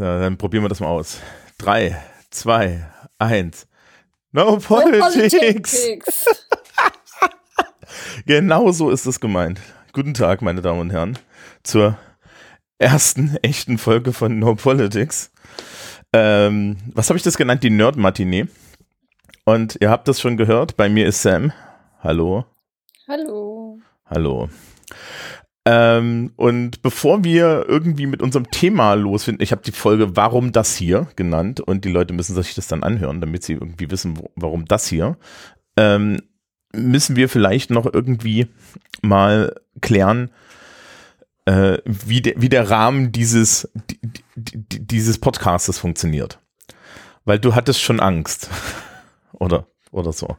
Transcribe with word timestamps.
So, 0.00 0.06
dann 0.06 0.38
probieren 0.38 0.64
wir 0.64 0.70
das 0.70 0.80
mal 0.80 0.86
aus. 0.86 1.20
Drei, 1.58 1.94
zwei, 2.30 2.86
eins. 3.18 3.66
No 4.32 4.56
politics. 4.56 5.14
No 5.14 5.28
politics. 5.28 6.26
genau 8.24 8.70
so 8.72 8.88
ist 8.88 9.04
es 9.04 9.20
gemeint. 9.20 9.60
Guten 9.92 10.14
Tag, 10.14 10.40
meine 10.40 10.62
Damen 10.62 10.80
und 10.80 10.90
Herren, 10.90 11.18
zur 11.64 11.98
ersten 12.78 13.36
echten 13.42 13.76
Folge 13.76 14.14
von 14.14 14.38
No 14.38 14.54
Politics. 14.54 15.32
Ähm, 16.14 16.78
was 16.94 17.10
habe 17.10 17.18
ich 17.18 17.22
das 17.22 17.36
genannt? 17.36 17.62
Die 17.62 17.68
Nerd-Matinee. 17.68 18.46
Und 19.44 19.76
ihr 19.82 19.90
habt 19.90 20.08
das 20.08 20.18
schon 20.18 20.38
gehört, 20.38 20.78
bei 20.78 20.88
mir 20.88 21.06
ist 21.06 21.20
Sam. 21.20 21.52
Hallo. 22.02 22.46
Hallo. 23.06 23.78
Hallo. 24.06 24.48
Ähm, 25.72 26.32
und 26.34 26.82
bevor 26.82 27.22
wir 27.22 27.64
irgendwie 27.68 28.06
mit 28.06 28.22
unserem 28.22 28.50
Thema 28.50 28.94
losfinden, 28.94 29.40
ich 29.40 29.52
habe 29.52 29.62
die 29.62 29.70
Folge 29.70 30.16
Warum 30.16 30.50
das 30.50 30.74
hier 30.74 31.06
genannt 31.14 31.60
und 31.60 31.84
die 31.84 31.92
Leute 31.92 32.12
müssen 32.12 32.34
sich 32.34 32.56
das 32.56 32.66
dann 32.66 32.82
anhören, 32.82 33.20
damit 33.20 33.44
sie 33.44 33.52
irgendwie 33.52 33.88
wissen, 33.88 34.18
wo, 34.18 34.32
warum 34.34 34.64
das 34.64 34.88
hier. 34.88 35.16
Ähm, 35.76 36.22
müssen 36.74 37.14
wir 37.14 37.28
vielleicht 37.28 37.70
noch 37.70 37.86
irgendwie 37.86 38.48
mal 39.00 39.54
klären, 39.80 40.32
äh, 41.44 41.78
wie, 41.84 42.20
de, 42.20 42.34
wie 42.36 42.48
der 42.48 42.68
Rahmen 42.68 43.12
dieses, 43.12 43.70
dieses 44.34 45.18
Podcastes 45.18 45.78
funktioniert. 45.78 46.40
Weil 47.24 47.38
du 47.38 47.54
hattest 47.54 47.80
schon 47.80 48.00
Angst. 48.00 48.50
oder, 49.34 49.68
oder 49.92 50.12
so. 50.12 50.36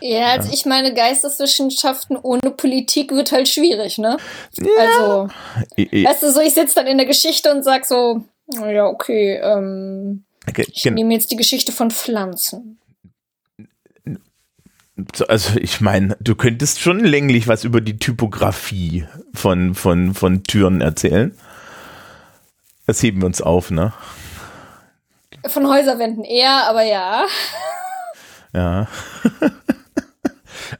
Ja, 0.00 0.26
also 0.32 0.52
ich 0.52 0.64
meine, 0.64 0.94
Geisteswissenschaften 0.94 2.16
ohne 2.16 2.50
Politik 2.50 3.10
wird 3.10 3.32
halt 3.32 3.48
schwierig, 3.48 3.98
ne? 3.98 4.16
Ja. 4.58 4.66
Also, 4.78 5.28
weißt 5.76 6.22
du, 6.22 6.32
so 6.32 6.40
ich 6.40 6.54
sitze 6.54 6.76
dann 6.76 6.86
in 6.86 6.98
der 6.98 7.06
Geschichte 7.06 7.50
und 7.52 7.64
sag 7.64 7.84
so, 7.84 8.22
ja, 8.54 8.86
okay, 8.86 9.40
ähm, 9.42 10.24
okay, 10.48 10.66
ich 10.72 10.84
nehme 10.84 11.14
jetzt 11.14 11.30
die 11.30 11.36
Geschichte 11.36 11.72
von 11.72 11.90
Pflanzen. 11.90 12.78
Also 15.28 15.58
ich 15.60 15.80
meine, 15.80 16.16
du 16.20 16.34
könntest 16.34 16.80
schon 16.80 17.00
länglich 17.00 17.46
was 17.46 17.62
über 17.62 17.80
die 17.80 17.98
Typografie 17.98 19.06
von, 19.32 19.76
von, 19.76 20.14
von 20.14 20.42
Türen 20.42 20.80
erzählen. 20.80 21.38
Das 22.86 23.02
heben 23.02 23.20
wir 23.20 23.26
uns 23.26 23.40
auf, 23.40 23.70
ne? 23.70 23.92
Von 25.46 25.68
Häuserwänden 25.68 26.24
eher, 26.24 26.68
aber 26.68 26.82
ja. 26.82 27.26
Ja. 28.52 28.88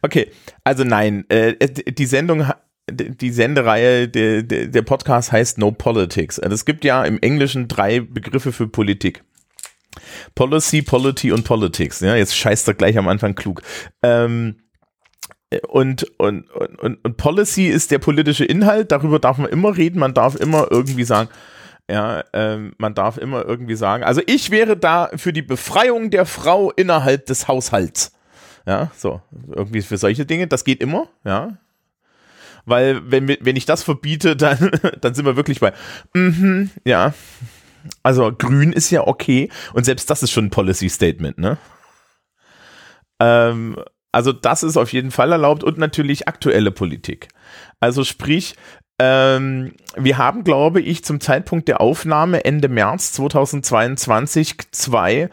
Okay, 0.02 0.30
also 0.64 0.84
nein, 0.84 1.24
äh, 1.28 1.54
die 1.68 2.06
Sendung, 2.06 2.50
die 2.90 3.30
Sendereihe, 3.30 4.08
der, 4.08 4.42
der 4.42 4.82
Podcast 4.82 5.32
heißt 5.32 5.58
No 5.58 5.72
Politics. 5.72 6.38
Also 6.38 6.54
es 6.54 6.64
gibt 6.64 6.84
ja 6.84 7.04
im 7.04 7.18
Englischen 7.20 7.68
drei 7.68 8.00
Begriffe 8.00 8.52
für 8.52 8.68
Politik. 8.68 9.24
Policy, 10.34 10.82
Polity 10.82 11.32
und 11.32 11.44
Politics. 11.44 12.00
Ja, 12.00 12.14
jetzt 12.14 12.36
scheißt 12.36 12.68
er 12.68 12.74
gleich 12.74 12.96
am 12.98 13.08
Anfang 13.08 13.34
klug. 13.34 13.62
Ähm, 14.02 14.56
und, 15.68 16.06
und, 16.18 16.50
und, 16.50 17.04
und 17.04 17.16
Policy 17.16 17.68
ist 17.68 17.90
der 17.90 17.98
politische 17.98 18.44
Inhalt, 18.44 18.92
darüber 18.92 19.18
darf 19.18 19.38
man 19.38 19.50
immer 19.50 19.76
reden, 19.76 19.98
man 19.98 20.12
darf 20.12 20.34
immer 20.34 20.68
irgendwie 20.70 21.04
sagen, 21.04 21.30
ja, 21.90 22.22
ähm, 22.34 22.74
man 22.76 22.94
darf 22.94 23.16
immer 23.16 23.46
irgendwie 23.46 23.74
sagen, 23.74 24.04
also 24.04 24.20
ich 24.26 24.50
wäre 24.50 24.76
da 24.76 25.08
für 25.16 25.32
die 25.32 25.42
Befreiung 25.42 26.10
der 26.10 26.26
Frau 26.26 26.70
innerhalb 26.72 27.24
des 27.26 27.48
Haushalts. 27.48 28.12
Ja, 28.68 28.90
so, 28.94 29.22
irgendwie 29.50 29.80
für 29.80 29.96
solche 29.96 30.26
Dinge, 30.26 30.46
das 30.46 30.62
geht 30.62 30.82
immer, 30.82 31.08
ja. 31.24 31.56
Weil, 32.66 33.00
wenn, 33.10 33.26
wenn 33.40 33.56
ich 33.56 33.64
das 33.64 33.82
verbiete, 33.82 34.36
dann, 34.36 34.70
dann 35.00 35.14
sind 35.14 35.24
wir 35.24 35.36
wirklich 35.36 35.60
bei, 35.60 35.72
mhm, 36.12 36.70
ja. 36.84 37.14
Also, 38.02 38.30
grün 38.30 38.74
ist 38.74 38.90
ja 38.90 39.06
okay 39.06 39.48
und 39.72 39.84
selbst 39.84 40.10
das 40.10 40.22
ist 40.22 40.32
schon 40.32 40.46
ein 40.46 40.50
Policy 40.50 40.90
Statement, 40.90 41.38
ne? 41.38 41.56
Ähm, 43.20 43.82
also, 44.12 44.32
das 44.32 44.62
ist 44.62 44.76
auf 44.76 44.92
jeden 44.92 45.12
Fall 45.12 45.32
erlaubt 45.32 45.64
und 45.64 45.78
natürlich 45.78 46.28
aktuelle 46.28 46.70
Politik. 46.70 47.28
Also, 47.80 48.04
sprich, 48.04 48.54
ähm, 49.00 49.72
wir 49.96 50.18
haben, 50.18 50.44
glaube 50.44 50.82
ich, 50.82 51.04
zum 51.04 51.20
Zeitpunkt 51.20 51.68
der 51.68 51.80
Aufnahme 51.80 52.44
Ende 52.44 52.68
März 52.68 53.12
2022 53.14 54.56
zwei 54.72 55.30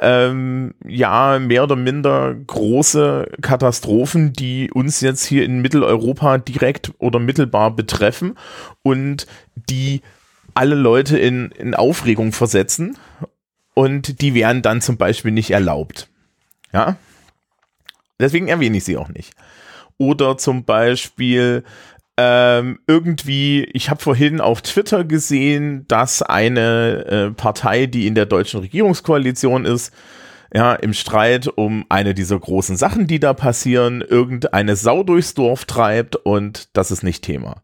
ähm, 0.00 0.74
ja 0.86 1.38
mehr 1.38 1.64
oder 1.64 1.76
minder 1.76 2.34
große 2.34 3.32
Katastrophen, 3.40 4.32
die 4.32 4.70
uns 4.70 5.00
jetzt 5.00 5.24
hier 5.24 5.44
in 5.44 5.60
Mitteleuropa 5.60 6.38
direkt 6.38 6.92
oder 6.98 7.18
mittelbar 7.18 7.74
betreffen 7.74 8.36
und 8.82 9.26
die 9.54 10.02
alle 10.54 10.74
Leute 10.74 11.18
in, 11.18 11.50
in 11.52 11.74
Aufregung 11.74 12.32
versetzen 12.32 12.96
und 13.74 14.20
die 14.20 14.34
wären 14.34 14.62
dann 14.62 14.80
zum 14.80 14.96
Beispiel 14.96 15.30
nicht 15.32 15.50
erlaubt. 15.50 16.08
Ja, 16.72 16.96
deswegen 18.20 18.48
erwähne 18.48 18.76
ich 18.76 18.84
sie 18.84 18.96
auch 18.96 19.08
nicht. 19.08 19.34
Oder 19.98 20.38
zum 20.38 20.64
Beispiel 20.64 21.64
ähm, 22.20 22.80
irgendwie, 22.88 23.62
ich 23.72 23.90
habe 23.90 24.02
vorhin 24.02 24.40
auf 24.40 24.60
Twitter 24.60 25.04
gesehen, 25.04 25.84
dass 25.86 26.20
eine 26.20 27.06
äh, 27.06 27.30
Partei, 27.30 27.86
die 27.86 28.08
in 28.08 28.16
der 28.16 28.26
deutschen 28.26 28.58
Regierungskoalition 28.58 29.64
ist, 29.64 29.94
ja, 30.52 30.74
im 30.74 30.94
Streit 30.94 31.46
um 31.46 31.86
eine 31.88 32.14
dieser 32.14 32.40
großen 32.40 32.76
Sachen, 32.76 33.06
die 33.06 33.20
da 33.20 33.34
passieren, 33.34 34.00
irgendeine 34.00 34.74
Sau 34.74 35.04
durchs 35.04 35.34
Dorf 35.34 35.64
treibt 35.64 36.16
und 36.16 36.70
das 36.72 36.90
ist 36.90 37.04
nicht 37.04 37.22
Thema. 37.22 37.62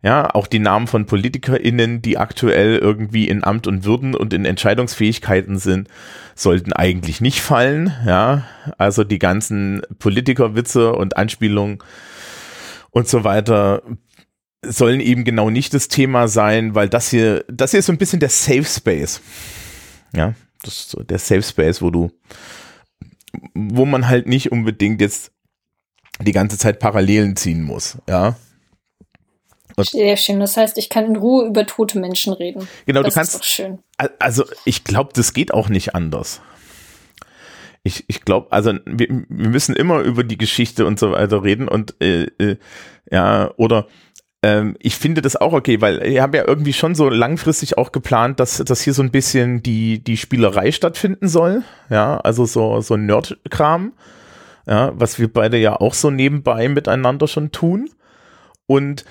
Ja, 0.00 0.32
auch 0.32 0.46
die 0.46 0.60
Namen 0.60 0.86
von 0.86 1.06
PolitikerInnen, 1.06 2.02
die 2.02 2.18
aktuell 2.18 2.76
irgendwie 2.78 3.26
in 3.26 3.42
Amt 3.42 3.66
und 3.66 3.84
Würden 3.84 4.14
und 4.14 4.32
in 4.32 4.44
Entscheidungsfähigkeiten 4.44 5.58
sind, 5.58 5.88
sollten 6.36 6.72
eigentlich 6.72 7.20
nicht 7.20 7.40
fallen. 7.40 7.92
Ja, 8.06 8.44
also 8.78 9.02
die 9.02 9.18
ganzen 9.18 9.82
Politikerwitze 9.98 10.92
und 10.92 11.16
Anspielungen 11.16 11.78
und 12.92 13.08
so 13.08 13.24
weiter 13.24 13.82
sollen 14.64 15.00
eben 15.00 15.24
genau 15.24 15.50
nicht 15.50 15.74
das 15.74 15.88
Thema 15.88 16.28
sein, 16.28 16.76
weil 16.76 16.88
das 16.88 17.10
hier, 17.10 17.44
das 17.48 17.72
hier 17.72 17.80
ist 17.80 17.86
so 17.86 17.92
ein 17.92 17.98
bisschen 17.98 18.20
der 18.20 18.28
Safe 18.28 18.64
Space. 18.64 19.20
Ja, 20.14 20.34
das 20.62 20.74
ist 20.74 20.90
so 20.90 21.02
der 21.02 21.18
Safe 21.18 21.42
Space, 21.42 21.82
wo 21.82 21.90
du, 21.90 22.10
wo 23.54 23.84
man 23.84 24.08
halt 24.08 24.28
nicht 24.28 24.52
unbedingt 24.52 25.00
jetzt 25.00 25.32
die 26.20 26.32
ganze 26.32 26.58
Zeit 26.58 26.78
Parallelen 26.78 27.34
ziehen 27.34 27.62
muss, 27.62 27.98
ja. 28.08 28.36
Und 29.74 29.88
Sehr 29.88 30.18
schön. 30.18 30.38
Das 30.38 30.58
heißt, 30.58 30.76
ich 30.76 30.90
kann 30.90 31.06
in 31.06 31.16
Ruhe 31.16 31.46
über 31.46 31.66
tote 31.66 31.98
Menschen 31.98 32.34
reden. 32.34 32.68
Genau, 32.84 33.02
das 33.02 33.14
du 33.14 33.18
kannst. 33.18 33.34
Ist 33.34 33.40
doch 33.40 33.46
schön. 33.46 33.78
Also, 34.18 34.44
ich 34.66 34.84
glaube, 34.84 35.12
das 35.14 35.32
geht 35.32 35.54
auch 35.54 35.70
nicht 35.70 35.94
anders 35.94 36.42
ich, 37.84 38.04
ich 38.08 38.24
glaube, 38.24 38.52
also 38.52 38.74
wir, 38.84 39.08
wir 39.28 39.48
müssen 39.48 39.74
immer 39.74 40.00
über 40.00 40.24
die 40.24 40.38
Geschichte 40.38 40.86
und 40.86 40.98
so 40.98 41.12
weiter 41.12 41.42
reden 41.42 41.68
und 41.68 42.00
äh, 42.00 42.24
äh, 42.38 42.56
ja, 43.10 43.50
oder 43.56 43.88
ähm, 44.42 44.76
ich 44.80 44.96
finde 44.96 45.22
das 45.22 45.36
auch 45.36 45.52
okay, 45.52 45.80
weil 45.80 46.02
ich 46.04 46.20
habe 46.20 46.36
ja 46.36 46.44
irgendwie 46.46 46.72
schon 46.72 46.94
so 46.94 47.08
langfristig 47.08 47.78
auch 47.78 47.92
geplant, 47.92 48.40
dass, 48.40 48.58
dass 48.58 48.80
hier 48.80 48.94
so 48.94 49.02
ein 49.02 49.10
bisschen 49.10 49.62
die, 49.62 50.02
die 50.02 50.16
Spielerei 50.16 50.72
stattfinden 50.72 51.28
soll. 51.28 51.62
Ja, 51.90 52.18
also 52.18 52.44
so, 52.44 52.80
so 52.80 52.96
Nerd-Kram. 52.96 53.92
Ja, 54.66 54.92
was 54.94 55.18
wir 55.18 55.32
beide 55.32 55.56
ja 55.56 55.80
auch 55.80 55.94
so 55.94 56.10
nebenbei 56.10 56.68
miteinander 56.68 57.26
schon 57.26 57.50
tun. 57.50 57.90
Und 58.66 59.04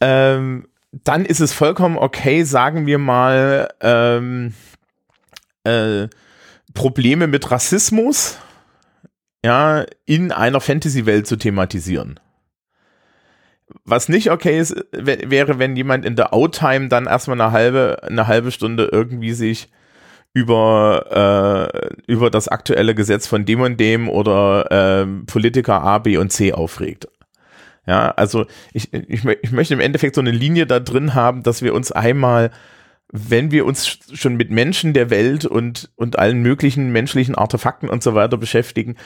ähm, 0.00 0.66
dann 0.92 1.24
ist 1.24 1.40
es 1.40 1.52
vollkommen 1.52 1.96
okay, 1.96 2.42
sagen 2.42 2.86
wir 2.86 2.98
mal, 2.98 3.68
ähm, 3.80 4.52
äh, 5.64 6.08
Probleme 6.76 7.26
mit 7.26 7.50
Rassismus 7.50 8.38
ja, 9.44 9.84
in 10.04 10.30
einer 10.30 10.60
Fantasy-Welt 10.60 11.26
zu 11.26 11.36
thematisieren. 11.36 12.20
Was 13.84 14.08
nicht 14.08 14.30
okay 14.30 14.58
ist, 14.58 14.76
wäre, 14.92 15.58
wenn 15.58 15.74
jemand 15.74 16.04
in 16.04 16.14
der 16.14 16.32
Outtime 16.32 16.88
dann 16.88 17.06
erstmal 17.06 17.40
eine 17.40 17.52
halbe, 17.52 17.98
eine 18.02 18.28
halbe 18.28 18.52
Stunde 18.52 18.88
irgendwie 18.92 19.32
sich 19.32 19.68
über, 20.32 21.72
äh, 22.06 22.12
über 22.12 22.30
das 22.30 22.48
aktuelle 22.48 22.94
Gesetz 22.94 23.26
von 23.26 23.44
dem 23.44 23.60
und 23.60 23.80
dem 23.80 24.08
oder 24.08 24.70
äh, 24.70 25.06
Politiker 25.26 25.82
A, 25.82 25.98
B 25.98 26.16
und 26.16 26.30
C 26.30 26.52
aufregt. 26.52 27.08
Ja, 27.86 28.10
also 28.10 28.46
ich, 28.72 28.92
ich, 28.92 29.24
ich 29.24 29.52
möchte 29.52 29.74
im 29.74 29.80
Endeffekt 29.80 30.16
so 30.16 30.20
eine 30.20 30.32
Linie 30.32 30.66
da 30.66 30.80
drin 30.80 31.14
haben, 31.14 31.42
dass 31.42 31.62
wir 31.62 31.72
uns 31.72 31.92
einmal 31.92 32.50
wenn 33.12 33.52
wir 33.52 33.66
uns 33.66 33.98
schon 34.12 34.36
mit 34.36 34.50
Menschen 34.50 34.92
der 34.92 35.10
Welt 35.10 35.44
und, 35.44 35.90
und 35.94 36.18
allen 36.18 36.42
möglichen 36.42 36.90
menschlichen 36.90 37.36
Artefakten 37.36 37.88
und 37.88 38.02
so 38.02 38.14
weiter 38.14 38.36
beschäftigen, 38.36 38.96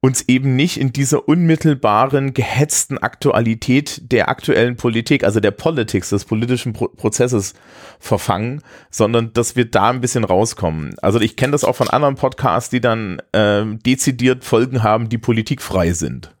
uns 0.00 0.22
eben 0.28 0.56
nicht 0.56 0.78
in 0.78 0.92
dieser 0.92 1.28
unmittelbaren, 1.28 2.34
gehetzten 2.34 2.98
Aktualität 2.98 4.10
der 4.12 4.28
aktuellen 4.28 4.76
Politik, 4.76 5.22
also 5.22 5.38
der 5.38 5.52
Politics, 5.52 6.10
des 6.10 6.24
politischen 6.24 6.72
Pro 6.72 6.88
Prozesses 6.88 7.54
verfangen, 8.00 8.60
sondern 8.90 9.32
dass 9.32 9.54
wir 9.54 9.70
da 9.70 9.90
ein 9.90 10.00
bisschen 10.00 10.24
rauskommen. 10.24 10.96
Also 11.00 11.20
ich 11.20 11.36
kenne 11.36 11.52
das 11.52 11.64
auch 11.64 11.76
von 11.76 11.88
anderen 11.88 12.16
Podcasts, 12.16 12.70
die 12.70 12.80
dann 12.80 13.22
äh, 13.32 13.64
dezidiert 13.64 14.44
Folgen 14.44 14.82
haben, 14.82 15.08
die 15.08 15.18
politikfrei 15.18 15.92
sind. 15.92 16.34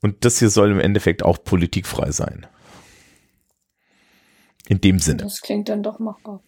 Und 0.00 0.24
das 0.24 0.38
hier 0.38 0.50
soll 0.50 0.70
im 0.70 0.80
Endeffekt 0.80 1.24
auch 1.24 1.42
politikfrei 1.42 2.10
sein. 2.10 2.46
In 4.72 4.80
dem 4.80 4.98
Sinne. 5.00 5.18
Das 5.24 5.42
klingt 5.42 5.68
dann 5.68 5.82
doch 5.82 5.98
machbar. 5.98 6.40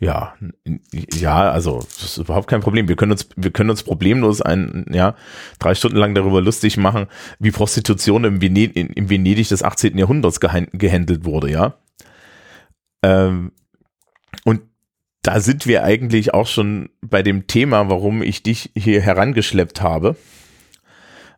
Ja, 0.00 0.34
ja, 0.92 1.52
also 1.52 1.78
das 1.78 2.02
ist 2.02 2.16
überhaupt 2.16 2.48
kein 2.48 2.62
Problem. 2.62 2.88
Wir 2.88 2.96
können 2.96 3.12
uns, 3.12 3.28
wir 3.36 3.52
können 3.52 3.70
uns 3.70 3.84
problemlos 3.84 4.42
ein, 4.42 4.86
ja, 4.90 5.14
drei 5.60 5.76
Stunden 5.76 5.98
lang 5.98 6.16
darüber 6.16 6.40
lustig 6.40 6.76
machen, 6.78 7.06
wie 7.38 7.52
Prostitution 7.52 8.24
im, 8.24 8.42
Vened 8.42 8.74
im 8.74 9.08
Venedig 9.08 9.48
des 9.50 9.62
18. 9.62 9.96
Jahrhunderts 9.96 10.40
gehandelt 10.40 11.24
wurde, 11.24 11.48
ja. 11.48 11.74
Ähm, 13.04 13.52
und 14.44 14.62
da 15.22 15.38
sind 15.38 15.68
wir 15.68 15.84
eigentlich 15.84 16.34
auch 16.34 16.48
schon 16.48 16.90
bei 17.00 17.22
dem 17.22 17.46
Thema, 17.46 17.88
warum 17.88 18.20
ich 18.20 18.42
dich 18.42 18.72
hier 18.76 19.00
herangeschleppt 19.00 19.80
habe. 19.80 20.16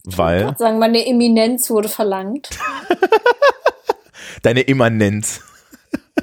Weil. 0.03 0.49
Ich 0.53 0.57
sagen, 0.57 0.79
meine 0.79 1.07
Eminenz 1.07 1.69
wurde 1.69 1.91
verlangt. 1.91 2.49
Deine 4.43 4.63
Immanenz. 4.63 5.43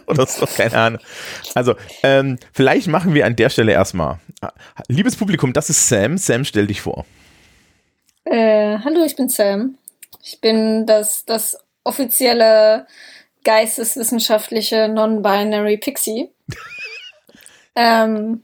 Oder 0.08 0.26
so, 0.26 0.46
keine 0.46 0.78
Ahnung. 0.78 1.02
Also, 1.56 1.76
ähm, 2.04 2.38
vielleicht 2.52 2.88
machen 2.88 3.14
wir 3.14 3.26
an 3.26 3.36
der 3.36 3.50
Stelle 3.50 3.72
erstmal. 3.72 4.20
Liebes 4.88 5.16
Publikum, 5.16 5.54
das 5.54 5.70
ist 5.70 5.88
Sam. 5.88 6.18
Sam, 6.18 6.46
stell 6.46 6.68
dich 6.68 6.82
vor. 6.82 7.06
Äh, 8.26 8.78
hallo, 8.84 9.04
ich 9.06 9.16
bin 9.16 9.30
Sam. 9.30 9.78
Ich 10.22 10.40
bin 10.40 10.86
das, 10.86 11.26
das 11.26 11.58
offizielle 11.84 12.88
geisteswissenschaftliche 13.44 14.88
Non-Binary 14.88 15.78
Pixie. 15.78 16.30
ähm, 17.76 18.44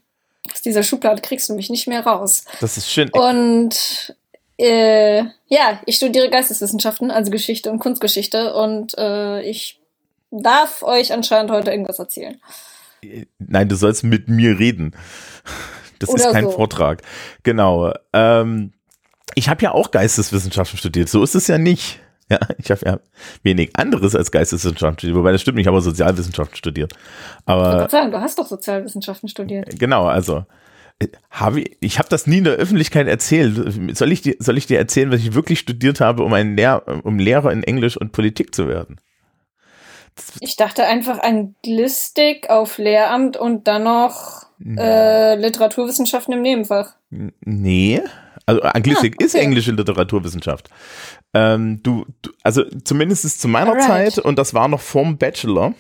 aus 0.52 0.62
dieser 0.62 0.84
Schublade 0.84 1.22
kriegst 1.22 1.50
du 1.50 1.54
mich 1.54 1.70
nicht 1.70 1.88
mehr 1.88 2.06
raus. 2.06 2.46
Das 2.60 2.78
ist 2.78 2.92
schön. 2.92 3.10
Und 3.12 4.16
äh, 4.58 5.24
ja, 5.48 5.80
ich 5.86 5.96
studiere 5.96 6.30
Geisteswissenschaften, 6.30 7.12
also 7.12 7.32
Geschichte 7.32 7.72
und 7.72 7.80
Kunstgeschichte 7.80 8.54
und 8.54 8.98
äh, 8.98 9.42
ich 9.44 9.79
darf 10.32 10.84
euch 10.84 11.14
anscheinend 11.14 11.52
heute 11.52 11.72
irgendwas 11.72 12.00
erzählen. 12.00 12.40
Nein, 13.40 13.70
du 13.70 13.76
sollst 13.76 14.04
mit 14.04 14.28
mir 14.28 14.60
reden. 14.60 14.96
Das 16.00 16.10
Oder 16.10 16.28
ist 16.28 16.32
kein 16.32 16.46
so. 16.46 16.52
Vortrag. 16.52 17.02
Genau. 17.44 17.94
Ähm, 18.14 18.74
ich 19.36 19.50
habe 19.50 19.62
ja 19.62 19.72
auch 19.72 19.92
Geisteswissenschaften 19.92 20.78
studiert. 20.78 21.10
So 21.10 21.24
ist 21.24 21.36
es 21.36 21.48
ja 21.48 21.58
nicht. 21.58 22.00
Ja, 22.32 22.38
ich 22.60 22.70
habe 22.70 22.82
ja 22.86 23.00
wenig 23.42 23.72
anderes 23.76 24.16
als 24.16 24.32
Geisteswissenschaften 24.32 25.00
studiert, 25.00 25.18
wobei 25.18 25.32
das 25.32 25.42
stimmt 25.42 25.56
nicht, 25.56 25.64
ich 25.64 25.68
habe 25.68 25.82
Sozialwissenschaften 25.82 26.56
studiert. 26.56 26.94
Aber 27.46 27.86
ich 27.86 27.92
sagen, 27.92 28.12
du 28.12 28.22
hast 28.22 28.38
doch 28.38 28.46
Sozialwissenschaften 28.46 29.28
studiert. 29.30 29.80
Genau, 29.80 30.06
also 30.06 30.46
habe 31.32 31.62
ich, 31.62 31.78
ich 31.80 31.98
habe 31.98 32.10
das 32.10 32.28
nie 32.28 32.40
in 32.40 32.44
der 32.44 32.54
Öffentlichkeit 32.54 33.08
erzählt. 33.08 33.98
Soll 33.98 34.12
ich 34.12 34.22
dir, 34.22 34.36
soll 34.38 34.58
ich 34.60 34.68
dir 34.68 34.78
erzählen, 34.78 35.12
was 35.12 35.22
ich 35.22 35.34
wirklich 35.34 35.60
studiert 35.60 36.02
habe, 36.02 36.24
um 36.24 36.34
ein 36.34 36.56
Lehr 36.56 36.84
um 37.04 37.18
Lehrer 37.18 37.52
in 37.52 37.64
Englisch 37.64 37.98
und 37.98 38.12
Politik 38.12 38.54
zu 38.54 38.68
werden? 38.68 38.98
Ich 40.40 40.56
dachte 40.56 40.86
einfach 40.86 41.22
Anglistik 41.22 42.50
auf 42.50 42.78
Lehramt 42.78 43.38
und 43.38 43.68
dann 43.68 43.84
noch 43.84 44.48
äh, 44.64 45.36
Literaturwissenschaften 45.36 46.34
im 46.34 46.42
Nebenfach. 46.42 46.96
Nee, 47.10 48.02
also 48.46 48.62
Anglistik 48.62 49.14
ah, 49.14 49.16
okay. 49.18 49.26
ist 49.26 49.36
englische 49.36 49.72
Literaturwissenschaft. 49.72 50.70
Ähm, 51.34 51.82
du, 51.84 52.06
du, 52.22 52.32
also 52.44 52.64
zumindest 52.84 53.40
zu 53.40 53.48
meiner 53.48 53.74
Alright. 53.74 54.14
Zeit, 54.14 54.20
und 54.20 54.40
das 54.40 54.54
war 54.54 54.68
noch 54.68 54.82
vorm 54.82 55.18
Bachelor, 55.18 55.74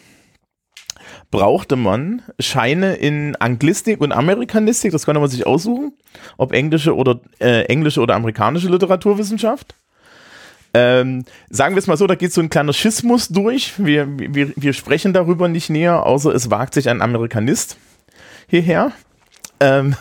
brauchte 1.32 1.76
man 1.76 2.22
Scheine 2.40 2.96
in 2.96 3.36
Anglistik 3.38 4.02
und 4.02 4.12
Amerikanistik, 4.12 4.92
das 4.92 5.06
konnte 5.06 5.20
man 5.20 5.30
sich 5.30 5.46
aussuchen, 5.46 5.94
ob 6.38 6.54
englische 6.54 6.96
oder 6.96 7.20
äh, 7.40 7.64
englische 7.66 8.02
oder 8.02 8.16
amerikanische 8.16 8.70
Literaturwissenschaft. 8.70 9.76
Ähm, 10.74 11.26
sagen 11.50 11.76
wir 11.76 11.80
es 11.80 11.88
mal 11.88 11.98
so, 11.98 12.06
da 12.06 12.16
geht 12.16 12.32
so 12.32 12.42
ein 12.42 12.50
kleiner 12.50 12.74
Schismus 12.74 13.30
durch. 13.30 13.74
Wir, 13.78 14.08
wir, 14.18 14.54
wir 14.56 14.74
sprechen 14.74 15.14
darüber 15.14 15.48
nicht 15.48 15.70
näher, 15.70 16.06
außer 16.06 16.34
es 16.34 16.52
wagt 16.52 16.74
sich 16.74 16.90
ein 16.90 17.02
Amerikanist 17.02 17.78
hierher. 18.48 18.92
Ähm, 19.60 19.96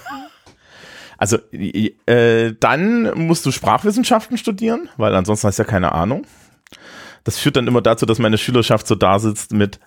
also 1.18 1.38
äh, 1.52 2.54
dann 2.60 3.18
musst 3.18 3.46
du 3.46 3.50
Sprachwissenschaften 3.50 4.36
studieren, 4.36 4.88
weil 4.96 5.14
ansonsten 5.14 5.48
hast 5.48 5.58
du 5.58 5.62
ja 5.62 5.68
keine 5.68 5.92
Ahnung. 5.92 6.26
Das 7.24 7.38
führt 7.38 7.56
dann 7.56 7.66
immer 7.66 7.82
dazu, 7.82 8.06
dass 8.06 8.18
meine 8.18 8.38
Schülerschaft 8.38 8.86
so 8.86 8.94
da 8.94 9.18
sitzt 9.18 9.52
mit, 9.52 9.80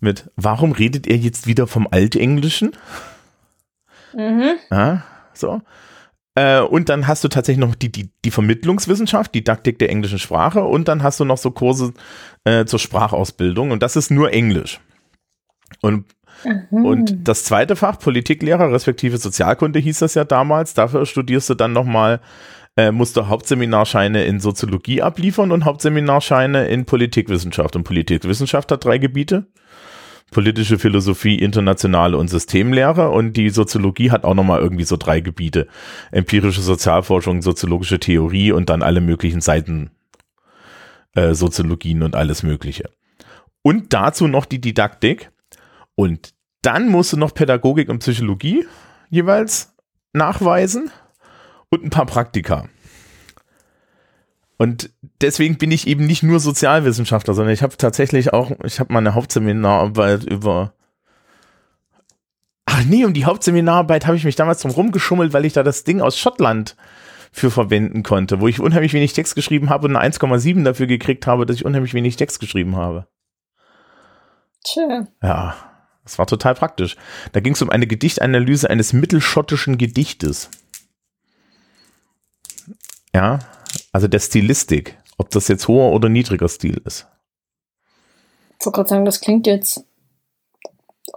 mit 0.00 0.30
warum 0.36 0.72
redet 0.72 1.06
ihr 1.06 1.16
jetzt 1.16 1.46
wieder 1.46 1.66
vom 1.66 1.86
Altenglischen? 1.90 2.72
Mhm. 4.14 4.56
Ja, 4.70 5.04
so. 5.34 5.60
Äh, 6.36 6.60
und 6.60 6.88
dann 6.88 7.08
hast 7.08 7.24
du 7.24 7.28
tatsächlich 7.28 7.66
noch 7.66 7.74
die, 7.74 7.90
die, 7.90 8.10
die 8.24 8.30
Vermittlungswissenschaft, 8.30 9.34
Didaktik 9.34 9.80
der 9.80 9.90
englischen 9.90 10.20
Sprache 10.20 10.62
und 10.62 10.86
dann 10.86 11.02
hast 11.02 11.18
du 11.18 11.24
noch 11.24 11.38
so 11.38 11.50
Kurse 11.50 11.92
äh, 12.44 12.64
zur 12.64 12.78
Sprachausbildung 12.78 13.72
und 13.72 13.82
das 13.82 13.96
ist 13.96 14.10
nur 14.10 14.32
Englisch. 14.32 14.80
Und 15.80 16.04
Mhm. 16.44 16.84
Und 16.84 17.28
das 17.28 17.44
zweite 17.44 17.76
Fach, 17.76 17.98
Politiklehrer 17.98 18.72
respektive 18.72 19.18
Sozialkunde 19.18 19.78
hieß 19.78 20.00
das 20.00 20.14
ja 20.14 20.24
damals, 20.24 20.74
dafür 20.74 21.06
studierst 21.06 21.50
du 21.50 21.54
dann 21.54 21.72
nochmal, 21.72 22.20
äh, 22.76 22.92
musst 22.92 23.16
du 23.16 23.28
Hauptseminarscheine 23.28 24.24
in 24.24 24.40
Soziologie 24.40 25.02
abliefern 25.02 25.52
und 25.52 25.64
Hauptseminarscheine 25.64 26.68
in 26.68 26.84
Politikwissenschaft. 26.84 27.76
Und 27.76 27.84
Politikwissenschaft 27.84 28.70
hat 28.70 28.84
drei 28.84 28.98
Gebiete. 28.98 29.46
Politische 30.32 30.78
Philosophie, 30.78 31.36
internationale 31.36 32.18
und 32.18 32.28
Systemlehre 32.28 33.10
und 33.10 33.34
die 33.34 33.48
Soziologie 33.50 34.10
hat 34.10 34.24
auch 34.24 34.34
nochmal 34.34 34.60
irgendwie 34.60 34.84
so 34.84 34.96
drei 34.96 35.20
Gebiete. 35.20 35.68
Empirische 36.10 36.62
Sozialforschung, 36.62 37.42
soziologische 37.42 38.00
Theorie 38.00 38.52
und 38.52 38.68
dann 38.68 38.82
alle 38.82 39.00
möglichen 39.00 39.40
Seiten 39.40 39.90
äh, 41.14 41.34
Soziologien 41.34 42.02
und 42.02 42.16
alles 42.16 42.42
mögliche. 42.42 42.90
Und 43.62 43.92
dazu 43.92 44.28
noch 44.28 44.44
die 44.44 44.60
Didaktik. 44.60 45.30
Und 45.94 46.34
dann 46.62 46.88
musst 46.88 47.12
du 47.12 47.16
noch 47.16 47.32
Pädagogik 47.32 47.88
und 47.88 48.00
Psychologie 48.00 48.66
jeweils 49.08 49.74
nachweisen 50.12 50.90
und 51.70 51.84
ein 51.84 51.90
paar 51.90 52.06
Praktika. 52.06 52.68
Und 54.58 54.90
deswegen 55.20 55.58
bin 55.58 55.70
ich 55.70 55.86
eben 55.86 56.06
nicht 56.06 56.22
nur 56.22 56.40
Sozialwissenschaftler, 56.40 57.34
sondern 57.34 57.52
ich 57.52 57.62
habe 57.62 57.76
tatsächlich 57.76 58.32
auch, 58.32 58.52
ich 58.64 58.80
habe 58.80 58.92
meine 58.92 59.14
Hauptseminararbeit 59.14 60.24
über 60.24 60.72
Ach 62.68 62.84
nee, 62.84 63.04
um 63.04 63.14
die 63.14 63.24
Hauptseminararbeit 63.24 64.06
habe 64.06 64.16
ich 64.16 64.24
mich 64.24 64.34
damals 64.36 64.60
drum 64.60 64.72
rumgeschummelt, 64.72 65.32
weil 65.32 65.44
ich 65.44 65.52
da 65.52 65.62
das 65.62 65.84
Ding 65.84 66.00
aus 66.00 66.18
Schottland 66.18 66.76
für 67.32 67.50
verwenden 67.50 68.02
konnte, 68.02 68.40
wo 68.40 68.48
ich 68.48 68.60
unheimlich 68.60 68.92
wenig 68.92 69.12
Text 69.12 69.34
geschrieben 69.34 69.70
habe 69.70 69.86
und 69.86 69.96
eine 69.96 70.12
1,7 70.12 70.64
dafür 70.64 70.86
gekriegt 70.86 71.26
habe, 71.26 71.46
dass 71.46 71.56
ich 71.56 71.64
unheimlich 71.64 71.94
wenig 71.94 72.16
Text 72.16 72.40
geschrieben 72.40 72.76
habe. 72.76 73.06
Tja. 74.64 75.06
Ja. 75.22 75.56
Das 76.02 76.18
war 76.18 76.26
total 76.26 76.54
praktisch. 76.54 76.96
Da 77.32 77.40
ging 77.40 77.54
es 77.54 77.62
um 77.62 77.70
eine 77.70 77.86
Gedichtanalyse 77.86 78.70
eines 78.70 78.92
mittelschottischen 78.92 79.76
Gedichtes. 79.76 80.50
Ja, 83.12 83.40
also 83.96 84.08
der 84.08 84.18
Stilistik, 84.18 84.98
ob 85.16 85.30
das 85.30 85.48
jetzt 85.48 85.68
hoher 85.68 85.90
oder 85.92 86.10
niedriger 86.10 86.50
Stil 86.50 86.82
ist. 86.84 87.06
Ich 88.58 88.66
wollte 88.66 88.76
gerade 88.76 88.88
sagen, 88.90 89.04
das 89.06 89.22
klingt 89.22 89.46
jetzt 89.46 89.86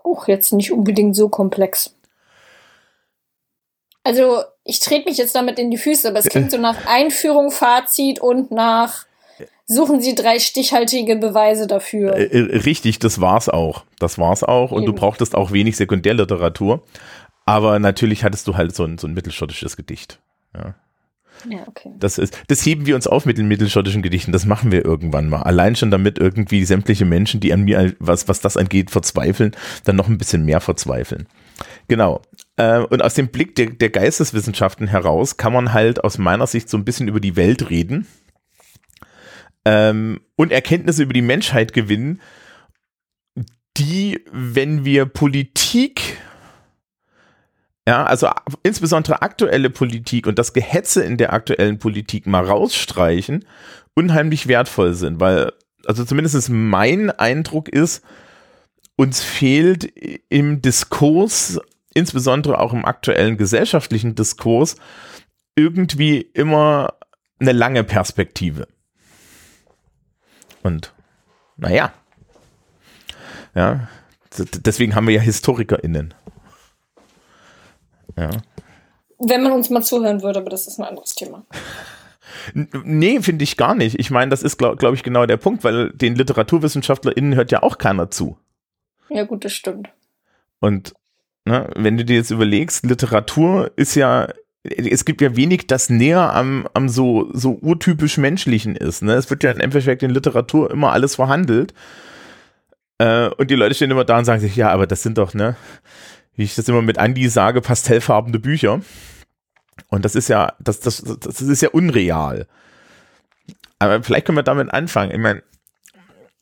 auch 0.06 0.30
jetzt 0.30 0.54
nicht 0.54 0.72
unbedingt 0.72 1.14
so 1.14 1.28
komplex. 1.28 1.94
Also, 4.06 4.44
ich 4.64 4.80
trete 4.80 5.10
mich 5.10 5.18
jetzt 5.18 5.36
damit 5.36 5.60
in 5.60 5.72
die 5.72 5.78
Füße, 5.78 6.08
aber 6.08 6.20
es 6.20 6.26
klingt 6.30 6.52
so 6.52 6.58
nach 6.58 6.86
Einführung, 6.86 7.52
Fazit 7.52 8.22
und 8.22 8.50
nach 8.50 9.06
suchen 9.66 10.00
Sie 10.00 10.16
drei 10.16 10.40
stichhaltige 10.40 11.18
Beweise 11.18 11.68
dafür. 11.68 12.16
Äh, 12.16 12.28
äh, 12.28 12.58
richtig, 12.60 13.00
das 13.00 13.20
war's 13.20 13.50
auch. 13.50 13.84
Das 14.00 14.18
war's 14.18 14.46
auch. 14.46 14.72
Und 14.72 14.84
Eben. 14.84 14.94
du 14.94 15.02
brauchtest 15.02 15.36
auch 15.36 15.52
wenig 15.52 15.76
Sekundärliteratur. 15.76 16.82
Aber 17.46 17.78
natürlich 17.78 18.24
hattest 18.24 18.48
du 18.48 18.56
halt 18.56 18.74
so 18.74 18.86
ein, 18.86 18.98
so 18.98 19.06
ein 19.06 19.14
mittelschottisches 19.14 19.76
Gedicht. 19.76 20.22
Ja. 20.56 20.76
Ja, 21.48 21.67
okay. 21.67 21.91
Das, 22.00 22.17
ist, 22.17 22.38
das 22.48 22.65
heben 22.65 22.86
wir 22.86 22.96
uns 22.96 23.08
auf 23.08 23.25
mit 23.25 23.38
den 23.38 23.48
mittelschottischen 23.48 24.01
Gedichten. 24.01 24.31
Das 24.31 24.46
machen 24.46 24.72
wir 24.72 24.84
irgendwann 24.84 25.29
mal. 25.29 25.43
Allein 25.43 25.75
schon 25.75 25.91
damit 25.91 26.17
irgendwie 26.17 26.65
sämtliche 26.65 27.05
Menschen, 27.05 27.39
die 27.39 27.53
an 27.53 27.63
mir, 27.63 27.93
was, 28.00 28.27
was 28.27 28.41
das 28.41 28.58
angeht, 28.58 28.91
verzweifeln, 28.91 29.55
dann 29.84 29.96
noch 29.96 30.08
ein 30.08 30.17
bisschen 30.17 30.43
mehr 30.43 30.60
verzweifeln. 30.60 31.27
Genau. 31.88 32.22
Äh, 32.58 32.79
und 32.79 33.01
aus 33.01 33.13
dem 33.13 33.29
Blick 33.29 33.55
der, 33.55 33.67
der 33.67 33.89
Geisteswissenschaften 33.89 34.88
heraus 34.88 35.38
kann 35.38 35.53
man 35.53 35.74
halt 35.74 36.03
aus 36.03 36.17
meiner 36.17 36.48
Sicht 36.48 36.69
so 36.69 36.77
ein 36.77 36.86
bisschen 36.86 37.08
über 37.08 37.19
die 37.19 37.36
Welt 37.36 37.69
reden 37.69 38.08
ähm, 39.65 40.22
und 40.36 40.51
Erkenntnisse 40.51 41.03
über 41.03 41.13
die 41.13 41.22
Menschheit 41.22 41.74
gewinnen, 41.74 42.22
die, 43.77 44.19
wenn 44.31 44.84
wir 44.84 45.05
Politik 45.05 46.17
ja, 47.88 48.04
also 48.04 48.30
insbesondere 48.64 49.22
aktuelle 49.22 49.70
Politik 49.70 50.28
und 50.28 50.38
das 50.38 50.54
Gehetze 50.54 51.04
in 51.04 51.18
der 51.18 51.34
aktuellen 51.34 51.80
Politik 51.80 52.28
mal 52.28 52.46
rausstreichen, 52.46 53.46
unheimlich 53.96 54.48
wertvoll 54.48 54.94
sind, 54.94 55.20
weil, 55.20 55.54
also 55.86 56.06
zumindest 56.06 56.50
mein 56.50 57.10
Eindruck 57.12 57.70
ist, 57.70 58.04
uns 58.96 59.24
fehlt 59.24 59.86
im 60.30 60.62
Diskurs, 60.62 61.60
insbesondere 61.94 62.60
auch 62.60 62.74
im 62.74 62.86
aktuellen 62.86 63.38
gesellschaftlichen 63.38 64.16
Diskurs, 64.16 64.76
irgendwie 65.56 66.22
immer 66.22 66.94
eine 67.40 67.54
lange 67.54 67.84
Perspektive. 67.84 68.68
Und 70.62 70.94
naja, 71.58 71.94
ja, 73.56 73.88
Deswegen 74.38 74.96
haben 74.96 75.08
wir 75.08 75.16
ja 75.16 75.22
HistorikerInnen. 75.22 76.14
Ja. 78.18 78.30
Wenn 79.20 79.44
man 79.44 79.51
uns 79.51 79.70
mal 79.70 79.84
zuhören 79.84 80.22
würde, 80.22 80.39
aber 80.39 80.50
das 80.50 80.68
ist 80.68 80.80
ein 80.80 80.86
anderes 80.86 81.16
Thema. 81.16 81.46
Nee, 82.54 83.22
finde 83.22 83.44
ich 83.44 83.58
gar 83.58 83.75
nicht. 83.75 84.00
Ich 84.00 84.12
meine, 84.12 84.30
das 84.30 84.44
ist, 84.44 84.58
glaube 84.58 84.78
glaub 84.78 84.94
ich, 84.94 85.04
genau 85.04 85.25
der 85.25 85.38
Punkt, 85.38 85.63
weil 85.63 85.92
den 85.92 86.16
LiteraturwissenschaftlerInnen 86.16 87.36
hört 87.36 87.51
ja 87.51 87.63
auch 87.63 87.78
keiner 87.78 88.12
zu. 88.12 88.38
Ja, 89.10 89.24
gut, 89.24 89.46
das 89.46 89.54
stimmt. 89.54 89.89
Und 90.60 90.94
ne, 91.46 91.70
wenn 91.75 91.98
du 91.98 92.06
dir 92.06 92.18
jetzt 92.18 92.32
überlegst, 92.32 92.86
Literatur 92.86 93.72
ist 93.75 93.96
ja, 93.96 94.30
es 94.63 95.06
gibt 95.06 95.22
ja 95.22 95.36
wenig, 95.36 95.68
das 95.68 95.89
näher 95.89 96.34
am, 96.34 96.68
am 96.74 96.89
so, 96.89 97.30
so 97.34 97.58
urtypisch 97.62 98.18
Menschlichen 98.18 98.75
ist. 98.75 99.01
Ne? 99.01 99.13
Es 99.13 99.30
wird 99.30 99.44
ja 99.44 99.51
im 99.51 99.60
Endeffekt 99.60 100.04
in 100.04 100.12
Literatur 100.12 100.72
immer 100.72 100.92
alles 100.92 101.16
verhandelt. 101.16 101.74
Äh, 103.00 103.30
und 103.30 103.50
die 103.50 103.56
Leute 103.56 103.75
stehen 103.75 103.92
immer 103.92 104.06
da 104.06 104.18
und 104.18 104.25
sagen 104.25 104.42
sich, 104.42 104.56
ja, 104.56 104.70
aber 104.70 104.86
das 104.86 105.01
sind 105.01 105.18
doch, 105.18 105.34
ne, 105.34 105.56
wie 106.39 106.43
ich 106.43 106.55
das 106.55 106.69
immer 106.69 106.81
mit 106.81 106.96
Andy 106.96 107.27
sage, 107.27 107.60
pastellfarbene 107.60 108.39
Bücher. 108.39 108.79
Und 109.89 110.05
das 110.05 110.15
ist 110.15 110.29
ja, 110.29 110.53
das, 110.62 110.79
das, 110.79 111.03
das 111.03 111.41
ist 111.41 111.62
ja 111.62 111.67
unreal. 111.67 112.48
Aber 113.77 114.01
vielleicht 114.01 114.25
können 114.25 114.38
wir 114.38 114.43
damit 114.43 114.74
anfangen. 114.74 115.12
Ich 115.12 115.17
meine, 115.17 115.43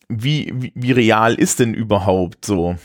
wie, 0.08 0.54
wie, 0.54 0.72
wie 0.76 0.92
real 0.92 1.34
ist 1.34 1.58
denn 1.58 1.74
überhaupt 1.74 2.46
so, 2.46 2.76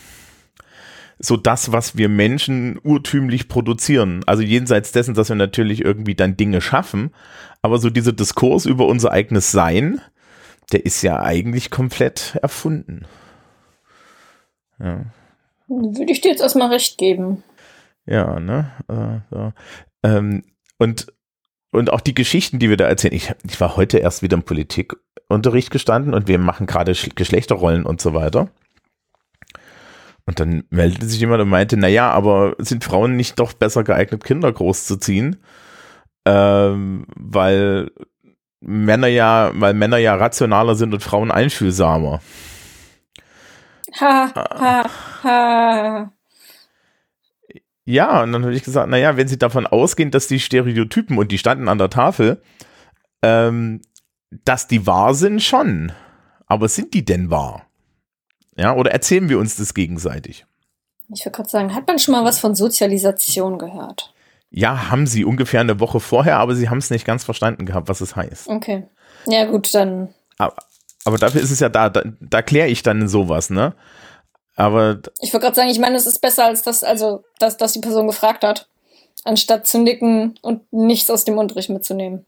so 1.19 1.37
das, 1.37 1.71
was 1.71 1.99
wir 1.99 2.09
Menschen 2.09 2.81
urtümlich 2.83 3.47
produzieren? 3.47 4.25
Also 4.25 4.43
jenseits 4.43 4.93
dessen, 4.93 5.13
dass 5.13 5.29
wir 5.29 5.37
natürlich 5.37 5.85
irgendwie 5.85 6.15
dann 6.15 6.39
Dinge 6.39 6.63
schaffen, 6.63 7.11
aber 7.61 7.77
so 7.77 7.91
dieser 7.91 8.15
Diskurs 8.15 8.65
über 8.65 8.87
unser 8.87 9.13
eigenes 9.13 9.53
Sein, 9.53 10.01
der 10.73 10.87
ist 10.87 11.03
ja 11.03 11.21
eigentlich 11.21 11.71
komplett 11.71 12.39
erfunden. 12.41 13.05
Ja. 14.79 15.05
Würde 15.73 16.13
ich 16.13 16.21
dir 16.21 16.31
jetzt 16.31 16.43
erstmal 16.43 16.69
recht 16.69 16.99
geben. 16.99 17.43
Ja, 18.07 18.41
ne? 18.41 18.71
Äh, 18.89 19.35
so. 19.35 19.53
ähm, 20.03 20.43
und, 20.79 21.07
und 21.71 21.93
auch 21.93 22.01
die 22.01 22.15
Geschichten, 22.15 22.59
die 22.59 22.69
wir 22.69 22.77
da 22.77 22.87
erzählen. 22.87 23.15
Ich, 23.15 23.33
ich 23.49 23.61
war 23.61 23.77
heute 23.77 23.99
erst 23.99 24.23
wieder 24.23 24.37
im 24.37 24.43
Politikunterricht 24.43 25.71
gestanden 25.71 26.15
und 26.15 26.29
wir 26.29 26.39
machen 26.39 26.67
gerade 26.67 26.93
Geschlechterrollen 27.15 27.87
und 27.87 28.01
so 28.01 28.13
weiter. 28.15 28.49
Und 30.27 30.41
dann 30.41 30.65
meldete 30.71 31.07
sich 31.07 31.21
jemand 31.21 31.43
und 31.43 31.49
meinte, 31.49 31.77
naja, 31.77 32.11
aber 32.11 32.55
sind 32.59 32.85
Frauen 32.85 33.17
nicht 33.17 33.39
doch 33.39 33.53
besser 33.53 33.83
geeignet, 33.83 34.25
Kinder 34.25 34.53
großzuziehen? 34.53 35.43
Ähm, 36.25 37.07
weil 37.17 37.91
Männer 38.61 39.09
ja, 39.09 39.51
weil 39.55 39.75
Männer 39.75 39.97
ja 39.97 40.15
rationaler 40.15 40.77
sind 40.77 40.95
und 40.95 41.03
Frauen 41.03 41.33
einfühlsamer. 41.33 42.21
Ha, 44.01 44.33
ha, 44.35 44.91
ha. 45.23 46.13
Ja, 47.85 48.23
und 48.23 48.33
dann 48.33 48.43
habe 48.43 48.55
ich 48.55 48.63
gesagt, 48.63 48.89
naja, 48.89 49.17
wenn 49.17 49.29
Sie 49.29 49.39
davon 49.39 49.67
ausgehen, 49.67 50.11
dass 50.11 50.29
die 50.29 50.39
Stereotypen, 50.41 51.19
und 51.19 51.33
die 51.33 51.39
standen 51.39 51.69
an 51.69 51.79
der 51.79 51.91
Tafel, 51.91 52.43
ähm, 53.23 53.83
dass 54.45 54.69
die 54.69 54.87
wahr 54.87 55.15
sind, 55.15 55.43
schon. 55.43 55.93
Aber 56.47 56.69
sind 56.69 56.95
die 56.95 57.05
denn 57.05 57.31
wahr? 57.31 57.67
Ja, 58.57 58.75
oder 58.75 58.93
erzählen 58.93 59.29
wir 59.29 59.39
uns 59.39 59.57
das 59.57 59.75
gegenseitig? 59.75 60.47
Ich 61.15 61.25
würde 61.25 61.37
gerade 61.37 61.49
sagen, 61.49 61.75
hat 61.75 61.87
man 61.87 61.99
schon 61.99 62.13
mal 62.13 62.25
was 62.25 62.39
von 62.39 62.55
Sozialisation 62.55 63.59
gehört? 63.59 64.15
Ja, 64.51 64.91
haben 64.91 65.07
sie 65.07 65.25
ungefähr 65.25 65.61
eine 65.61 65.81
Woche 65.81 65.99
vorher, 65.99 66.37
aber 66.39 66.55
sie 66.55 66.69
haben 66.69 66.79
es 66.79 66.91
nicht 66.91 67.07
ganz 67.07 67.25
verstanden 67.25 67.67
gehabt, 67.67 67.89
was 67.89 68.01
es 68.01 68.17
heißt. 68.17 68.49
Okay. 68.49 68.85
Ja, 69.27 69.47
gut, 69.47 69.75
dann. 69.75 70.15
Aber, 70.37 70.55
aber 71.05 71.19
dafür 71.19 71.41
ist 71.41 71.51
es 71.51 71.61
ja 71.61 71.69
da, 71.69 71.89
da, 71.89 72.03
da 72.21 72.43
kläre 72.43 72.69
ich 72.69 72.83
dann 72.83 73.09
sowas, 73.09 73.51
ne? 73.51 73.75
Aber. 74.57 75.01
Ich 75.21 75.33
wollte 75.33 75.47
gerade 75.47 75.57
sagen, 75.57 75.71
ich 75.71 75.79
meine, 75.79 75.97
es 75.97 76.07
ist 76.07 76.21
besser 76.21 76.47
als 76.47 76.63
das, 76.63 76.85
also, 76.85 77.25
dass, 77.39 77.57
dass 77.57 77.73
die 77.73 77.81
Person 77.81 78.07
gefragt 78.07 78.45
hat, 78.45 78.69
anstatt 79.25 79.67
zu 79.67 79.79
nicken 79.79 80.39
und 80.43 80.63
nichts 80.73 81.11
aus 81.11 81.25
dem 81.25 81.39
Unterricht 81.39 81.71
mitzunehmen. 81.71 82.27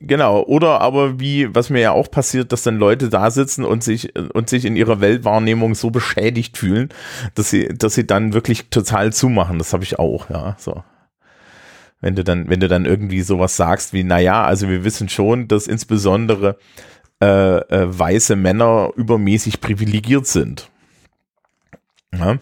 Genau, 0.00 0.42
oder 0.42 0.80
aber 0.80 1.18
wie, 1.18 1.54
was 1.54 1.70
mir 1.70 1.80
ja 1.80 1.92
auch 1.92 2.10
passiert, 2.10 2.52
dass 2.52 2.62
dann 2.62 2.78
Leute 2.78 3.08
da 3.08 3.30
sitzen 3.30 3.64
und 3.64 3.82
sich 3.82 4.14
und 4.34 4.48
sich 4.48 4.64
in 4.64 4.76
ihrer 4.76 5.00
Weltwahrnehmung 5.00 5.74
so 5.74 5.90
beschädigt 5.90 6.58
fühlen, 6.58 6.90
dass 7.34 7.50
sie, 7.50 7.68
dass 7.68 7.94
sie 7.94 8.06
dann 8.06 8.34
wirklich 8.34 8.68
total 8.70 9.12
zumachen. 9.12 9.58
Das 9.58 9.72
habe 9.72 9.84
ich 9.84 9.98
auch, 9.98 10.28
ja. 10.30 10.56
So. 10.58 10.82
Wenn 12.00 12.14
du 12.16 12.22
dann, 12.22 12.48
wenn 12.48 12.60
du 12.60 12.68
dann 12.68 12.84
irgendwie 12.84 13.22
sowas 13.22 13.56
sagst 13.56 13.92
wie, 13.92 14.04
naja, 14.04 14.44
also 14.44 14.68
wir 14.68 14.84
wissen 14.84 15.08
schon, 15.08 15.48
dass 15.48 15.66
insbesondere 15.66 16.58
äh, 17.20 17.58
äh, 17.58 17.98
weiße 17.98 18.36
Männer 18.36 18.90
übermäßig 18.96 19.60
privilegiert 19.60 20.26
sind. 20.26 20.70
Ja? 22.12 22.38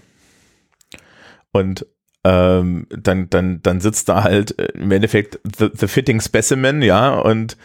Und 1.53 1.87
ähm, 2.25 2.87
dann, 2.91 3.31
dann, 3.31 3.63
dann 3.63 3.81
sitzt 3.81 4.09
da 4.09 4.25
halt 4.25 4.59
äh, 4.59 4.67
im 4.75 4.91
Endeffekt 4.91 5.39
the, 5.59 5.71
the 5.73 5.87
fitting 5.87 6.21
specimen, 6.21 6.83
ja, 6.83 7.15
und 7.15 7.57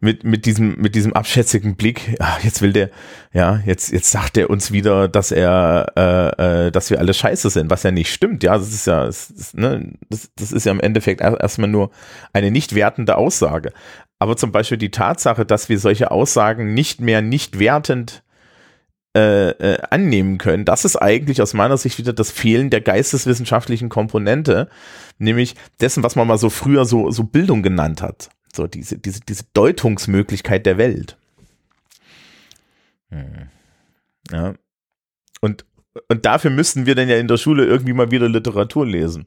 mit, 0.00 0.24
mit 0.24 0.46
diesem, 0.46 0.76
mit 0.80 0.94
diesem 0.94 1.12
abschätzigen 1.12 1.76
Blick, 1.76 2.16
ja, 2.18 2.38
jetzt 2.42 2.62
will 2.62 2.72
der, 2.72 2.90
ja, 3.32 3.60
jetzt, 3.66 3.92
jetzt 3.92 4.10
sagt 4.10 4.38
er 4.38 4.48
uns 4.48 4.72
wieder, 4.72 5.08
dass 5.08 5.30
er, 5.30 5.92
äh, 5.96 6.66
äh, 6.66 6.70
dass 6.70 6.88
wir 6.90 6.98
alle 6.98 7.12
scheiße 7.12 7.50
sind, 7.50 7.70
was 7.70 7.82
ja 7.82 7.90
nicht 7.90 8.12
stimmt, 8.12 8.42
ja, 8.42 8.56
das 8.56 8.72
ist 8.72 8.86
ja, 8.86 9.04
das, 9.04 9.52
ne, 9.54 9.92
das, 10.08 10.30
das 10.36 10.52
ist 10.52 10.64
ja 10.64 10.72
im 10.72 10.80
Endeffekt 10.80 11.20
erstmal 11.20 11.68
nur 11.68 11.90
eine 12.32 12.50
nicht 12.50 12.74
wertende 12.74 13.16
Aussage. 13.16 13.72
Aber 14.20 14.36
zum 14.36 14.52
Beispiel 14.52 14.78
die 14.78 14.90
Tatsache, 14.90 15.46
dass 15.46 15.68
wir 15.68 15.78
solche 15.80 16.10
Aussagen 16.10 16.74
nicht 16.74 17.00
mehr 17.00 17.22
nicht 17.22 17.58
wertend 17.58 18.22
äh, 19.16 19.48
äh, 19.50 19.78
annehmen 19.90 20.38
können. 20.38 20.64
Das 20.64 20.84
ist 20.84 20.94
eigentlich 20.94 21.42
aus 21.42 21.54
meiner 21.54 21.76
Sicht 21.78 21.98
wieder 21.98 22.12
das 22.12 22.30
Fehlen 22.30 22.70
der 22.70 22.82
geisteswissenschaftlichen 22.82 23.88
Komponente, 23.88 24.68
nämlich 25.18 25.56
dessen, 25.80 26.04
was 26.04 26.14
man 26.14 26.28
mal 26.28 26.38
so 26.38 26.50
früher 26.50 26.84
so, 26.84 27.10
so 27.10 27.24
Bildung 27.24 27.62
genannt 27.62 28.02
hat. 28.02 28.28
So 28.54 28.66
diese, 28.66 28.98
diese, 28.98 29.20
diese 29.20 29.44
Deutungsmöglichkeit 29.54 30.66
der 30.66 30.76
Welt. 30.76 31.16
Hm. 33.08 33.48
Ja. 34.30 34.54
Und, 35.40 35.64
und 36.08 36.26
dafür 36.26 36.50
müssten 36.50 36.84
wir 36.84 36.94
dann 36.94 37.08
ja 37.08 37.16
in 37.16 37.26
der 37.26 37.38
Schule 37.38 37.64
irgendwie 37.64 37.94
mal 37.94 38.10
wieder 38.10 38.28
Literatur 38.28 38.86
lesen. 38.86 39.26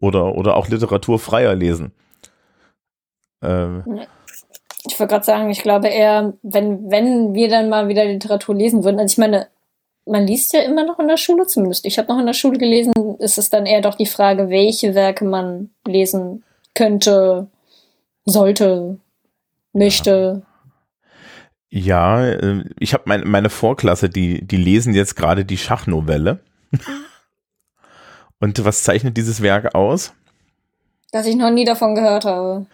Oder, 0.00 0.34
oder 0.34 0.56
auch 0.56 0.68
Literatur 0.68 1.20
freier 1.20 1.54
lesen. 1.54 1.92
Ähm, 3.44 4.00
ich 4.86 4.98
wollte 4.98 5.12
gerade 5.12 5.24
sagen, 5.24 5.50
ich 5.50 5.62
glaube 5.62 5.88
eher, 5.88 6.34
wenn, 6.42 6.90
wenn 6.90 7.34
wir 7.34 7.48
dann 7.48 7.68
mal 7.68 7.88
wieder 7.88 8.04
Literatur 8.04 8.54
lesen 8.54 8.84
würden, 8.84 8.98
also 8.98 9.12
ich 9.12 9.18
meine, 9.18 9.48
man 10.06 10.26
liest 10.26 10.52
ja 10.52 10.60
immer 10.60 10.84
noch 10.84 10.98
in 10.98 11.08
der 11.08 11.16
Schule, 11.16 11.46
zumindest 11.46 11.86
ich 11.86 11.98
habe 11.98 12.12
noch 12.12 12.18
in 12.18 12.26
der 12.26 12.34
Schule 12.34 12.58
gelesen, 12.58 12.92
ist 13.18 13.38
es 13.38 13.48
dann 13.48 13.66
eher 13.66 13.80
doch 13.80 13.94
die 13.94 14.06
Frage, 14.06 14.50
welche 14.50 14.94
Werke 14.94 15.24
man 15.24 15.70
lesen 15.86 16.44
könnte, 16.74 17.48
sollte, 18.26 18.98
möchte. 19.72 20.42
Ja, 21.70 22.24
äh, 22.26 22.64
ich 22.78 22.94
habe 22.94 23.04
mein, 23.06 23.22
meine 23.26 23.50
Vorklasse, 23.50 24.08
die, 24.08 24.46
die 24.46 24.56
lesen 24.56 24.94
jetzt 24.94 25.16
gerade 25.16 25.44
die 25.44 25.58
Schachnovelle. 25.58 26.40
Und 28.40 28.64
was 28.64 28.84
zeichnet 28.84 29.16
dieses 29.16 29.42
Werk 29.42 29.74
aus? 29.74 30.12
Dass 31.12 31.26
ich 31.26 31.36
noch 31.36 31.50
nie 31.50 31.64
davon 31.64 31.94
gehört 31.94 32.24
habe. 32.24 32.66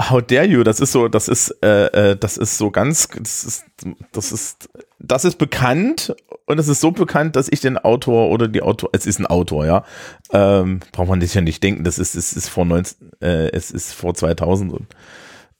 How 0.00 0.20
dare 0.22 0.46
you? 0.46 0.62
Das 0.64 0.80
ist 0.80 0.92
so, 0.92 1.08
das 1.08 1.28
ist, 1.28 1.50
äh, 1.62 1.86
äh, 2.12 2.16
das 2.16 2.36
ist 2.36 2.58
so 2.58 2.70
ganz, 2.70 3.08
das 3.08 3.44
ist, 3.44 3.64
das 4.12 4.32
ist, 4.32 4.68
das 4.98 5.24
ist 5.24 5.36
bekannt 5.36 6.14
und 6.46 6.58
es 6.58 6.68
ist 6.68 6.80
so 6.80 6.90
bekannt, 6.90 7.36
dass 7.36 7.48
ich 7.50 7.60
den 7.60 7.78
Autor 7.78 8.30
oder 8.30 8.48
die 8.48 8.62
Autor, 8.62 8.90
es 8.92 9.06
ist 9.06 9.20
ein 9.20 9.26
Autor, 9.26 9.66
ja, 9.66 9.84
ähm, 10.32 10.80
braucht 10.92 11.08
man 11.08 11.20
sich 11.20 11.34
ja 11.34 11.40
nicht 11.40 11.62
denken, 11.62 11.84
das 11.84 11.98
ist, 11.98 12.14
es 12.14 12.32
ist 12.32 12.48
vor 12.48 12.64
19, 12.64 13.12
äh, 13.20 13.50
es 13.52 13.70
ist 13.70 13.92
vor 13.92 14.14
2000 14.14 14.72
und, 14.72 14.86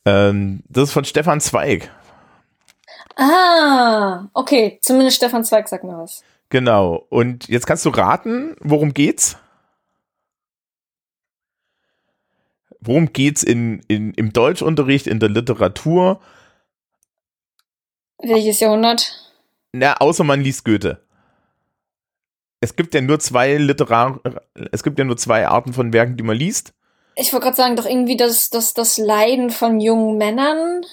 ähm, 0.06 0.62
das 0.68 0.84
ist 0.84 0.92
von 0.92 1.04
Stefan 1.04 1.40
Zweig. 1.40 1.90
Ah, 3.16 4.28
okay, 4.32 4.78
zumindest 4.80 5.18
Stefan 5.18 5.44
Zweig 5.44 5.68
sagt 5.68 5.84
mir 5.84 5.98
was. 5.98 6.24
Genau. 6.48 7.06
Und 7.08 7.48
jetzt 7.48 7.66
kannst 7.66 7.84
du 7.84 7.90
raten, 7.90 8.56
worum 8.60 8.92
geht's? 8.92 9.36
Worum 12.82 13.12
geht's 13.12 13.42
in, 13.42 13.80
in, 13.88 14.12
im 14.14 14.32
Deutschunterricht, 14.32 15.06
in 15.06 15.20
der 15.20 15.28
Literatur? 15.28 16.20
Welches 18.18 18.60
Jahrhundert? 18.60 19.12
Na, 19.72 19.96
außer 19.96 20.24
man 20.24 20.42
liest 20.42 20.64
Goethe. 20.64 21.00
Es 22.60 22.76
gibt 22.76 22.94
ja 22.94 23.00
nur 23.00 23.18
zwei 23.18 23.56
Literar, 23.56 24.20
es 24.70 24.82
gibt 24.82 24.98
ja 24.98 25.04
nur 25.04 25.16
zwei 25.16 25.48
Arten 25.48 25.72
von 25.72 25.92
Werken, 25.92 26.16
die 26.16 26.22
man 26.22 26.36
liest. 26.36 26.74
Ich 27.16 27.32
wollte 27.32 27.44
gerade 27.44 27.56
sagen, 27.56 27.76
doch 27.76 27.86
irgendwie 27.86 28.16
das, 28.16 28.50
das, 28.50 28.74
das 28.74 28.98
Leiden 28.98 29.50
von 29.50 29.80
jungen 29.80 30.16
Männern. 30.16 30.84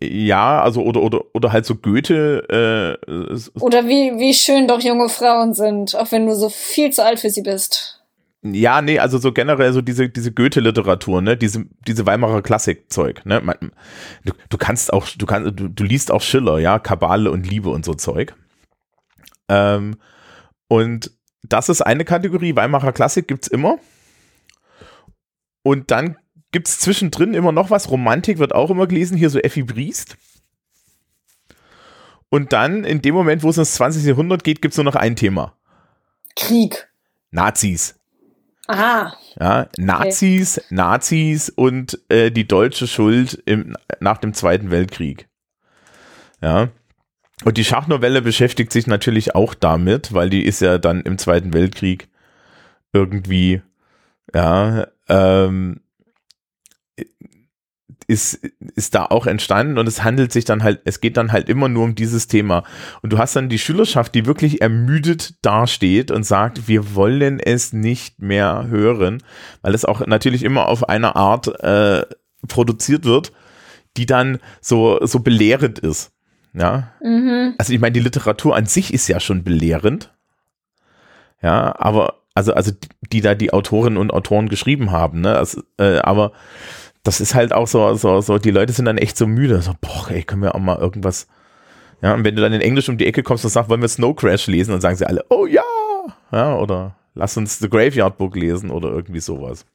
Ja, 0.00 0.62
also 0.62 0.82
oder 0.82 1.02
oder 1.02 1.24
oder 1.34 1.52
halt 1.52 1.66
so 1.66 1.74
Goethe. 1.74 2.98
Äh, 3.08 3.60
oder 3.60 3.88
wie 3.88 4.18
wie 4.18 4.34
schön 4.34 4.68
doch 4.68 4.80
junge 4.80 5.08
Frauen 5.08 5.52
sind, 5.54 5.96
auch 5.96 6.12
wenn 6.12 6.26
du 6.26 6.34
so 6.34 6.48
viel 6.48 6.92
zu 6.92 7.04
alt 7.04 7.20
für 7.20 7.30
sie 7.30 7.42
bist. 7.42 7.99
Ja, 8.42 8.80
nee, 8.80 8.98
also 8.98 9.18
so 9.18 9.32
generell 9.32 9.72
so 9.72 9.82
diese, 9.82 10.08
diese 10.08 10.32
Goethe-Literatur, 10.32 11.20
ne, 11.22 11.36
diese, 11.36 11.66
diese 11.86 12.06
Weimarer 12.06 12.42
Klassik-Zeug, 12.42 13.26
ne, 13.26 13.42
du, 14.24 14.32
du 14.48 14.58
kannst 14.58 14.92
auch, 14.92 15.08
du 15.08 15.26
kannst, 15.26 15.60
du, 15.60 15.68
du 15.68 15.84
liest 15.84 16.10
auch 16.10 16.22
Schiller, 16.22 16.58
ja, 16.58 16.78
Kabale 16.78 17.30
und 17.30 17.46
Liebe 17.46 17.68
und 17.68 17.84
so 17.84 17.94
Zeug. 17.94 18.34
Ähm, 19.48 19.96
Und 20.68 21.12
das 21.42 21.68
ist 21.68 21.82
eine 21.82 22.04
Kategorie. 22.04 22.56
Weimarer 22.56 22.92
Klassik 22.92 23.28
gibt 23.28 23.44
es 23.44 23.48
immer. 23.48 23.78
Und 25.62 25.90
dann 25.90 26.16
gibt 26.52 26.68
es 26.68 26.78
zwischendrin 26.78 27.34
immer 27.34 27.52
noch 27.52 27.70
was. 27.70 27.90
Romantik 27.90 28.38
wird 28.38 28.54
auch 28.54 28.70
immer 28.70 28.86
gelesen. 28.86 29.16
Hier 29.16 29.30
so 29.30 29.40
Effi 29.40 29.64
Briest. 29.64 30.16
Und 32.30 32.52
dann, 32.52 32.84
in 32.84 33.02
dem 33.02 33.14
Moment, 33.14 33.42
wo 33.42 33.50
es 33.50 33.58
ins 33.58 33.74
20. 33.74 34.04
Jahrhundert 34.04 34.44
geht, 34.44 34.62
gibt 34.62 34.72
es 34.72 34.78
nur 34.78 34.84
noch 34.84 34.94
ein 34.94 35.16
Thema. 35.16 35.58
Krieg. 36.36 36.88
Nazis. 37.32 37.99
Aha. 38.70 39.16
Ja, 39.38 39.68
Nazis, 39.76 40.58
okay. 40.58 40.66
Nazis 40.70 41.50
und 41.50 41.98
äh, 42.08 42.30
die 42.30 42.46
deutsche 42.46 42.86
Schuld 42.86 43.42
im, 43.46 43.76
nach 44.00 44.18
dem 44.18 44.34
Zweiten 44.34 44.70
Weltkrieg. 44.70 45.28
Ja. 46.42 46.68
Und 47.44 47.56
die 47.56 47.64
Schachnovelle 47.64 48.22
beschäftigt 48.22 48.70
sich 48.72 48.86
natürlich 48.86 49.34
auch 49.34 49.54
damit, 49.54 50.12
weil 50.12 50.30
die 50.30 50.44
ist 50.44 50.60
ja 50.60 50.78
dann 50.78 51.00
im 51.02 51.18
Zweiten 51.18 51.52
Weltkrieg 51.54 52.08
irgendwie, 52.92 53.62
ja, 54.34 54.86
ähm, 55.08 55.80
ist, 58.10 58.40
ist 58.74 58.96
da 58.96 59.06
auch 59.06 59.26
entstanden 59.26 59.78
und 59.78 59.86
es 59.86 60.02
handelt 60.02 60.32
sich 60.32 60.44
dann 60.44 60.64
halt, 60.64 60.80
es 60.84 61.00
geht 61.00 61.16
dann 61.16 61.30
halt 61.30 61.48
immer 61.48 61.68
nur 61.68 61.84
um 61.84 61.94
dieses 61.94 62.26
Thema. 62.26 62.64
Und 63.02 63.12
du 63.12 63.18
hast 63.18 63.36
dann 63.36 63.48
die 63.48 63.58
Schülerschaft, 63.58 64.16
die 64.16 64.26
wirklich 64.26 64.60
ermüdet 64.60 65.34
dasteht 65.42 66.10
und 66.10 66.24
sagt, 66.24 66.66
wir 66.66 66.96
wollen 66.96 67.38
es 67.38 67.72
nicht 67.72 68.20
mehr 68.20 68.66
hören, 68.68 69.22
weil 69.62 69.74
es 69.74 69.84
auch 69.84 70.04
natürlich 70.04 70.42
immer 70.42 70.66
auf 70.66 70.88
eine 70.88 71.14
Art 71.14 71.46
äh, 71.62 72.04
produziert 72.48 73.04
wird, 73.04 73.32
die 73.96 74.06
dann 74.06 74.38
so, 74.60 74.98
so 75.06 75.20
belehrend 75.20 75.78
ist. 75.78 76.10
Ja. 76.52 76.90
Mhm. 77.00 77.54
Also 77.58 77.72
ich 77.72 77.78
meine, 77.78 77.92
die 77.92 78.00
Literatur 78.00 78.56
an 78.56 78.66
sich 78.66 78.92
ist 78.92 79.06
ja 79.06 79.20
schon 79.20 79.44
belehrend. 79.44 80.12
Ja, 81.42 81.74
aber 81.78 82.20
also, 82.34 82.54
also 82.54 82.72
die, 82.72 82.88
die 83.12 83.20
da 83.20 83.34
die 83.34 83.52
Autorinnen 83.52 83.98
und 83.98 84.12
Autoren 84.12 84.48
geschrieben 84.48 84.90
haben, 84.90 85.20
ne? 85.20 85.36
Also, 85.36 85.62
äh, 85.78 85.98
aber 85.98 86.32
das 87.02 87.20
ist 87.20 87.34
halt 87.34 87.52
auch 87.52 87.66
so, 87.66 87.94
so, 87.94 88.20
so, 88.20 88.38
die 88.38 88.50
Leute 88.50 88.72
sind 88.72 88.84
dann 88.84 88.98
echt 88.98 89.16
so 89.16 89.26
müde. 89.26 89.62
So, 89.62 89.72
boah, 89.80 90.10
ey, 90.10 90.22
können 90.22 90.42
wir 90.42 90.54
auch 90.54 90.60
mal 90.60 90.78
irgendwas. 90.78 91.26
Ja, 92.02 92.14
und 92.14 92.24
wenn 92.24 92.36
du 92.36 92.42
dann 92.42 92.52
in 92.52 92.60
Englisch 92.60 92.88
um 92.88 92.98
die 92.98 93.06
Ecke 93.06 93.22
kommst 93.22 93.44
und 93.44 93.50
sagst, 93.50 93.70
wollen 93.70 93.82
wir 93.82 93.88
Snow 93.88 94.14
Crash 94.14 94.46
lesen, 94.46 94.72
dann 94.72 94.80
sagen 94.80 94.96
sie 94.96 95.06
alle, 95.06 95.24
oh 95.28 95.46
ja! 95.46 95.62
Ja, 96.32 96.56
oder 96.56 96.96
lass 97.14 97.36
uns 97.36 97.58
The 97.58 97.68
Graveyard 97.68 98.18
Book 98.18 98.36
lesen 98.36 98.70
oder 98.70 98.90
irgendwie 98.90 99.20
sowas. 99.20 99.66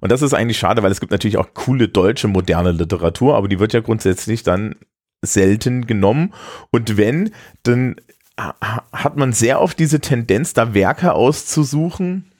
Und 0.00 0.10
das 0.10 0.22
ist 0.22 0.34
eigentlich 0.34 0.58
schade, 0.58 0.82
weil 0.82 0.90
es 0.90 1.00
gibt 1.00 1.12
natürlich 1.12 1.36
auch 1.36 1.54
coole 1.54 1.88
deutsche 1.88 2.28
moderne 2.28 2.72
Literatur, 2.72 3.36
aber 3.36 3.48
die 3.48 3.60
wird 3.60 3.72
ja 3.72 3.80
grundsätzlich 3.80 4.42
dann 4.42 4.76
selten 5.22 5.86
genommen. 5.86 6.34
Und 6.70 6.96
wenn, 6.96 7.30
dann 7.62 7.96
hat 8.36 9.16
man 9.16 9.32
sehr 9.32 9.60
oft 9.60 9.78
diese 9.78 10.00
Tendenz, 10.00 10.54
da 10.54 10.74
Werke 10.74 11.12
auszusuchen, 11.12 12.31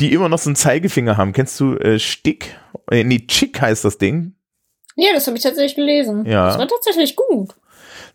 die 0.00 0.12
immer 0.12 0.28
noch 0.28 0.38
so 0.38 0.50
einen 0.50 0.56
Zeigefinger 0.56 1.16
haben. 1.16 1.32
Kennst 1.32 1.58
du 1.60 1.76
äh, 1.76 1.98
Stick? 1.98 2.56
Äh, 2.90 3.04
nee, 3.04 3.26
Chick 3.26 3.60
heißt 3.60 3.84
das 3.84 3.98
Ding. 3.98 4.34
Ja, 4.96 5.12
das 5.14 5.26
habe 5.26 5.36
ich 5.36 5.42
tatsächlich 5.42 5.76
gelesen. 5.76 6.26
Ja. 6.26 6.46
Das 6.46 6.58
war 6.58 6.68
tatsächlich 6.68 7.16
gut. 7.16 7.54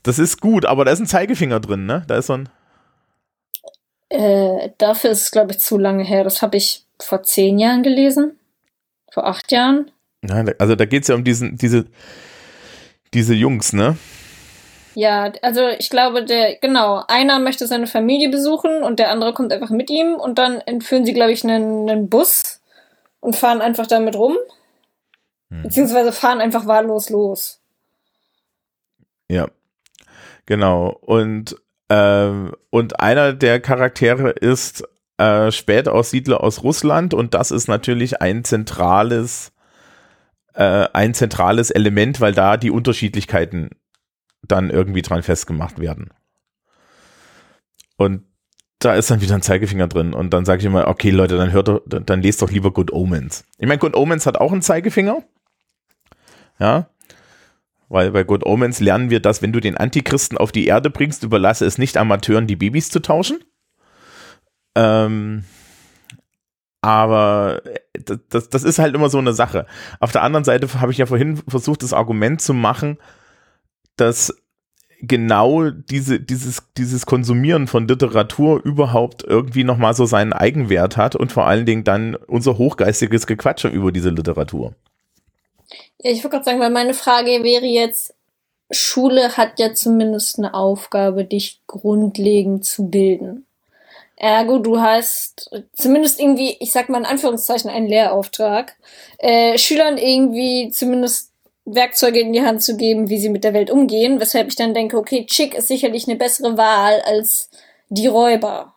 Das 0.03 0.19
ist 0.19 0.41
gut, 0.41 0.65
aber 0.65 0.83
da 0.85 0.91
ist 0.91 0.99
ein 0.99 1.07
Zeigefinger 1.07 1.59
drin, 1.59 1.85
ne? 1.85 2.03
Da 2.07 2.17
ist 2.17 2.27
so 2.27 2.33
ein. 2.33 2.49
Äh, 4.09 4.69
dafür 4.77 5.11
ist 5.11 5.21
es, 5.21 5.31
glaube 5.31 5.53
ich, 5.53 5.59
zu 5.59 5.77
lange 5.77 6.03
her. 6.03 6.23
Das 6.23 6.41
habe 6.41 6.57
ich 6.57 6.85
vor 6.99 7.23
zehn 7.23 7.57
Jahren 7.57 7.83
gelesen. 7.83 8.37
Vor 9.11 9.25
acht 9.25 9.51
Jahren. 9.51 9.91
Nein, 10.21 10.53
also 10.59 10.75
da 10.75 10.85
geht 10.85 11.03
es 11.03 11.07
ja 11.07 11.15
um 11.15 11.23
diesen, 11.23 11.57
diese, 11.57 11.85
diese 13.13 13.33
Jungs, 13.33 13.73
ne? 13.73 13.97
Ja, 14.95 15.31
also 15.41 15.67
ich 15.67 15.89
glaube, 15.89 16.23
der, 16.23 16.57
genau, 16.57 17.03
einer 17.07 17.39
möchte 17.39 17.67
seine 17.67 17.87
Familie 17.87 18.29
besuchen 18.29 18.83
und 18.83 18.99
der 18.99 19.09
andere 19.09 19.33
kommt 19.33 19.51
einfach 19.51 19.69
mit 19.69 19.89
ihm 19.89 20.15
und 20.15 20.37
dann 20.37 20.59
entführen 20.61 21.05
sie, 21.05 21.13
glaube 21.13 21.31
ich, 21.31 21.43
einen, 21.43 21.89
einen 21.89 22.09
Bus 22.09 22.61
und 23.19 23.35
fahren 23.35 23.61
einfach 23.61 23.87
damit 23.87 24.15
rum. 24.15 24.37
Hm. 25.49 25.63
Beziehungsweise 25.63 26.11
fahren 26.11 26.41
einfach 26.41 26.67
wahllos 26.67 27.09
los. 27.09 27.59
Ja, 29.29 29.47
genau. 30.45 30.89
Und, 31.01 31.55
äh, 31.89 32.29
und 32.69 32.99
einer 32.99 33.33
der 33.33 33.59
Charaktere 33.59 34.29
ist 34.29 34.83
äh, 35.17 35.51
Spätaussiedler 35.51 36.43
aus 36.43 36.63
Russland 36.63 37.13
und 37.13 37.33
das 37.33 37.51
ist 37.51 37.67
natürlich 37.67 38.21
ein 38.21 38.43
zentrales, 38.43 39.53
äh, 40.53 40.87
ein 40.93 41.13
zentrales 41.13 41.71
Element, 41.71 42.19
weil 42.21 42.33
da 42.33 42.57
die 42.57 42.71
Unterschiedlichkeiten 42.71 43.71
dann 44.47 44.69
irgendwie 44.69 45.01
dran 45.01 45.23
festgemacht 45.23 45.79
werden. 45.79 46.09
Und 47.97 48.23
da 48.79 48.95
ist 48.95 49.09
dann 49.09 49.21
wieder 49.21 49.35
ein 49.35 49.41
Zeigefinger 49.41 49.87
drin 49.87 50.13
und 50.13 50.33
dann 50.33 50.45
sage 50.45 50.59
ich 50.59 50.65
immer, 50.65 50.87
okay 50.87 51.09
Leute, 51.09 51.37
dann 51.37 51.51
hört 51.51 51.69
dann 51.85 52.21
lest 52.21 52.41
doch 52.41 52.51
lieber 52.51 52.71
Good 52.71 52.91
Omens. 52.91 53.45
Ich 53.57 53.67
meine, 53.67 53.79
Good 53.79 53.95
Omens 53.95 54.25
hat 54.25 54.37
auch 54.37 54.51
einen 54.51 54.61
Zeigefinger. 54.61 55.23
Ja. 56.59 56.89
Weil 57.87 58.11
bei 58.11 58.23
Good 58.23 58.45
Omens 58.45 58.79
lernen 58.79 59.09
wir, 59.09 59.19
dass 59.19 59.41
wenn 59.41 59.53
du 59.53 59.59
den 59.59 59.77
Antichristen 59.77 60.37
auf 60.37 60.51
die 60.51 60.65
Erde 60.65 60.89
bringst, 60.89 61.23
überlasse 61.23 61.65
es 61.65 61.77
nicht 61.77 61.95
Amateuren, 61.95 62.47
die 62.47 62.55
Babys 62.55 62.89
zu 62.89 63.01
tauschen. 63.01 63.39
Ähm, 64.75 65.45
aber 66.81 67.61
das, 68.29 68.49
das 68.49 68.63
ist 68.63 68.79
halt 68.79 68.95
immer 68.95 69.09
so 69.09 69.17
eine 69.17 69.33
Sache. 69.33 69.67
Auf 70.01 70.11
der 70.11 70.23
anderen 70.23 70.43
Seite 70.43 70.67
habe 70.81 70.91
ich 70.91 70.97
ja 70.97 71.05
vorhin 71.05 71.37
versucht, 71.47 71.83
das 71.83 71.93
Argument 71.93 72.41
zu 72.41 72.53
machen, 72.53 72.97
dass 73.97 74.33
genau 75.01 75.69
diese, 75.69 76.19
dieses, 76.19 76.63
dieses 76.77 77.05
Konsumieren 77.05 77.67
von 77.67 77.87
Literatur 77.87 78.63
überhaupt 78.63 79.23
irgendwie 79.23 79.65
nochmal 79.65 79.93
so 79.93 80.05
seinen 80.05 80.31
Eigenwert 80.31 80.95
hat 80.95 81.15
und 81.15 81.31
vor 81.31 81.45
allen 81.45 81.65
Dingen 81.65 81.83
dann 81.83 82.15
unser 82.15 82.57
hochgeistiges 82.57 83.27
Gequatsche 83.27 83.67
über 83.67 83.91
diese 83.91 84.09
Literatur. 84.09 84.73
Ja, 86.01 86.11
ich 86.11 86.19
würde 86.23 86.29
gerade 86.29 86.45
sagen, 86.45 86.59
weil 86.59 86.69
meine 86.69 86.93
Frage 86.93 87.43
wäre 87.43 87.65
jetzt, 87.65 88.13
Schule 88.71 89.35
hat 89.35 89.59
ja 89.59 89.73
zumindest 89.73 90.39
eine 90.39 90.53
Aufgabe, 90.53 91.25
dich 91.25 91.61
grundlegend 91.67 92.65
zu 92.65 92.89
bilden. 92.89 93.45
Ergo, 94.15 94.59
du 94.59 94.79
hast 94.79 95.51
zumindest 95.73 96.19
irgendwie, 96.19 96.55
ich 96.59 96.71
sag 96.71 96.87
mal 96.87 96.99
in 96.99 97.05
Anführungszeichen, 97.05 97.69
einen 97.69 97.87
Lehrauftrag, 97.87 98.77
äh, 99.17 99.57
Schülern 99.57 99.97
irgendwie 99.97 100.69
zumindest 100.71 101.32
Werkzeuge 101.65 102.19
in 102.19 102.33
die 102.33 102.41
Hand 102.41 102.61
zu 102.61 102.75
geben, 102.75 103.09
wie 103.09 103.19
sie 103.19 103.29
mit 103.29 103.43
der 103.43 103.53
Welt 103.53 103.71
umgehen, 103.71 104.19
weshalb 104.19 104.49
ich 104.49 104.55
dann 104.55 104.73
denke, 104.73 104.97
okay, 104.97 105.25
Chick 105.25 105.53
ist 105.53 105.67
sicherlich 105.67 106.07
eine 106.07 106.17
bessere 106.17 106.57
Wahl 106.57 107.01
als 107.05 107.49
die 107.89 108.07
Räuber. 108.07 108.73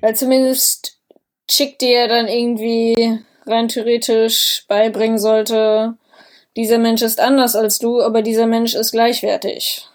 Weil 0.00 0.14
zumindest 0.14 0.98
Chick 1.48 1.78
dir 1.78 2.08
dann 2.08 2.28
irgendwie 2.28 3.20
rein 3.46 3.68
theoretisch 3.68 4.64
beibringen 4.68 5.18
sollte, 5.18 5.94
dieser 6.56 6.78
Mensch 6.78 7.02
ist 7.02 7.20
anders 7.20 7.54
als 7.54 7.78
du, 7.78 8.00
aber 8.02 8.22
dieser 8.22 8.46
Mensch 8.46 8.74
ist 8.74 8.92
gleichwertig. 8.92 9.86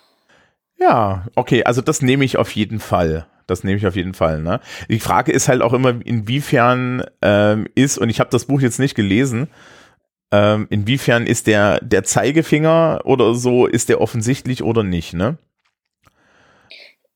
Ja, 0.80 1.26
okay, 1.36 1.64
also 1.64 1.82
das 1.82 2.02
nehme 2.02 2.24
ich 2.24 2.38
auf 2.38 2.52
jeden 2.56 2.80
Fall. 2.80 3.28
Das 3.48 3.64
nehme 3.64 3.78
ich 3.78 3.86
auf 3.86 3.96
jeden 3.96 4.14
Fall. 4.14 4.42
Ne? 4.42 4.62
Die 4.88 5.00
Frage 5.00 5.32
ist 5.32 5.48
halt 5.48 5.62
auch 5.62 5.74
immer, 5.74 5.90
inwiefern 6.06 7.04
ähm, 7.22 7.68
ist, 7.76 7.98
und 7.98 8.10
ich 8.10 8.20
habe 8.20 8.30
das 8.30 8.46
Buch 8.46 8.62
jetzt 8.62 8.80
nicht 8.80 8.96
gelesen, 8.96 9.50
ähm, 10.32 10.68
inwiefern 10.70 11.28
ist 11.28 11.48
der, 11.48 11.80
der 11.82 12.04
Zeigefinger 12.04 13.02
oder 13.04 13.36
so, 13.36 13.66
ist 13.66 13.90
der 13.90 14.00
offensichtlich 14.00 14.64
oder 14.64 14.84
nicht, 14.84 15.14
ne? 15.14 15.38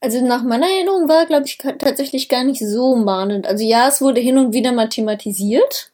Also 0.02 0.24
nach 0.24 0.44
meiner 0.44 0.68
Erinnerung 0.68 1.08
war, 1.08 1.26
glaube 1.26 1.46
ich, 1.46 1.58
tatsächlich 1.58 2.30
gar 2.30 2.44
nicht 2.44 2.62
so 2.62 2.96
mahnend. 2.96 3.48
Also 3.48 3.64
ja, 3.64 3.88
es 3.88 4.02
wurde 4.02 4.22
hin 4.22 4.38
und 4.38 4.54
wieder 4.54 4.72
mathematisiert, 4.72 5.94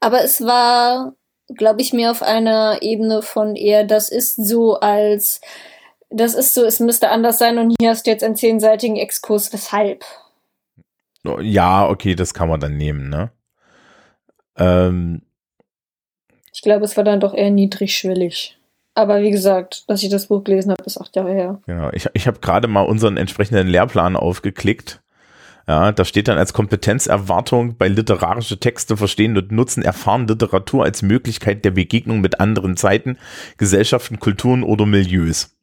aber 0.00 0.24
es 0.24 0.40
war, 0.40 1.14
glaube 1.54 1.80
ich, 1.80 1.92
mehr 1.92 2.10
auf 2.10 2.22
einer 2.22 2.78
Ebene 2.80 3.22
von 3.22 3.54
eher, 3.54 3.84
das 3.84 4.08
ist 4.08 4.36
so 4.36 4.80
als, 4.80 5.40
das 6.10 6.34
ist 6.34 6.54
so, 6.54 6.64
es 6.64 6.80
müsste 6.80 7.10
anders 7.10 7.38
sein 7.38 7.58
und 7.58 7.74
hier 7.78 7.90
hast 7.90 8.06
du 8.06 8.10
jetzt 8.10 8.24
einen 8.24 8.36
zehnseitigen 8.36 8.96
Exkurs, 8.96 9.52
weshalb? 9.52 10.04
Ja, 11.40 11.88
okay, 11.88 12.14
das 12.14 12.32
kann 12.32 12.48
man 12.48 12.60
dann 12.60 12.76
nehmen, 12.76 13.10
ne? 13.10 13.30
Ähm, 14.56 15.22
ich 16.58 16.62
glaube, 16.62 16.84
es 16.84 16.96
war 16.96 17.04
dann 17.04 17.20
doch 17.20 17.34
eher 17.34 17.52
niedrigschwellig. 17.52 18.58
Aber 18.92 19.22
wie 19.22 19.30
gesagt, 19.30 19.88
dass 19.88 20.02
ich 20.02 20.08
das 20.08 20.26
Buch 20.26 20.42
gelesen 20.42 20.72
habe, 20.72 20.82
ist 20.82 21.00
acht 21.00 21.14
Jahre 21.14 21.32
her. 21.32 21.60
Genau. 21.66 21.88
Ich, 21.92 22.08
ich 22.14 22.26
habe 22.26 22.40
gerade 22.40 22.66
mal 22.66 22.82
unseren 22.82 23.16
entsprechenden 23.16 23.68
Lehrplan 23.68 24.16
aufgeklickt. 24.16 25.00
Ja, 25.68 25.92
da 25.92 26.04
steht 26.04 26.26
dann 26.26 26.36
als 26.36 26.52
Kompetenzerwartung 26.52 27.76
bei 27.76 27.86
literarische 27.86 28.58
Texte 28.58 28.96
verstehen 28.96 29.38
und 29.38 29.52
nutzen 29.52 29.84
erfahren 29.84 30.26
Literatur 30.26 30.82
als 30.82 31.02
Möglichkeit 31.02 31.64
der 31.64 31.70
Begegnung 31.70 32.20
mit 32.20 32.40
anderen 32.40 32.76
Zeiten, 32.76 33.18
Gesellschaften, 33.56 34.18
Kulturen 34.18 34.64
oder 34.64 34.84
Milieus. 34.84 35.56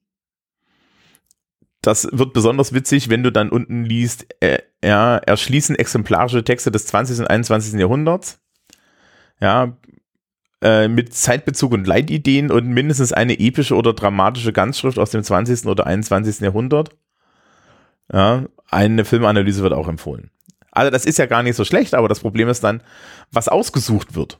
Das 1.81 2.07
wird 2.09 2.31
besonders 2.31 2.71
witzig, 2.71 3.09
wenn 3.09 3.21
du 3.21 3.33
dann 3.33 3.49
unten 3.49 3.83
liest, 3.83 4.27
äh, 4.39 4.59
ja, 4.81 5.17
erschließen 5.17 5.75
exemplarische 5.75 6.45
Texte 6.45 6.71
des 6.71 6.85
20. 6.85 7.19
und 7.19 7.27
21. 7.27 7.77
Jahrhunderts. 7.77 8.39
Ja, 9.41 9.75
äh, 10.65 10.87
mit 10.87 11.13
Zeitbezug 11.13 11.73
und 11.73 11.85
Leitideen 11.85 12.49
und 12.49 12.67
mindestens 12.67 13.13
eine 13.13 13.39
epische 13.39 13.75
oder 13.75 13.93
dramatische 13.93 14.51
Ganzschrift 14.51 14.97
aus 14.97 15.11
dem 15.11 15.21
20. 15.21 15.67
oder 15.67 15.85
21. 15.85 16.39
Jahrhundert. 16.39 16.89
Ja, 18.11 18.45
eine 18.71 19.05
Filmanalyse 19.05 19.61
wird 19.61 19.73
auch 19.73 19.87
empfohlen. 19.87 20.31
Also 20.71 20.89
das 20.89 21.05
ist 21.05 21.19
ja 21.19 21.27
gar 21.27 21.43
nicht 21.43 21.55
so 21.55 21.65
schlecht, 21.65 21.93
aber 21.93 22.07
das 22.07 22.19
Problem 22.19 22.49
ist 22.49 22.63
dann, 22.63 22.81
was 23.31 23.47
ausgesucht 23.47 24.15
wird. 24.15 24.39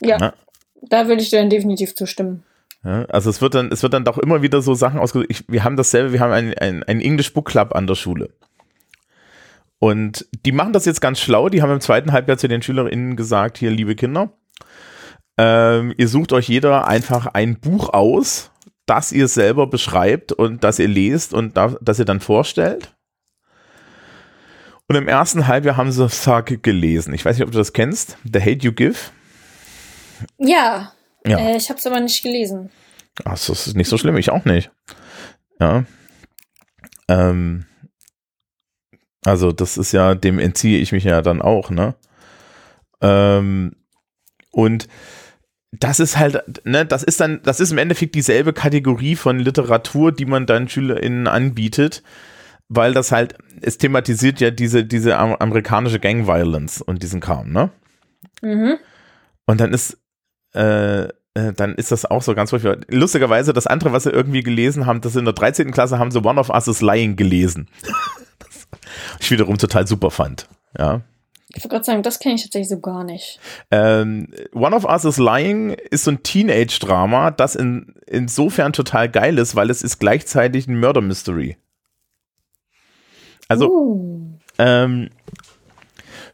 Ja, 0.00 0.18
ja. 0.18 0.34
da 0.82 1.06
würde 1.06 1.22
ich 1.22 1.30
dir 1.30 1.38
dann 1.38 1.50
definitiv 1.50 1.94
zustimmen. 1.94 2.42
Ja, 2.82 3.04
also 3.04 3.30
es 3.30 3.40
wird 3.40 3.54
dann, 3.54 3.70
es 3.70 3.84
wird 3.84 3.92
dann 3.94 4.04
doch 4.04 4.18
immer 4.18 4.42
wieder 4.42 4.60
so 4.60 4.74
Sachen 4.74 4.98
ausgesucht. 4.98 5.28
Ich, 5.30 5.44
wir 5.48 5.62
haben 5.62 5.76
dasselbe, 5.76 6.12
wir 6.12 6.20
haben 6.20 6.32
einen 6.32 6.82
ein 6.82 7.00
English 7.00 7.32
Book 7.32 7.46
Club 7.46 7.76
an 7.76 7.86
der 7.86 7.94
Schule. 7.94 8.30
Und 9.78 10.26
die 10.44 10.52
machen 10.52 10.72
das 10.72 10.84
jetzt 10.84 11.00
ganz 11.00 11.20
schlau. 11.20 11.48
Die 11.48 11.62
haben 11.62 11.70
im 11.70 11.80
zweiten 11.80 12.10
Halbjahr 12.10 12.38
zu 12.38 12.48
den 12.48 12.60
SchülerInnen 12.60 13.14
gesagt, 13.14 13.58
hier, 13.58 13.70
liebe 13.70 13.94
Kinder, 13.94 14.32
ähm, 15.38 15.94
ihr 15.96 16.08
sucht 16.08 16.32
euch 16.32 16.48
jeder 16.48 16.86
einfach 16.86 17.26
ein 17.26 17.58
Buch 17.60 17.90
aus, 17.92 18.50
das 18.86 19.12
ihr 19.12 19.28
selber 19.28 19.66
beschreibt 19.66 20.32
und 20.32 20.64
das 20.64 20.78
ihr 20.78 20.88
lest 20.88 21.34
und 21.34 21.56
da, 21.56 21.76
das 21.80 21.98
ihr 21.98 22.04
dann 22.04 22.20
vorstellt. 22.20 22.94
Und 24.88 24.94
im 24.94 25.08
ersten 25.08 25.48
Halbjahr 25.48 25.76
haben 25.76 25.90
sie 25.90 26.06
Thug 26.08 26.62
gelesen. 26.62 27.12
Ich 27.12 27.24
weiß 27.24 27.36
nicht, 27.36 27.44
ob 27.44 27.52
du 27.52 27.58
das 27.58 27.72
kennst. 27.72 28.16
The 28.24 28.40
Hate 28.40 28.64
You 28.64 28.72
Give. 28.72 28.98
Ja. 30.38 30.92
ja. 31.26 31.38
Äh, 31.38 31.56
ich 31.56 31.68
habe 31.68 31.78
es 31.78 31.86
aber 31.86 31.98
nicht 31.98 32.22
gelesen. 32.22 32.70
Ach, 33.24 33.32
das 33.32 33.66
ist 33.66 33.76
nicht 33.76 33.88
so 33.88 33.98
schlimm. 33.98 34.16
Ich 34.16 34.30
auch 34.30 34.44
nicht. 34.44 34.70
Ja. 35.58 35.84
Ähm, 37.08 37.66
also 39.24 39.50
das 39.50 39.76
ist 39.76 39.90
ja, 39.90 40.14
dem 40.14 40.38
entziehe 40.38 40.78
ich 40.78 40.92
mich 40.92 41.02
ja 41.02 41.20
dann 41.20 41.42
auch, 41.42 41.70
ne? 41.70 41.96
Ähm, 43.00 43.74
und 44.52 44.86
das 45.80 46.00
ist 46.00 46.16
halt, 46.16 46.64
ne, 46.64 46.86
das 46.86 47.02
ist 47.02 47.20
dann, 47.20 47.40
das 47.42 47.60
ist 47.60 47.72
im 47.72 47.78
Endeffekt 47.78 48.14
dieselbe 48.14 48.52
Kategorie 48.52 49.16
von 49.16 49.38
Literatur, 49.38 50.12
die 50.12 50.26
man 50.26 50.46
dann 50.46 50.68
SchülerInnen 50.68 51.26
anbietet, 51.26 52.02
weil 52.68 52.94
das 52.94 53.12
halt, 53.12 53.36
es 53.60 53.78
thematisiert 53.78 54.40
ja 54.40 54.50
diese, 54.50 54.84
diese 54.84 55.16
amerikanische 55.16 55.98
Gang 55.98 56.26
Violence 56.26 56.82
und 56.82 57.02
diesen 57.02 57.20
Kram, 57.20 57.50
ne? 57.50 57.70
Mhm. 58.42 58.76
Und 59.46 59.60
dann 59.60 59.72
ist, 59.72 59.98
äh, 60.54 61.04
äh 61.04 61.52
dann 61.54 61.74
ist 61.74 61.92
das 61.92 62.04
auch 62.04 62.22
so 62.22 62.34
ganz 62.34 62.52
häufig. 62.52 62.76
Lustigerweise, 62.88 63.52
das 63.52 63.66
andere, 63.66 63.92
was 63.92 64.04
sie 64.04 64.10
irgendwie 64.10 64.42
gelesen 64.42 64.86
haben, 64.86 65.00
das 65.00 65.16
in 65.16 65.24
der 65.24 65.34
13. 65.34 65.70
Klasse 65.70 65.98
haben 65.98 66.10
sie 66.10 66.22
One 66.22 66.40
of 66.40 66.50
Us 66.50 66.68
is 66.68 66.80
Lying 66.80 67.16
gelesen. 67.16 67.68
ich 69.20 69.30
wiederum 69.30 69.58
total 69.58 69.86
super 69.86 70.10
fand. 70.10 70.48
Ja. 70.78 71.02
Ich 71.56 71.64
wollte 71.64 71.68
gerade 71.76 71.84
sagen, 71.84 72.02
das 72.02 72.18
kenne 72.18 72.34
ich 72.34 72.42
tatsächlich 72.42 72.68
so 72.68 72.80
gar 72.80 73.02
nicht. 73.02 73.40
Ähm, 73.70 74.28
One 74.52 74.76
of 74.76 74.84
Us 74.84 75.06
is 75.06 75.16
Lying 75.16 75.70
ist 75.70 76.04
so 76.04 76.10
ein 76.10 76.22
Teenage-Drama, 76.22 77.30
das 77.30 77.56
in, 77.56 77.94
insofern 78.06 78.74
total 78.74 79.08
geil 79.08 79.38
ist, 79.38 79.56
weil 79.56 79.70
es 79.70 79.82
ist 79.82 79.98
gleichzeitig 79.98 80.68
ein 80.68 80.78
Murder-Mystery. 80.78 81.56
Also, 83.48 83.70
uh. 83.70 84.38
ähm, 84.58 85.08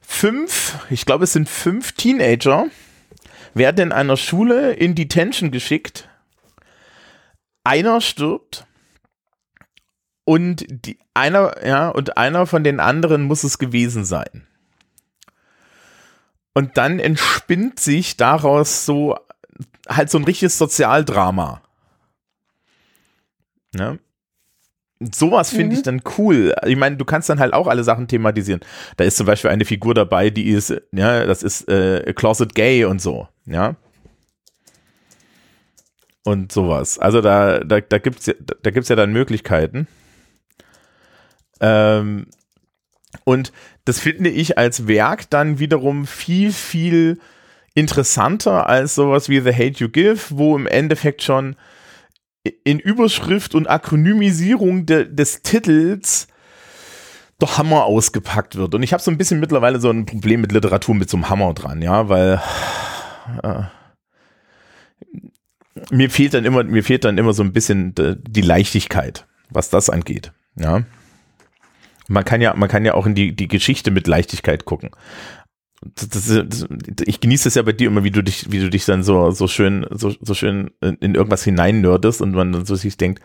fünf, 0.00 0.78
ich 0.90 1.06
glaube, 1.06 1.24
es 1.24 1.32
sind 1.32 1.48
fünf 1.48 1.92
Teenager, 1.92 2.66
werden 3.54 3.78
in 3.78 3.92
einer 3.92 4.16
Schule 4.16 4.72
in 4.72 4.96
Detention 4.96 5.52
geschickt. 5.52 6.08
Einer 7.62 8.00
stirbt 8.00 8.66
und 10.24 10.64
die, 10.68 10.98
einer, 11.14 11.64
ja, 11.64 11.90
und 11.90 12.16
einer 12.16 12.44
von 12.46 12.64
den 12.64 12.80
anderen 12.80 13.22
muss 13.22 13.44
es 13.44 13.58
gewesen 13.58 14.04
sein. 14.04 14.48
Und 16.54 16.76
dann 16.76 16.98
entspinnt 16.98 17.80
sich 17.80 18.16
daraus 18.16 18.84
so 18.84 19.16
halt 19.88 20.10
so 20.10 20.18
ein 20.18 20.24
richtiges 20.24 20.58
Sozialdrama. 20.58 21.62
Ne? 23.74 23.98
Sowas 25.00 25.50
finde 25.50 25.66
mhm. 25.66 25.72
ich 25.72 25.82
dann 25.82 26.02
cool. 26.18 26.54
Ich 26.64 26.76
meine, 26.76 26.96
du 26.96 27.04
kannst 27.04 27.28
dann 27.28 27.40
halt 27.40 27.54
auch 27.54 27.66
alle 27.66 27.82
Sachen 27.82 28.06
thematisieren. 28.06 28.60
Da 28.96 29.04
ist 29.04 29.16
zum 29.16 29.26
Beispiel 29.26 29.50
eine 29.50 29.64
Figur 29.64 29.94
dabei, 29.94 30.30
die 30.30 30.48
ist, 30.50 30.70
ja, 30.92 31.26
das 31.26 31.42
ist 31.42 31.68
äh, 31.68 32.12
Closet 32.12 32.54
Gay 32.54 32.84
und 32.84 33.00
so, 33.00 33.26
ja. 33.46 33.74
Und 36.24 36.52
sowas. 36.52 37.00
Also 37.00 37.20
da, 37.20 37.60
da, 37.60 37.80
da 37.80 37.98
gibt's 37.98 38.26
ja, 38.26 38.34
da 38.62 38.70
gibt's 38.70 38.88
ja 38.88 38.94
dann 38.94 39.12
Möglichkeiten. 39.12 39.88
Ähm, 41.60 42.26
und 43.24 43.52
das 43.84 43.98
finde 43.98 44.30
ich 44.30 44.58
als 44.58 44.86
Werk 44.88 45.28
dann 45.30 45.58
wiederum 45.58 46.06
viel, 46.06 46.52
viel 46.52 47.18
interessanter 47.74 48.68
als 48.68 48.94
sowas 48.94 49.28
wie 49.28 49.40
The 49.40 49.52
Hate 49.52 49.78
You 49.78 49.88
Give, 49.88 50.20
wo 50.30 50.56
im 50.56 50.66
Endeffekt 50.66 51.22
schon 51.22 51.56
in 52.64 52.78
Überschrift 52.78 53.54
und 53.54 53.68
Akronymisierung 53.68 54.84
de, 54.86 55.12
des 55.12 55.42
Titels 55.42 56.26
der 57.40 57.56
Hammer 57.56 57.84
ausgepackt 57.84 58.56
wird. 58.56 58.74
Und 58.74 58.82
ich 58.82 58.92
habe 58.92 59.02
so 59.02 59.10
ein 59.10 59.18
bisschen 59.18 59.40
mittlerweile 59.40 59.80
so 59.80 59.90
ein 59.90 60.06
Problem 60.06 60.40
mit 60.40 60.52
Literatur 60.52 60.94
mit 60.94 61.08
so 61.08 61.16
einem 61.16 61.28
Hammer 61.28 61.54
dran, 61.54 61.82
ja, 61.82 62.08
weil 62.08 62.40
äh, 63.42 63.62
mir 65.90 66.10
fehlt 66.10 66.34
dann 66.34 66.44
immer, 66.44 66.64
mir 66.64 66.84
fehlt 66.84 67.04
dann 67.04 67.18
immer 67.18 67.32
so 67.32 67.42
ein 67.42 67.52
bisschen 67.52 67.94
die 67.94 68.42
Leichtigkeit, 68.42 69.26
was 69.50 69.70
das 69.70 69.88
angeht, 69.88 70.32
ja. 70.56 70.82
Man 72.12 72.24
kann 72.24 72.40
ja, 72.40 72.54
man 72.54 72.68
kann 72.68 72.84
ja 72.84 72.94
auch 72.94 73.06
in 73.06 73.14
die, 73.14 73.34
die 73.34 73.48
Geschichte 73.48 73.90
mit 73.90 74.06
Leichtigkeit 74.06 74.64
gucken. 74.64 74.90
Das, 75.94 76.08
das, 76.08 76.44
das, 76.46 76.66
ich 77.04 77.20
genieße 77.20 77.48
es 77.48 77.54
ja 77.54 77.62
bei 77.62 77.72
dir 77.72 77.88
immer, 77.88 78.04
wie 78.04 78.10
du 78.10 78.22
dich, 78.22 78.52
wie 78.52 78.60
du 78.60 78.70
dich 78.70 78.84
dann 78.84 79.02
so, 79.02 79.30
so 79.30 79.48
schön, 79.48 79.86
so, 79.90 80.14
so 80.20 80.34
schön 80.34 80.70
in, 80.80 81.14
irgendwas 81.14 81.42
hinein 81.42 81.80
nördest 81.80 82.20
und 82.20 82.32
man 82.32 82.52
dann 82.52 82.66
so 82.66 82.76
sich 82.76 82.96
denkt, 82.96 83.22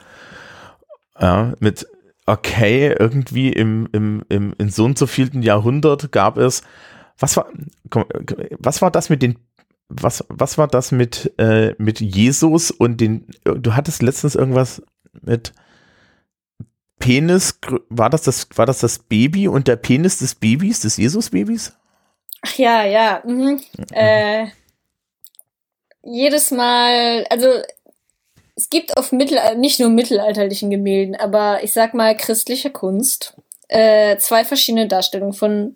ja, 1.19 1.53
mit, 1.59 1.85
okay, 2.25 2.95
irgendwie 2.97 3.51
im, 3.51 3.87
im, 3.91 4.23
im, 4.29 4.55
in 4.57 4.69
so 4.69 4.85
und 4.85 4.97
so 4.97 5.05
vielen 5.05 5.43
Jahrhundert 5.43 6.11
gab 6.11 6.37
es, 6.37 6.63
was 7.19 7.37
war, 7.37 7.47
was 8.59 8.81
war 8.81 8.89
das 8.89 9.09
mit 9.09 9.21
den, 9.21 9.37
was, 9.89 10.23
was 10.29 10.57
war 10.57 10.67
das 10.67 10.91
mit, 10.91 11.33
äh, 11.37 11.75
mit 11.77 11.99
Jesus 11.99 12.71
und 12.71 13.01
den, 13.01 13.27
du 13.43 13.75
hattest 13.75 14.01
letztens 14.01 14.35
irgendwas 14.35 14.81
mit, 15.21 15.53
Penis, 16.99 17.59
war 17.89 18.09
das 18.09 18.23
das, 18.23 18.47
war 18.55 18.65
das 18.65 18.79
das 18.79 18.99
Baby 18.99 19.47
und 19.47 19.67
der 19.67 19.75
Penis 19.75 20.19
des 20.19 20.35
Babys, 20.35 20.81
des 20.81 20.97
Jesus-Babys? 20.97 21.73
Ach 22.41 22.57
ja, 22.57 22.83
ja. 22.85 23.21
Mhm. 23.25 23.61
Äh, 23.91 24.47
jedes 26.03 26.51
Mal, 26.51 27.25
also 27.29 27.47
es 28.55 28.69
gibt 28.69 28.97
auf 28.97 29.11
Mittel, 29.11 29.39
nicht 29.57 29.79
nur 29.79 29.89
mittelalterlichen 29.89 30.69
Gemälden, 30.69 31.15
aber 31.15 31.63
ich 31.63 31.73
sag 31.73 31.93
mal 31.93 32.15
christlicher 32.17 32.71
Kunst, 32.71 33.35
äh, 33.67 34.17
zwei 34.17 34.43
verschiedene 34.43 34.87
Darstellungen 34.87 35.33
von 35.33 35.75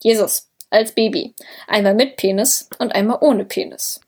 Jesus 0.00 0.48
als 0.70 0.92
Baby. 0.92 1.34
Einmal 1.68 1.94
mit 1.94 2.16
Penis 2.16 2.68
und 2.78 2.94
einmal 2.94 3.18
ohne 3.20 3.44
Penis. 3.44 4.00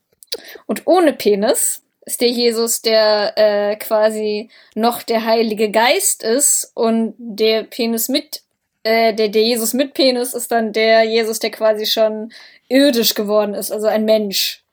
Und 0.66 0.87
ohne 0.87 1.12
Penis 1.12 1.83
ist 2.09 2.23
der 2.23 2.31
Jesus, 2.31 2.81
der 2.81 3.35
äh, 3.37 3.77
quasi 3.77 4.49
noch 4.75 5.03
der 5.03 5.27
Heilige 5.27 5.71
Geist 5.71 6.23
ist 6.23 6.73
und 6.73 7.14
der 7.18 7.64
Penis 7.64 8.09
mit, 8.09 8.40
äh, 8.83 9.12
der, 9.12 9.29
der 9.29 9.42
Jesus 9.42 9.75
mit 9.75 9.92
Penis 9.92 10.33
ist 10.33 10.51
dann 10.51 10.73
der 10.73 11.05
Jesus, 11.05 11.38
der 11.38 11.51
quasi 11.51 11.85
schon 11.85 12.33
irdisch 12.66 13.12
geworden 13.12 13.53
ist, 13.53 13.71
also 13.71 13.88
ein 13.88 14.07
Mensch. 14.07 14.64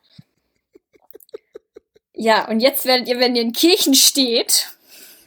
Ja, 2.14 2.48
und 2.48 2.62
jetzt 2.62 2.86
werdet 2.86 3.10
ihr, 3.10 3.20
wenn 3.20 3.36
ihr 3.36 3.42
in 3.42 3.52
Kirchen 3.52 3.96
steht, 3.96 4.70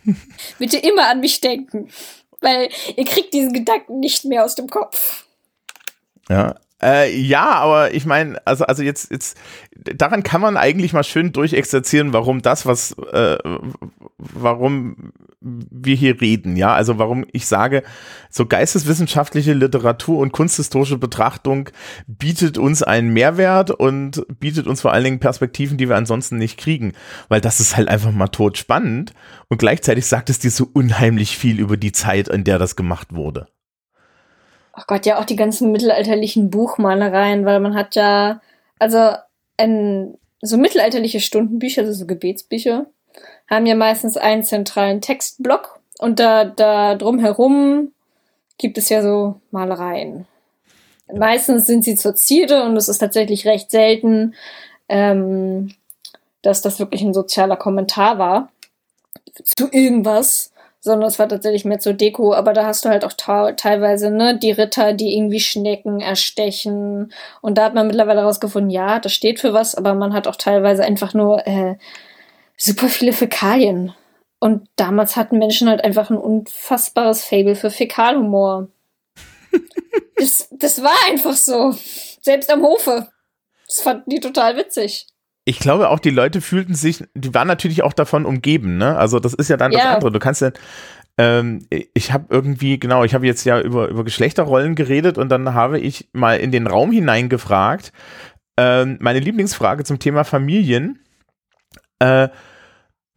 bitte 0.59 0.79
immer 0.79 1.09
an 1.09 1.21
mich 1.21 1.43
denken. 1.43 1.91
Weil 2.41 2.71
ihr 2.97 3.05
kriegt 3.05 3.35
diesen 3.35 3.53
Gedanken 3.53 4.01
nicht 4.01 4.25
mehr 4.25 4.47
aus 4.47 4.55
dem 4.55 4.71
Kopf. 4.71 5.27
Ja, 6.31 6.59
äh, 6.81 7.17
ja, 7.17 7.51
aber 7.51 7.93
ich 7.93 8.07
meine, 8.07 8.41
also, 8.47 8.65
also 8.65 8.83
jetzt, 8.85 9.11
jetzt, 9.11 9.37
daran 9.75 10.23
kann 10.23 10.41
man 10.41 10.57
eigentlich 10.57 10.93
mal 10.93 11.03
schön 11.03 11.33
durchexerzieren, 11.33 12.13
warum 12.13 12.41
das, 12.41 12.67
was, 12.67 12.93
äh, 13.13 13.37
warum 14.19 15.13
wir 15.41 15.97
hier 15.97 16.21
reden, 16.21 16.57
ja, 16.57 16.73
also 16.75 16.99
warum 16.99 17.25
ich 17.33 17.47
sage, 17.47 17.83
so 18.31 18.47
geisteswissenschaftliche 18.47 19.55
Literatur 19.55 20.19
und 20.19 20.33
kunsthistorische 20.33 20.99
Betrachtung 20.99 21.71
bietet 22.07 22.59
uns 22.59 22.83
einen 22.85 23.13
Mehrwert 23.13 23.73
und 23.73 24.25
bietet 24.39 24.67
uns 24.69 24.81
vor 24.81 24.93
allen 24.93 25.05
Dingen 25.05 25.21
Perspektiven, 25.21 25.79
die 25.79 25.89
wir 25.89 25.97
ansonsten 25.97 26.39
nicht 26.39 26.59
kriegen, 26.59 26.93
weil 27.29 27.41
das 27.41 27.59
ist 27.59 27.77
halt 27.77 27.89
einfach 27.89 28.13
mal 28.13 28.29
tot 28.29 28.57
spannend 28.57 29.15
und 29.49 29.59
gleichzeitig 29.59 30.07
sagt 30.07 30.31
es 30.31 30.39
dir 30.39 30.51
so 30.51 30.69
unheimlich 30.73 31.37
viel 31.39 31.59
über 31.59 31.77
die 31.77 31.93
Zeit, 31.93 32.29
in 32.29 32.45
der 32.45 32.59
das 32.59 32.77
gemacht 32.77 33.15
wurde 33.15 33.49
ach 34.79 34.87
Gott, 34.87 35.07
ja 35.07 35.19
auch 35.19 35.25
die 35.25 35.37
ganzen 35.37 35.73
mittelalterlichen 35.73 36.51
Buchmalereien, 36.51 37.45
weil 37.45 37.59
man 37.59 37.75
hat 37.75 37.97
ja, 37.97 38.41
also 38.79 39.13
ein, 39.57 40.17
so 40.41 40.57
mittelalterliche 40.57 41.21
Stundenbücher, 41.21 41.83
also 41.83 41.93
so 41.93 42.07
Gebetsbücher, 42.07 42.87
haben 43.51 43.67
ja 43.67 43.75
meistens 43.75 44.17
einen 44.17 44.45
zentralen 44.45 45.01
Textblock 45.01 45.81
und 45.99 46.21
da, 46.21 46.45
da 46.45 46.95
drumherum 46.95 47.93
gibt 48.57 48.79
es 48.79 48.89
ja 48.89 49.03
so 49.03 49.41
Malereien. 49.51 50.27
Meistens 51.13 51.67
sind 51.67 51.85
sie 51.85 51.97
zur 51.97 52.15
Zierde 52.15 52.63
und 52.65 52.77
es 52.77 52.89
ist 52.89 52.99
tatsächlich 52.99 53.47
recht 53.47 53.71
selten, 53.71 54.35
ähm, 54.89 55.75
dass 56.43 56.63
das 56.63 56.79
wirklich 56.79 57.03
ein 57.03 57.15
sozialer 57.15 57.57
Kommentar 57.57 58.19
war 58.19 58.53
zu 59.43 59.69
irgendwas, 59.73 60.53
sondern 60.81 61.09
es 61.09 61.19
war 61.19 61.29
tatsächlich 61.29 61.65
mehr 61.65 61.81
zur 61.81 61.93
Deko. 61.93 62.35
Aber 62.35 62.53
da 62.53 62.67
hast 62.67 62.85
du 62.85 62.89
halt 62.89 63.05
auch 63.05 63.13
teilweise 63.13 64.11
ne, 64.11 64.39
die 64.39 64.53
Ritter, 64.53 64.93
die 64.93 65.17
irgendwie 65.17 65.41
Schnecken 65.41 66.01
erstechen. 66.01 67.13
Und 67.41 67.59
da 67.59 67.65
hat 67.65 67.75
man 67.75 67.87
mittlerweile 67.87 68.21
herausgefunden, 68.21 68.71
ja, 68.71 68.99
das 68.99 69.13
steht 69.13 69.41
für 69.41 69.53
was, 69.53 69.75
aber 69.75 69.95
man 69.95 70.13
hat 70.13 70.27
auch 70.27 70.37
teilweise 70.37 70.85
einfach 70.85 71.15
nur 71.15 71.47
äh, 71.47 71.77
super 72.57 72.89
viele 72.89 73.13
Fäkalien. 73.13 73.95
Und 74.41 74.69
damals 74.77 75.17
hatten 75.17 75.39
Menschen 75.39 75.69
halt 75.69 75.83
einfach 75.85 76.11
ein 76.11 76.19
unfassbares 76.19 77.25
Fable 77.25 77.57
für 77.57 77.71
Fäkalhumor. 77.71 78.69
das, 80.17 80.49
das 80.53 80.83
war 80.83 80.95
einfach 81.09 81.35
so. 81.35 81.75
Selbst 82.21 82.53
am 82.53 82.63
Hofe. 82.63 83.09
Das 83.67 83.81
fanden 83.81 84.11
die 84.11 84.21
total 84.21 84.57
witzig. 84.57 85.07
Ich 85.49 85.61
glaube 85.61 85.89
auch, 85.89 85.99
die 85.99 86.11
Leute 86.11 86.43
fühlten 86.43 86.75
sich, 86.75 87.05
die 87.15 87.33
waren 87.33 87.49
natürlich 87.49 87.83
auch 87.83 87.95
davon 87.95 88.27
umgeben, 88.27 88.77
ne? 88.77 88.99
Also 88.99 89.19
das 89.19 89.33
ist 89.33 89.49
ja 89.49 89.57
dann 89.57 89.73
ja. 89.73 89.79
das 89.79 89.87
andere. 89.95 90.13
Du 90.13 90.19
kannst 90.19 90.43
ja, 90.43 90.51
ähm, 91.17 91.67
ich 91.71 92.13
habe 92.13 92.27
irgendwie, 92.29 92.79
genau, 92.79 93.03
ich 93.03 93.15
habe 93.15 93.27
jetzt 93.27 93.47
ja 93.47 93.59
über, 93.59 93.89
über 93.89 94.05
Geschlechterrollen 94.05 94.75
geredet 94.75 95.17
und 95.17 95.31
dann 95.31 95.55
habe 95.55 95.81
ich 95.81 96.11
mal 96.13 96.39
in 96.39 96.53
den 96.53 96.67
Raum 96.67 96.93
hineingefragt, 96.93 97.95
ähm, 98.59 98.99
meine 99.01 99.21
Lieblingsfrage 99.21 99.85
zum 99.85 99.99
Thema 99.99 100.25
Familien. 100.25 100.99
Äh, 101.99 102.29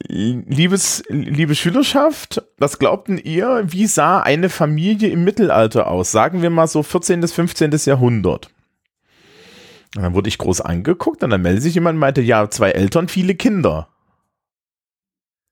Liebes, 0.07 1.03
liebe 1.09 1.53
Schülerschaft, 1.53 2.41
was 2.57 2.79
glaubten 2.79 3.17
ihr, 3.17 3.63
wie 3.67 3.87
sah 3.87 4.21
eine 4.21 4.47
Familie 4.47 5.09
im 5.09 5.25
Mittelalter 5.25 5.87
aus? 5.87 6.13
Sagen 6.13 6.41
wir 6.41 6.49
mal 6.49 6.67
so 6.67 6.81
14. 6.81 7.19
bis 7.19 7.33
15. 7.33 7.71
Jahrhundert. 7.85 8.49
Und 9.95 10.03
dann 10.03 10.13
wurde 10.13 10.29
ich 10.29 10.37
groß 10.37 10.61
angeguckt 10.61 11.23
und 11.23 11.31
dann 11.31 11.41
meldete 11.41 11.63
sich 11.63 11.75
jemand 11.75 11.95
und 11.95 11.99
meinte, 11.99 12.21
ja, 12.21 12.49
zwei 12.49 12.71
Eltern, 12.71 13.07
viele 13.07 13.35
Kinder. 13.35 13.89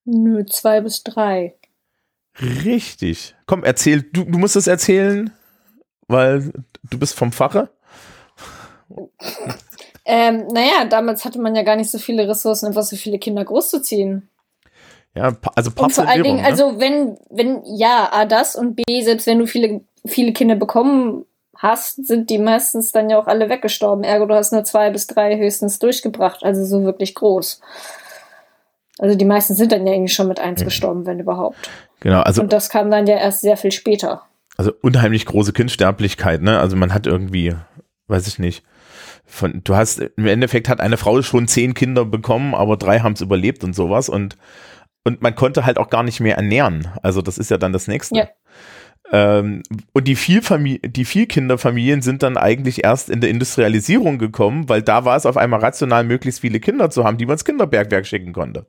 Nö, 0.05 0.45
zwei 0.45 0.81
bis 0.81 1.03
drei. 1.03 1.55
Richtig. 2.39 3.35
Komm, 3.45 3.63
erzähl, 3.63 4.01
du, 4.01 4.23
du 4.23 4.37
musst 4.39 4.55
es 4.55 4.67
erzählen, 4.67 5.31
weil 6.07 6.51
du 6.89 6.99
bist 6.99 7.15
vom 7.15 7.31
Fache. 7.31 7.69
Ähm, 10.11 10.47
naja, 10.47 10.85
damals 10.89 11.23
hatte 11.23 11.39
man 11.39 11.55
ja 11.55 11.61
gar 11.61 11.75
nicht 11.75 11.91
so 11.91 11.99
viele 11.99 12.27
Ressourcen, 12.27 12.65
einfach 12.65 12.81
so 12.81 12.95
viele 12.95 13.19
Kinder 13.19 13.45
großzuziehen. 13.45 14.27
Ja, 15.13 15.37
also 15.55 15.69
Und 15.75 15.93
vor 15.93 16.07
allen 16.07 16.23
Dingen, 16.23 16.37
ne? 16.37 16.45
also 16.45 16.79
wenn, 16.79 17.19
wenn, 17.29 17.61
ja, 17.65 18.09
A, 18.11 18.25
das 18.25 18.55
und 18.55 18.75
B, 18.75 18.83
selbst 19.03 19.27
wenn 19.27 19.37
du 19.37 19.45
viele, 19.45 19.81
viele 20.07 20.33
Kinder 20.33 20.55
bekommen 20.55 21.25
hast, 21.59 22.07
sind 22.07 22.29
die 22.29 22.39
meistens 22.39 22.91
dann 22.91 23.09
ja 23.09 23.19
auch 23.19 23.27
alle 23.27 23.49
weggestorben. 23.49 24.03
Ergo, 24.03 24.25
du 24.25 24.33
hast 24.33 24.51
nur 24.51 24.63
zwei 24.63 24.89
bis 24.89 25.07
drei 25.07 25.37
höchstens 25.37 25.77
durchgebracht, 25.77 26.43
also 26.43 26.65
so 26.65 26.83
wirklich 26.83 27.13
groß. 27.13 27.61
Also 28.97 29.15
die 29.15 29.25
meisten 29.25 29.53
sind 29.53 29.71
dann 29.71 29.85
ja 29.85 29.93
irgendwie 29.93 30.11
schon 30.11 30.27
mit 30.27 30.39
eins 30.39 30.61
mhm. 30.61 30.65
gestorben, 30.65 31.05
wenn 31.05 31.19
überhaupt. 31.19 31.69
Genau, 31.99 32.21
also. 32.21 32.41
Und 32.41 32.53
das 32.53 32.69
kam 32.69 32.89
dann 32.89 33.07
ja 33.07 33.17
erst 33.17 33.41
sehr 33.41 33.57
viel 33.57 33.71
später. 33.71 34.23
Also 34.57 34.71
unheimlich 34.81 35.25
große 35.25 35.53
Kindsterblichkeit, 35.53 36.41
ne? 36.41 36.59
Also 36.59 36.75
man 36.75 36.93
hat 36.93 37.07
irgendwie, 37.07 37.55
weiß 38.07 38.27
ich 38.27 38.39
nicht, 38.39 38.63
von, 39.25 39.61
du 39.63 39.75
hast, 39.75 39.99
im 39.99 40.27
Endeffekt 40.27 40.69
hat 40.69 40.81
eine 40.81 40.97
Frau 40.97 41.21
schon 41.21 41.47
zehn 41.47 41.73
Kinder 41.73 42.03
bekommen, 42.03 42.55
aber 42.55 42.77
drei 42.77 42.99
haben 42.99 43.13
es 43.13 43.21
überlebt 43.21 43.63
und 43.63 43.73
sowas 43.73 44.09
und 44.09 44.37
und 45.05 45.21
man 45.21 45.33
konnte 45.33 45.65
halt 45.65 45.77
auch 45.77 45.89
gar 45.89 46.03
nicht 46.03 46.19
mehr 46.19 46.35
ernähren. 46.35 46.87
Also 47.01 47.21
das 47.21 47.37
ist 47.37 47.49
ja 47.49 47.57
dann 47.57 47.73
das 47.73 47.87
nächste. 47.87 48.17
Ja. 48.17 48.27
Ähm, 49.11 49.63
und 49.93 50.07
die, 50.07 50.15
Vielfamili 50.15 50.79
die 50.79 51.05
Vielkinderfamilien 51.05 52.01
sind 52.01 52.23
dann 52.23 52.37
eigentlich 52.37 52.83
erst 52.83 53.09
in 53.09 53.21
der 53.21 53.29
Industrialisierung 53.29 54.19
gekommen, 54.19 54.69
weil 54.69 54.81
da 54.81 55.05
war 55.05 55.17
es 55.17 55.25
auf 55.25 55.37
einmal 55.37 55.59
rational, 55.61 56.03
möglichst 56.03 56.41
viele 56.41 56.59
Kinder 56.59 56.89
zu 56.89 57.03
haben, 57.03 57.17
die 57.17 57.25
man 57.25 57.33
ins 57.33 57.45
Kinderbergwerk 57.45 58.05
schicken 58.05 58.33
konnte. 58.33 58.65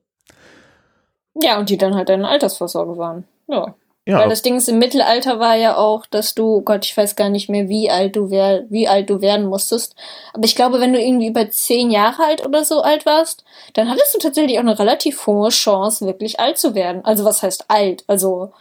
Ja, 1.35 1.59
und 1.59 1.71
die 1.71 1.79
dann 1.79 1.95
halt 1.95 2.11
eine 2.11 2.29
Altersvorsorge 2.29 2.97
waren. 2.99 3.25
Ja. 3.49 3.75
Ja. 4.07 4.19
Weil 4.19 4.31
das 4.31 4.43
Ding 4.43 4.57
ist, 4.57 4.69
im 4.69 4.79
Mittelalter 4.79 5.39
war 5.39 5.55
ja 5.57 5.77
auch, 5.77 6.07
dass 6.07 6.35
du, 6.35 6.57
oh 6.57 6.61
Gott, 6.63 6.87
ich 6.87 6.97
weiß 6.97 7.17
gar 7.17 7.29
nicht 7.29 7.51
mehr, 7.51 7.69
wie 7.69 7.91
alt 7.91 8.17
du 8.17 8.31
wär, 8.31 8.65
wie 8.71 8.89
alt 8.89 9.11
du 9.11 9.21
werden 9.21 9.47
musstest. 9.47 9.95
Aber 10.33 10.45
ich 10.45 10.57
glaube, 10.57 10.81
wenn 10.81 10.93
du 10.93 11.01
irgendwie 11.01 11.29
über 11.29 11.49
zehn 11.51 11.91
Jahre 11.91 12.25
alt 12.25 12.45
oder 12.45 12.65
so 12.65 12.81
alt 12.81 13.05
warst, 13.05 13.45
dann 13.75 13.91
hattest 13.91 14.15
du 14.15 14.19
tatsächlich 14.19 14.57
auch 14.57 14.63
eine 14.63 14.79
relativ 14.79 15.27
hohe 15.27 15.51
Chance, 15.51 16.07
wirklich 16.07 16.41
alt 16.41 16.57
zu 16.59 16.75
werden. 16.75 17.05
Also 17.05 17.25
was 17.25 17.43
heißt 17.43 17.67
alt? 17.69 18.03
Also 18.07 18.53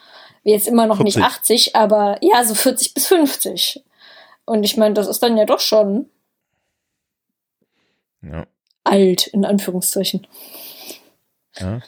jetzt 0.44 0.68
immer 0.68 0.88
noch 0.88 0.98
40. 0.98 1.16
nicht 1.16 1.26
80, 1.26 1.76
aber 1.76 2.18
ja, 2.22 2.44
so 2.44 2.56
40 2.56 2.94
bis 2.94 3.08
50. 3.08 3.84
Und 4.46 4.64
ich 4.64 4.78
meine, 4.78 4.94
das 4.94 5.08
ist 5.08 5.22
dann 5.22 5.38
ja 5.38 5.46
doch 5.46 5.60
schon 5.60 6.10
ja. 8.22 8.46
alt, 8.84 9.28
in 9.28 9.46
Anführungszeichen. 9.46 10.28
Ja. 11.58 11.82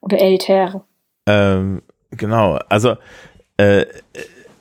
Oder 0.00 0.18
älter. 0.18 0.84
Ähm, 1.26 1.82
Genau, 2.10 2.58
also 2.68 2.96
äh, 3.56 3.86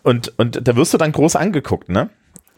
und, 0.04 0.34
und 0.38 0.68
da 0.68 0.76
wirst 0.76 0.94
du 0.94 0.98
dann 0.98 1.12
groß 1.12 1.36
angeguckt, 1.36 1.90
ne? 1.90 2.10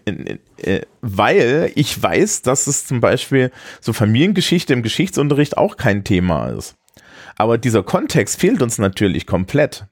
Äh, 0.06 0.82
weil 1.02 1.72
ich 1.76 2.02
weiß, 2.02 2.42
dass 2.42 2.68
es 2.68 2.88
zum 2.88 3.02
Beispiel 3.02 3.52
so 3.80 3.94
Familiengeschichte 3.94 4.74
im 4.74 4.82
Geschichtsunterricht 4.82 5.58
auch 5.58 5.78
kein 5.78 6.04
Thema 6.04 6.48
ist. 6.48 6.76
Aber 7.38 7.58
dieser 7.58 7.84
Kontext 7.84 8.40
fehlt 8.40 8.62
uns 8.62 8.78
natürlich 8.80 9.28
komplett. 9.28 9.86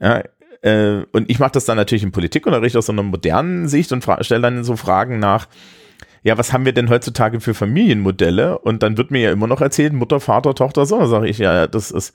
Ja, 0.00 0.22
äh, 0.62 1.04
und 1.12 1.30
ich 1.30 1.38
mache 1.38 1.52
das 1.52 1.66
dann 1.66 1.76
natürlich 1.76 2.02
im 2.02 2.12
Politikunterricht 2.12 2.76
aus 2.76 2.86
so 2.86 2.92
einer 2.92 3.02
modernen 3.02 3.68
Sicht 3.68 3.92
und 3.92 4.04
stelle 4.20 4.42
dann 4.42 4.64
so 4.64 4.76
Fragen 4.76 5.18
nach, 5.18 5.46
ja, 6.22 6.38
was 6.38 6.54
haben 6.54 6.64
wir 6.64 6.72
denn 6.72 6.88
heutzutage 6.88 7.38
für 7.40 7.52
Familienmodelle? 7.52 8.58
Und 8.58 8.82
dann 8.82 8.96
wird 8.96 9.10
mir 9.10 9.20
ja 9.20 9.32
immer 9.32 9.46
noch 9.46 9.60
erzählt, 9.60 9.92
Mutter, 9.92 10.20
Vater, 10.20 10.54
Tochter, 10.54 10.86
so. 10.86 10.98
Da 10.98 11.06
sage 11.06 11.28
ich, 11.28 11.36
ja, 11.36 11.66
das 11.66 11.90
ist, 11.90 12.14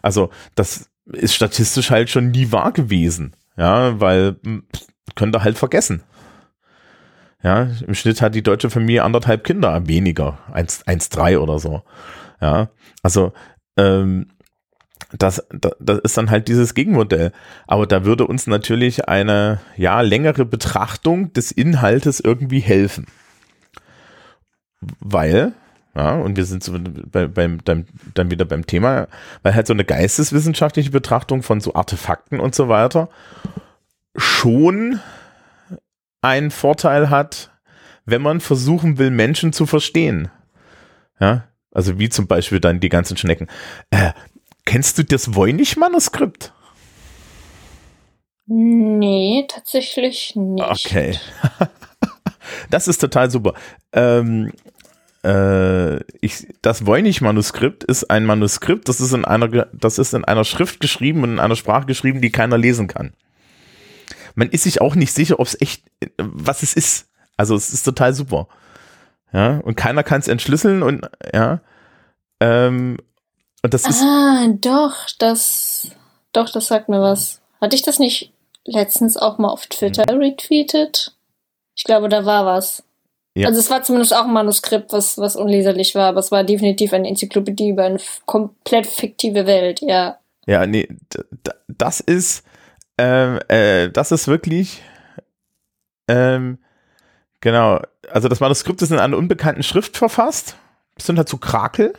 also 0.00 0.30
das 0.54 0.90
ist 1.04 1.34
statistisch 1.34 1.90
halt 1.90 2.08
schon 2.08 2.30
nie 2.30 2.52
wahr 2.52 2.72
gewesen. 2.72 3.36
Ja, 3.58 4.00
weil 4.00 4.36
hm, 4.42 4.64
könnt 5.14 5.36
ihr 5.36 5.44
halt 5.44 5.58
vergessen. 5.58 6.02
Ja, 7.42 7.68
im 7.86 7.94
Schnitt 7.94 8.22
hat 8.22 8.34
die 8.34 8.42
deutsche 8.42 8.70
Familie 8.70 9.02
anderthalb 9.02 9.44
Kinder 9.44 9.86
weniger, 9.86 10.38
eins, 10.52 10.86
eins 10.86 11.10
drei 11.10 11.38
oder 11.38 11.58
so. 11.58 11.82
Ja, 12.40 12.70
also 13.02 13.32
ähm, 13.76 14.28
das, 15.18 15.46
das, 15.50 15.98
ist 16.00 16.16
dann 16.16 16.30
halt 16.30 16.48
dieses 16.48 16.74
Gegenmodell. 16.74 17.32
Aber 17.66 17.86
da 17.86 18.04
würde 18.04 18.26
uns 18.26 18.46
natürlich 18.46 19.08
eine 19.08 19.60
ja 19.76 20.00
längere 20.00 20.44
Betrachtung 20.44 21.32
des 21.32 21.50
Inhaltes 21.50 22.20
irgendwie 22.20 22.60
helfen, 22.60 23.06
weil 25.00 25.52
ja, 25.96 26.14
und 26.14 26.36
wir 26.36 26.44
sind 26.44 26.62
so 26.62 26.78
bei, 27.10 27.26
beim, 27.26 27.64
dann, 27.64 27.86
dann 28.14 28.30
wieder 28.30 28.44
beim 28.44 28.64
Thema, 28.64 29.08
weil 29.42 29.56
halt 29.56 29.66
so 29.66 29.72
eine 29.72 29.84
geisteswissenschaftliche 29.84 30.90
Betrachtung 30.90 31.42
von 31.42 31.60
so 31.60 31.74
Artefakten 31.74 32.38
und 32.38 32.54
so 32.54 32.68
weiter 32.68 33.08
schon 34.16 35.00
einen 36.22 36.50
Vorteil 36.50 37.10
hat, 37.10 37.50
wenn 38.04 38.22
man 38.22 38.40
versuchen 38.40 38.98
will, 38.98 39.10
Menschen 39.10 39.52
zu 39.52 39.66
verstehen. 39.66 40.28
Ja, 41.18 41.44
also 41.72 41.98
wie 41.98 42.08
zum 42.08 42.26
Beispiel 42.26 42.60
dann 42.60 42.80
die 42.80 42.88
ganzen 42.88 43.16
Schnecken. 43.16 43.48
Äh, 43.90 44.12
kennst 44.64 44.98
du 44.98 45.04
das 45.04 45.34
Voynich-Manuskript? 45.34 46.52
Nee, 48.46 49.46
tatsächlich 49.48 50.34
nicht. 50.34 50.64
Okay. 50.64 51.18
das 52.70 52.88
ist 52.88 52.98
total 52.98 53.30
super. 53.30 53.54
Ähm, 53.92 54.52
äh, 55.22 56.02
ich, 56.20 56.48
das 56.62 56.86
Voynich-Manuskript 56.86 57.84
ist 57.84 58.10
ein 58.10 58.24
Manuskript, 58.24 58.88
das 58.88 59.00
ist 59.00 59.12
in 59.12 59.24
einer, 59.24 59.48
das 59.72 59.98
ist 59.98 60.14
in 60.14 60.24
einer 60.24 60.44
Schrift 60.44 60.80
geschrieben 60.80 61.22
und 61.22 61.32
in 61.32 61.40
einer 61.40 61.56
Sprache 61.56 61.86
geschrieben, 61.86 62.20
die 62.20 62.30
keiner 62.30 62.58
lesen 62.58 62.88
kann. 62.88 63.12
Man 64.34 64.48
ist 64.48 64.64
sich 64.64 64.80
auch 64.80 64.94
nicht 64.94 65.12
sicher, 65.12 65.38
ob 65.38 65.46
es 65.46 65.60
echt, 65.60 65.84
was 66.16 66.62
es 66.62 66.74
ist. 66.74 67.08
Also 67.36 67.54
es 67.54 67.72
ist 67.72 67.82
total 67.82 68.14
super. 68.14 68.48
Ja, 69.32 69.58
und 69.58 69.76
keiner 69.76 70.02
kann 70.02 70.20
es 70.20 70.28
entschlüsseln 70.28 70.82
und 70.82 71.06
ja. 71.32 71.60
Ähm, 72.40 72.96
und 73.62 73.74
das 73.74 73.86
ist. 73.86 74.02
Ah, 74.02 74.46
doch, 74.48 74.94
das, 75.18 75.88
doch, 76.32 76.50
das 76.50 76.66
sagt 76.66 76.88
mir 76.88 77.00
was. 77.00 77.40
Hatte 77.60 77.76
ich 77.76 77.82
das 77.82 77.98
nicht 77.98 78.32
letztens 78.64 79.16
auch 79.16 79.38
mal 79.38 79.48
auf 79.48 79.66
Twitter 79.66 80.04
mhm. 80.12 80.20
retweetet? 80.20 81.14
Ich 81.76 81.84
glaube, 81.84 82.08
da 82.08 82.24
war 82.24 82.46
was. 82.46 82.82
Ja. 83.34 83.48
Also 83.48 83.60
es 83.60 83.70
war 83.70 83.82
zumindest 83.82 84.14
auch 84.14 84.24
ein 84.24 84.32
Manuskript, 84.32 84.92
was, 84.92 85.16
was 85.16 85.36
unleserlich 85.36 85.94
war, 85.94 86.08
aber 86.08 86.20
es 86.20 86.32
war 86.32 86.42
definitiv 86.42 86.92
eine 86.92 87.08
Enzyklopädie 87.08 87.70
über 87.70 87.84
eine 87.84 88.00
komplett 88.26 88.86
fiktive 88.86 89.46
Welt, 89.46 89.80
ja. 89.80 90.18
Ja, 90.46 90.66
nee, 90.66 90.88
das 91.68 92.00
ist, 92.00 92.44
ähm, 92.98 93.38
äh, 93.48 93.88
das 93.88 94.10
ist 94.10 94.26
wirklich, 94.26 94.82
ähm, 96.08 96.58
genau, 97.40 97.80
also 98.10 98.28
das 98.28 98.40
Manuskript 98.40 98.82
ist 98.82 98.90
in 98.90 98.98
einer 98.98 99.16
unbekannten 99.16 99.62
Schrift 99.62 99.96
verfasst, 99.96 100.56
es 100.96 101.06
sind 101.06 101.16
halt 101.16 101.28
so 101.28 101.38
Krakel. 101.38 101.94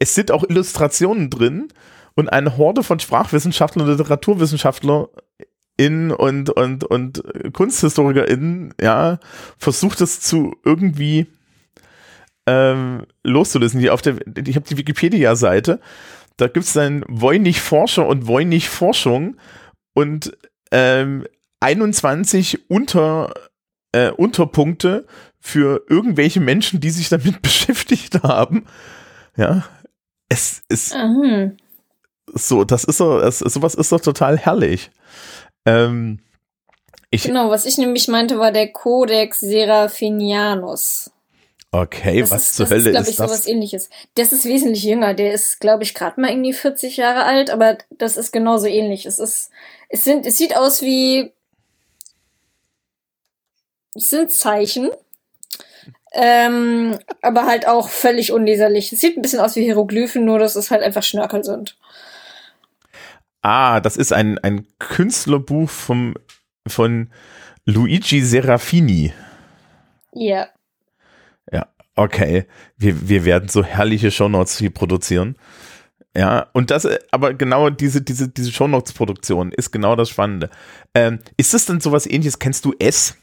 Es 0.00 0.16
sind 0.16 0.32
auch 0.32 0.42
Illustrationen 0.42 1.30
drin 1.30 1.68
und 2.16 2.28
eine 2.32 2.56
Horde 2.56 2.82
von 2.82 2.98
Sprachwissenschaftlern 2.98 3.86
und 3.86 3.92
Literaturwissenschaftlern 3.92 5.06
und, 5.78 6.50
und, 6.50 6.84
und 6.84 7.22
KunsthistorikerInnen, 7.52 8.74
ja, 8.80 9.18
versucht 9.56 10.00
es 10.00 10.20
zu 10.20 10.56
irgendwie 10.64 11.26
ähm, 12.46 13.06
loszulösen. 13.22 13.80
Die 13.80 13.90
auf 13.90 14.02
der, 14.02 14.16
ich 14.46 14.56
habe 14.56 14.68
die 14.68 14.76
Wikipedia-Seite, 14.76 15.80
da 16.36 16.48
gibt 16.48 16.66
es 16.66 16.72
dann 16.72 17.04
Voynich 17.08 17.60
Forscher 17.60 18.06
und 18.06 18.26
Voynich 18.26 18.68
Forschung 18.68 19.36
und 19.94 20.36
ähm, 20.70 21.26
21 21.60 22.70
unter, 22.70 23.32
äh, 23.92 24.10
Unterpunkte 24.10 25.06
für 25.38 25.84
irgendwelche 25.88 26.40
Menschen, 26.40 26.80
die 26.80 26.90
sich 26.90 27.08
damit 27.08 27.42
beschäftigt 27.42 28.22
haben. 28.22 28.64
Ja, 29.36 29.64
es 30.30 30.62
ist 30.68 30.94
mhm. 30.94 31.58
so, 32.32 32.64
das 32.64 32.84
ist 32.84 32.96
so, 32.96 33.18
es, 33.18 33.40
sowas 33.40 33.74
ist 33.74 33.92
doch 33.92 34.00
total 34.00 34.38
herrlich. 34.38 34.90
Ähm, 35.66 36.20
ich, 37.10 37.24
genau, 37.24 37.50
was 37.50 37.66
ich 37.66 37.76
nämlich 37.76 38.08
meinte, 38.08 38.38
war 38.38 38.52
der 38.52 38.72
Codex 38.72 39.40
Seraphinianus. 39.40 41.10
Okay, 41.72 42.20
das 42.20 42.30
was 42.30 42.42
ist, 42.42 42.56
zur 42.56 42.66
das 42.66 42.70
Hölle 42.70 42.90
ist, 42.90 42.90
glaub 42.90 43.02
ist 43.02 43.08
ich, 43.10 43.16
das? 43.16 43.30
sowas 43.30 43.46
ähnliches. 43.46 43.90
Das 44.14 44.32
ist 44.32 44.44
wesentlich 44.44 44.84
jünger. 44.84 45.14
Der 45.14 45.32
ist, 45.32 45.60
glaube 45.60 45.82
ich, 45.82 45.94
gerade 45.94 46.20
mal 46.20 46.30
irgendwie 46.30 46.52
40 46.52 46.96
Jahre 46.96 47.24
alt, 47.24 47.50
aber 47.50 47.78
das 47.90 48.16
ist 48.16 48.32
genauso 48.32 48.66
ähnlich. 48.66 49.06
Es 49.06 49.18
ist, 49.18 49.50
es 49.88 50.04
sind, 50.04 50.26
es 50.26 50.38
sieht 50.38 50.56
aus 50.56 50.82
wie, 50.82 51.32
es 53.94 54.10
sind 54.10 54.30
Zeichen, 54.30 54.90
ähm, 56.12 56.98
aber 57.22 57.46
halt 57.46 57.66
auch 57.66 57.88
völlig 57.88 58.32
unleserlich. 58.32 58.92
Es 58.92 59.00
sieht 59.00 59.16
ein 59.16 59.22
bisschen 59.22 59.40
aus 59.40 59.56
wie 59.56 59.62
Hieroglyphen, 59.62 60.24
nur 60.24 60.38
dass 60.38 60.56
es 60.56 60.70
halt 60.70 60.82
einfach 60.82 61.02
Schnörkel 61.02 61.44
sind. 61.44 61.76
Ah, 63.42 63.80
das 63.80 63.96
ist 63.96 64.12
ein, 64.12 64.38
ein 64.38 64.66
Künstlerbuch 64.78 65.70
vom, 65.70 66.14
von 66.66 67.10
Luigi 67.64 68.22
Serafini. 68.22 69.12
Ja. 70.12 70.48
Ja, 71.50 71.68
okay. 71.94 72.46
Wir, 72.76 73.08
wir 73.08 73.24
werden 73.24 73.48
so 73.48 73.64
herrliche 73.64 74.10
Shownotes 74.10 74.58
hier 74.58 74.70
produzieren. 74.70 75.36
Ja, 76.16 76.48
und 76.52 76.72
das, 76.72 76.88
aber 77.12 77.34
genau 77.34 77.70
diese, 77.70 78.02
diese, 78.02 78.28
diese 78.28 78.50
Shownotes-Produktion 78.50 79.52
ist 79.52 79.70
genau 79.70 79.94
das 79.94 80.10
Spannende. 80.10 80.50
Ähm, 80.92 81.20
ist 81.36 81.54
das 81.54 81.66
denn 81.66 81.80
sowas 81.80 82.06
ähnliches? 82.06 82.40
Kennst 82.40 82.64
du 82.64 82.74
S? 82.80 83.16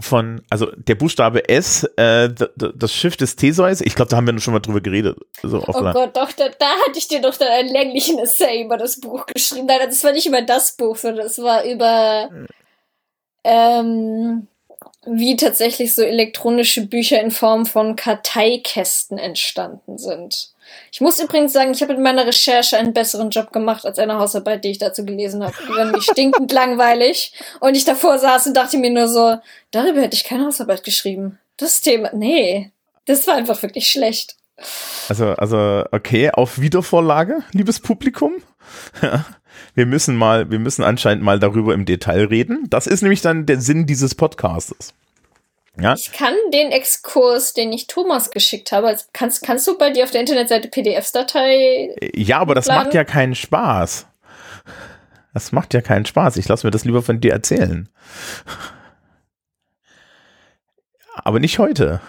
Von, 0.00 0.42
also 0.48 0.66
der 0.76 0.94
Buchstabe 0.94 1.48
S, 1.48 1.82
äh, 1.96 2.30
das 2.56 2.92
Schiff 2.92 3.16
des 3.16 3.34
Theseus, 3.34 3.80
ich 3.80 3.96
glaube, 3.96 4.10
da 4.10 4.16
haben 4.16 4.28
wir 4.28 4.38
schon 4.38 4.54
mal 4.54 4.60
drüber 4.60 4.80
geredet. 4.80 5.18
So 5.42 5.62
oh 5.66 5.72
Gott, 5.72 6.16
doch, 6.16 6.30
da, 6.32 6.48
da 6.48 6.66
hatte 6.86 6.98
ich 6.98 7.08
dir 7.08 7.20
doch 7.20 7.34
dann 7.36 7.48
einen 7.48 7.68
länglichen 7.68 8.18
Essay 8.20 8.62
über 8.62 8.76
das 8.76 9.00
Buch 9.00 9.26
geschrieben. 9.26 9.66
Nein, 9.66 9.80
das 9.86 10.04
war 10.04 10.12
nicht 10.12 10.26
über 10.26 10.42
das 10.42 10.72
Buch, 10.76 10.96
sondern 10.96 11.26
es 11.26 11.38
war 11.40 11.64
über 11.64 12.30
ähm, 13.42 14.46
wie 15.06 15.36
tatsächlich 15.36 15.94
so 15.94 16.02
elektronische 16.02 16.86
Bücher 16.86 17.20
in 17.20 17.30
Form 17.30 17.66
von 17.66 17.96
Karteikästen 17.96 19.18
entstanden 19.18 19.98
sind. 19.98 20.52
Ich 20.92 21.00
muss 21.00 21.20
übrigens 21.20 21.52
sagen, 21.52 21.72
ich 21.72 21.82
habe 21.82 21.94
in 21.94 22.02
meiner 22.02 22.26
Recherche 22.26 22.76
einen 22.76 22.92
besseren 22.92 23.30
Job 23.30 23.52
gemacht 23.52 23.84
als 23.84 23.98
eine 23.98 24.18
Hausarbeit, 24.18 24.64
die 24.64 24.70
ich 24.70 24.78
dazu 24.78 25.04
gelesen 25.04 25.44
habe. 25.44 25.54
Die 25.66 25.74
war 25.74 25.84
nämlich 25.84 26.04
stinkend 26.04 26.50
langweilig. 26.52 27.32
Und 27.60 27.76
ich 27.76 27.84
davor 27.84 28.18
saß 28.18 28.48
und 28.48 28.56
dachte 28.56 28.78
mir 28.78 28.90
nur 28.90 29.08
so, 29.08 29.36
darüber 29.70 30.00
hätte 30.00 30.16
ich 30.16 30.24
keine 30.24 30.46
Hausarbeit 30.46 30.84
geschrieben. 30.84 31.38
Das 31.56 31.80
Thema, 31.80 32.10
nee, 32.14 32.72
das 33.06 33.26
war 33.26 33.34
einfach 33.34 33.62
wirklich 33.62 33.90
schlecht. 33.90 34.36
Also, 35.08 35.28
also, 35.32 35.84
okay, 35.92 36.30
auf 36.30 36.60
Wiedervorlage, 36.60 37.42
liebes 37.52 37.80
Publikum. 37.80 38.34
wir 39.74 39.86
müssen 39.86 40.16
mal, 40.16 40.50
wir 40.50 40.58
müssen 40.58 40.84
anscheinend 40.84 41.22
mal 41.22 41.38
darüber 41.38 41.74
im 41.74 41.84
Detail 41.84 42.24
reden. 42.24 42.66
Das 42.68 42.86
ist 42.86 43.02
nämlich 43.02 43.22
dann 43.22 43.46
der 43.46 43.60
Sinn 43.60 43.86
dieses 43.86 44.14
Podcastes. 44.14 44.92
Ja? 45.80 45.94
Ich 45.94 46.12
kann 46.12 46.34
den 46.52 46.72
Exkurs, 46.72 47.54
den 47.54 47.72
ich 47.72 47.86
Thomas 47.86 48.30
geschickt 48.30 48.72
habe, 48.72 48.96
kannst, 49.12 49.42
kannst 49.42 49.66
du 49.66 49.78
bei 49.78 49.90
dir 49.90 50.04
auf 50.04 50.10
der 50.10 50.20
Internetseite 50.20 50.68
PDF-Datei. 50.68 51.94
Ja, 52.14 52.40
aber 52.40 52.54
das 52.54 52.66
laden? 52.66 52.84
macht 52.84 52.94
ja 52.94 53.04
keinen 53.04 53.34
Spaß. 53.34 54.06
Das 55.34 55.52
macht 55.52 55.74
ja 55.74 55.80
keinen 55.80 56.04
Spaß. 56.04 56.36
Ich 56.36 56.48
lasse 56.48 56.66
mir 56.66 56.70
das 56.72 56.84
lieber 56.84 57.02
von 57.02 57.20
dir 57.20 57.32
erzählen. 57.32 57.88
Aber 61.14 61.38
nicht 61.38 61.58
heute. 61.58 62.00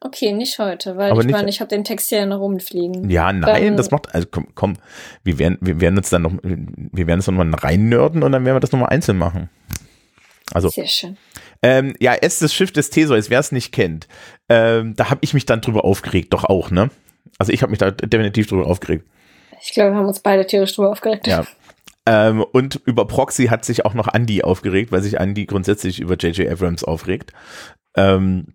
Okay, 0.00 0.32
nicht 0.32 0.58
heute, 0.58 0.96
weil 0.96 1.10
aber 1.10 1.20
ich 1.20 1.30
meine, 1.30 1.48
ich 1.48 1.60
habe 1.60 1.68
den 1.68 1.82
Text 1.84 2.10
hier 2.10 2.26
noch 2.26 2.38
rumfliegen. 2.38 3.08
Ja, 3.10 3.32
nein, 3.32 3.64
dann, 3.64 3.76
das 3.76 3.90
macht, 3.90 4.14
also 4.14 4.26
komm, 4.30 4.48
komm, 4.54 4.76
wir 5.24 5.38
werden, 5.38 5.58
wir 5.60 5.80
werden 5.80 5.96
uns 5.96 6.10
dann 6.10 6.22
noch, 6.22 6.32
wir 6.42 7.06
werden 7.06 7.18
uns 7.18 7.26
nochmal 7.26 7.52
reinnörden 7.54 8.22
und 8.22 8.32
dann 8.32 8.44
werden 8.44 8.56
wir 8.56 8.60
das 8.60 8.72
nochmal 8.72 8.90
einzeln 8.90 9.18
machen. 9.18 9.48
Also, 10.52 10.68
Sehr 10.68 10.86
schön. 10.86 11.16
Ähm, 11.62 11.94
ja, 12.00 12.14
es 12.14 12.38
das 12.38 12.54
Schiff 12.54 12.72
des 12.72 12.90
Theseus, 12.90 13.30
wer 13.30 13.40
es 13.40 13.52
nicht 13.52 13.72
kennt, 13.72 14.08
ähm, 14.48 14.94
da 14.96 15.10
habe 15.10 15.20
ich 15.22 15.34
mich 15.34 15.46
dann 15.46 15.60
drüber 15.60 15.84
aufgeregt, 15.84 16.32
doch 16.32 16.44
auch, 16.44 16.70
ne? 16.70 16.90
Also 17.38 17.52
ich 17.52 17.62
habe 17.62 17.70
mich 17.70 17.78
da 17.78 17.90
definitiv 17.90 18.46
drüber 18.46 18.66
aufgeregt. 18.66 19.06
Ich 19.62 19.72
glaube, 19.72 19.92
wir 19.92 19.98
haben 19.98 20.06
uns 20.06 20.20
beide 20.20 20.46
tierisch 20.46 20.74
drüber 20.74 20.90
aufgeregt. 20.90 21.26
Ja. 21.26 21.44
Ähm, 22.06 22.44
und 22.52 22.80
über 22.84 23.06
Proxy 23.06 23.46
hat 23.46 23.64
sich 23.64 23.84
auch 23.84 23.94
noch 23.94 24.12
Andy 24.12 24.42
aufgeregt, 24.42 24.92
weil 24.92 25.02
sich 25.02 25.18
Andy 25.18 25.44
grundsätzlich 25.46 25.98
über 25.98 26.14
J.J. 26.14 26.48
Abrams 26.48 26.84
aufregt. 26.84 27.32
Ähm, 27.96 28.54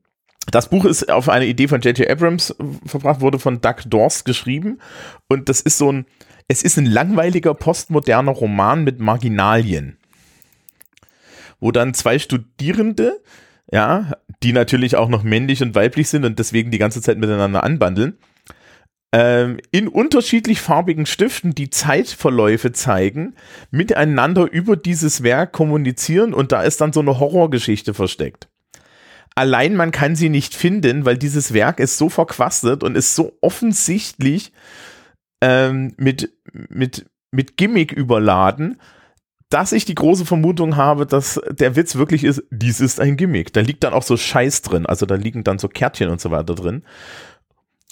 das 0.50 0.70
Buch 0.70 0.86
ist 0.86 1.12
auf 1.12 1.30
eine 1.30 1.46
Idee 1.46 1.68
von 1.68 1.82
J.J. 1.82 2.10
Abrams 2.10 2.56
verbracht, 2.86 3.22
wurde 3.22 3.40
von 3.40 3.62
Doug 3.62 3.76
Dorst 3.86 4.26
geschrieben 4.26 4.80
und 5.28 5.50
das 5.50 5.62
ist 5.62 5.78
so 5.78 5.92
ein, 5.92 6.06
es 6.48 6.64
ist 6.64 6.78
ein 6.78 6.86
langweiliger 6.86 7.54
postmoderner 7.54 8.32
Roman 8.32 8.84
mit 8.84 9.00
Marginalien 9.00 9.98
wo 11.62 11.71
dann 11.71 11.93
zwei 11.93 12.19
Studierende, 12.19 13.21
ja, 13.71 14.12
die 14.43 14.52
natürlich 14.52 14.97
auch 14.97 15.08
noch 15.08 15.24
männlich 15.24 15.63
und 15.63 15.76
weiblich 15.76 16.10
sind 16.10 16.26
und 16.26 16.39
deswegen 16.39 16.71
die 16.71 16.80
ganze 16.80 17.02
Zeit 17.02 17.17
miteinander 17.17 17.63
anbandeln, 17.63 18.17
ähm, 19.13 19.60
in 19.71 19.88
unterschiedlich 19.88 20.62
farbigen 20.62 21.06
Stiften 21.06 21.54
die 21.54 21.69
Zeitverläufe 21.69 22.71
zeigen, 22.71 23.36
miteinander 23.69 24.52
über 24.52 24.76
dieses 24.76 25.24
Werk 25.24 25.52
kommunizieren 25.52 26.34
und 26.34 26.52
da 26.52 26.63
ist 26.63 26.82
dann 26.82 26.93
so 26.93 27.02
eine 27.02 27.19
Horrorgeschichte 27.19 27.93
versteckt. 27.93 28.50
Allein 29.36 29.76
man 29.76 29.91
kann 29.91 30.15
sie 30.15 30.30
nicht 30.30 30.56
finden, 30.56 31.06
weil 31.06 31.17
dieses 31.17 31.54
Werk 31.54 31.80
ist 31.80 31.97
so 31.97 32.10
verquastet 32.10 32.84
und 32.84 32.95
ist 32.95 33.15
so 33.15 33.38
offensichtlich 33.41 34.52
ähm, 35.41 35.93
mit, 35.97 36.34
mit, 36.54 37.06
mit 37.32 37.56
Gimmick 37.56 37.91
überladen, 37.91 38.80
dass 39.52 39.74
ich 39.74 39.86
die 39.86 39.96
große 39.96 40.26
Vermutung 40.26 40.78
habe, 40.78 41.06
dass 41.06 41.40
der 41.50 41.76
Witz 41.76 41.96
wirklich 41.96 42.24
ist, 42.24 42.44
dies 42.50 42.80
ist 42.80 43.00
ein 43.00 43.18
Gimmick. 43.18 43.54
Da 43.54 43.62
liegt 43.62 43.84
dann 43.84 43.94
auch 43.94 44.02
so 44.02 44.18
Scheiß 44.18 44.62
drin, 44.62 44.86
also 44.86 45.06
da 45.06 45.16
liegen 45.16 45.44
dann 45.44 45.60
so 45.60 45.68
Kärtchen 45.68 46.10
und 46.10 46.20
so 46.20 46.32
weiter 46.32 46.56
drin. 46.56 46.84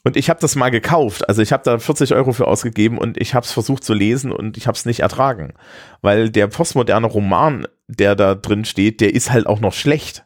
Und 0.06 0.16
ich 0.16 0.30
habe 0.30 0.40
das 0.40 0.56
mal 0.56 0.70
gekauft, 0.72 1.28
also 1.28 1.42
ich 1.42 1.52
habe 1.52 1.64
da 1.66 1.78
40 1.78 2.14
Euro 2.14 2.32
für 2.32 2.48
ausgegeben 2.48 2.98
und 2.98 3.20
ich 3.20 3.36
habe 3.36 3.46
es 3.46 3.52
versucht 3.52 3.84
zu 3.84 3.94
lesen 3.94 4.32
und 4.32 4.56
ich 4.56 4.66
habe 4.66 4.78
es 4.78 4.86
nicht 4.86 5.02
ertragen, 5.02 5.54
weil 6.02 6.30
der 6.30 6.48
postmoderne 6.48 7.08
Roman, 7.08 7.68
der 7.88 8.16
da 8.16 8.36
drin 8.36 8.64
steht, 8.64 9.02
der 9.02 9.14
ist 9.14 9.30
halt 9.30 9.46
auch 9.46 9.60
noch 9.60 9.74
schlecht. 9.74 10.26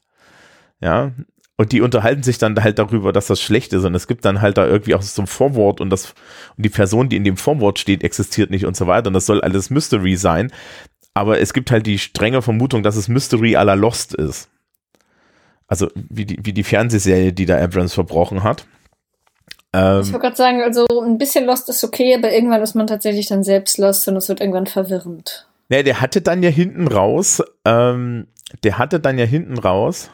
Ja, 0.80 1.14
und 1.56 1.72
die 1.72 1.82
unterhalten 1.82 2.24
sich 2.24 2.40
dann 2.40 2.62
halt 2.62 2.80
darüber, 2.80 3.14
dass 3.14 3.28
das 3.28 3.42
schlecht 3.42 3.74
ist. 3.74 3.86
Und 3.86 3.94
es 3.96 4.08
gibt 4.08 4.26
dann 4.26 4.42
halt 4.42 4.58
da 4.58 4.66
irgendwie 4.66 4.96
auch 4.96 5.02
so 5.02 5.22
ein 5.22 5.28
Vorwort 5.28 5.82
und 5.82 5.90
das, 5.92 6.14
und 6.58 6.66
die 6.66 6.70
Person, 6.70 7.10
die 7.10 7.16
in 7.16 7.24
dem 7.24 7.38
Vorwort 7.38 7.80
steht, 7.80 8.04
existiert 8.04 8.50
nicht 8.50 8.66
und 8.66 8.76
so 8.76 8.88
weiter. 8.88 9.08
Und 9.08 9.14
das 9.14 9.28
soll 9.28 9.42
alles 9.42 9.70
Mystery 9.70 10.16
sein. 10.18 10.52
Aber 11.14 11.40
es 11.40 11.54
gibt 11.54 11.72
halt 11.72 11.86
die 11.86 12.00
strenge 12.00 12.42
Vermutung, 12.42 12.84
dass 12.84 12.96
es 12.96 13.08
Mystery 13.08 13.56
à 13.56 13.64
la 13.64 13.76
Lost 13.76 14.14
ist. 14.16 14.50
Also 15.68 15.90
wie 15.96 16.26
die, 16.26 16.40
wie 16.44 16.54
die 16.54 16.64
Fernsehserie, 16.64 17.34
die 17.34 17.46
da 17.46 17.58
Abrams 17.58 17.94
verbrochen 17.94 18.44
hat. 18.44 18.66
Ähm, 19.74 20.02
ich 20.02 20.12
wollte 20.12 20.20
gerade 20.20 20.36
sagen, 20.36 20.62
also 20.62 20.86
ein 21.02 21.18
bisschen 21.18 21.46
Lost 21.46 21.70
ist 21.70 21.84
okay, 21.84 22.16
aber 22.16 22.32
irgendwann 22.32 22.62
ist 22.62 22.76
man 22.76 22.88
tatsächlich 22.88 23.28
dann 23.28 23.44
selbst 23.44 23.78
Lost 23.78 24.08
und 24.08 24.16
es 24.18 24.30
wird 24.30 24.40
irgendwann 24.40 24.68
verwirrend. 24.68 25.48
Ja, 25.70 25.82
der 25.82 26.02
hatte 26.02 26.22
dann 26.22 26.44
ja 26.44 26.50
hinten 26.50 26.88
raus, 26.88 27.42
ähm, 27.66 28.28
der 28.64 28.78
hatte 28.78 29.00
dann 29.00 29.18
ja 29.18 29.26
hinten 29.26 29.58
raus 29.58 30.12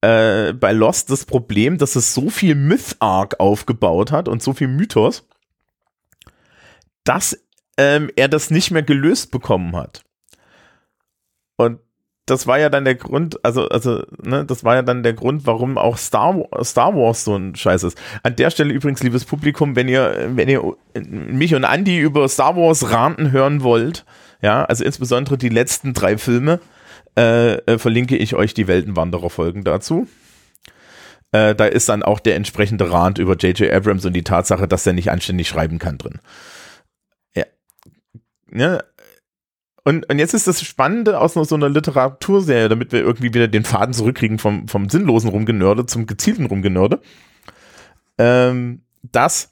äh, 0.00 0.52
bei 0.52 0.72
Lost 0.72 1.10
das 1.10 1.24
Problem, 1.24 1.78
dass 1.78 1.96
es 1.96 2.14
so 2.14 2.30
viel 2.30 2.54
Myth-Arc 2.54 3.40
aufgebaut 3.40 4.12
hat 4.12 4.28
und 4.28 4.42
so 4.42 4.52
viel 4.52 4.68
Mythos, 4.68 5.26
dass 7.04 7.36
ähm, 7.76 8.10
er 8.16 8.28
das 8.28 8.50
nicht 8.50 8.70
mehr 8.70 8.82
gelöst 8.82 9.30
bekommen 9.30 9.74
hat. 9.74 10.02
Und 11.58 11.80
das 12.24 12.46
war 12.46 12.58
ja 12.58 12.68
dann 12.68 12.84
der 12.84 12.94
Grund, 12.94 13.44
also, 13.44 13.68
also, 13.68 14.02
ne, 14.22 14.44
das 14.44 14.62
war 14.62 14.76
ja 14.76 14.82
dann 14.82 15.02
der 15.02 15.14
Grund, 15.14 15.46
warum 15.46 15.76
auch 15.76 15.96
Star, 15.96 16.46
Star 16.62 16.94
Wars 16.94 17.24
so 17.24 17.36
ein 17.36 17.54
Scheiß 17.54 17.82
ist. 17.82 17.98
An 18.22 18.36
der 18.36 18.50
Stelle 18.50 18.72
übrigens, 18.72 19.02
liebes 19.02 19.24
Publikum, 19.24 19.76
wenn 19.76 19.88
ihr, 19.88 20.30
wenn 20.34 20.48
ihr 20.48 20.62
mich 20.94 21.54
und 21.54 21.64
Andy 21.64 21.98
über 21.98 22.28
Star 22.28 22.56
Wars 22.56 22.90
ranten 22.90 23.32
hören 23.32 23.62
wollt, 23.62 24.04
ja, 24.40 24.64
also 24.64 24.84
insbesondere 24.84 25.36
die 25.36 25.48
letzten 25.48 25.94
drei 25.94 26.16
Filme, 26.16 26.60
äh, 27.16 27.54
äh, 27.54 27.78
verlinke 27.78 28.16
ich 28.16 28.34
euch 28.34 28.54
die 28.54 28.68
Weltenwanderer-Folgen 28.68 29.64
dazu. 29.64 30.06
Äh, 31.32 31.54
da 31.54 31.66
ist 31.66 31.88
dann 31.88 32.02
auch 32.02 32.20
der 32.20 32.36
entsprechende 32.36 32.90
Rant 32.90 33.18
über 33.18 33.36
J.J. 33.36 33.72
Abrams 33.72 34.06
und 34.06 34.12
die 34.12 34.22
Tatsache, 34.22 34.68
dass 34.68 34.86
er 34.86 34.92
nicht 34.92 35.10
anständig 35.10 35.48
schreiben 35.48 35.78
kann 35.78 35.98
drin. 35.98 36.20
Ja. 37.34 37.44
ja 38.52 38.82
und, 39.88 40.06
und 40.10 40.18
jetzt 40.18 40.34
ist 40.34 40.46
das 40.46 40.60
Spannende 40.60 41.18
aus 41.18 41.32
so 41.32 41.54
einer 41.54 41.70
Literaturserie, 41.70 42.68
damit 42.68 42.92
wir 42.92 43.00
irgendwie 43.00 43.32
wieder 43.32 43.48
den 43.48 43.64
Faden 43.64 43.94
zurückkriegen 43.94 44.38
vom, 44.38 44.68
vom 44.68 44.90
sinnlosen 44.90 45.30
Rumgenörde 45.30 45.86
zum 45.86 46.04
gezielten 46.04 46.44
Rumgenörde, 46.44 47.00
ähm, 48.18 48.82
dass 49.02 49.50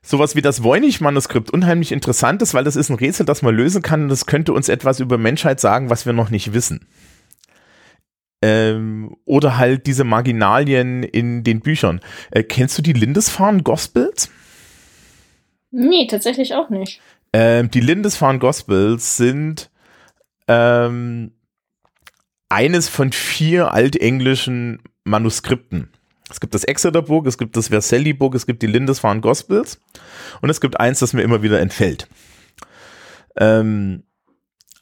sowas 0.00 0.36
wie 0.36 0.40
das 0.40 0.62
Voynich-Manuskript 0.62 1.50
unheimlich 1.50 1.92
interessant 1.92 2.40
ist, 2.40 2.54
weil 2.54 2.64
das 2.64 2.76
ist 2.76 2.88
ein 2.88 2.96
Rätsel, 2.96 3.26
das 3.26 3.42
man 3.42 3.54
lösen 3.54 3.82
kann 3.82 4.04
und 4.04 4.08
das 4.08 4.24
könnte 4.24 4.54
uns 4.54 4.70
etwas 4.70 4.98
über 4.98 5.18
Menschheit 5.18 5.60
sagen, 5.60 5.90
was 5.90 6.06
wir 6.06 6.14
noch 6.14 6.30
nicht 6.30 6.54
wissen. 6.54 6.86
Ähm, 8.40 9.18
oder 9.26 9.58
halt 9.58 9.86
diese 9.86 10.04
Marginalien 10.04 11.02
in 11.02 11.44
den 11.44 11.60
Büchern. 11.60 12.00
Äh, 12.30 12.42
kennst 12.42 12.78
du 12.78 12.80
die 12.80 12.94
Lindisfarne 12.94 13.62
Gospels? 13.62 14.30
Nee, 15.72 16.06
tatsächlich 16.06 16.54
auch 16.54 16.70
nicht. 16.70 17.00
Ähm, 17.32 17.70
die 17.70 17.80
Lindisfarne 17.80 18.38
Gospels 18.38 19.16
sind 19.16 19.70
ähm, 20.46 21.32
eines 22.48 22.88
von 22.88 23.12
vier 23.12 23.72
altenglischen 23.72 24.82
Manuskripten. 25.04 25.90
Es 26.30 26.40
gibt 26.40 26.54
das 26.54 26.64
Exeter 26.64 27.02
Book, 27.02 27.26
es 27.26 27.38
gibt 27.38 27.56
das 27.56 27.68
Vercelli 27.68 28.12
Book, 28.12 28.34
es 28.34 28.46
gibt 28.46 28.62
die 28.62 28.66
Lindisfarne 28.66 29.20
Gospels 29.20 29.80
und 30.40 30.50
es 30.50 30.60
gibt 30.60 30.78
eins, 30.78 31.00
das 31.00 31.14
mir 31.14 31.22
immer 31.22 31.42
wieder 31.42 31.60
entfällt. 31.60 32.06
Ähm, 33.36 34.04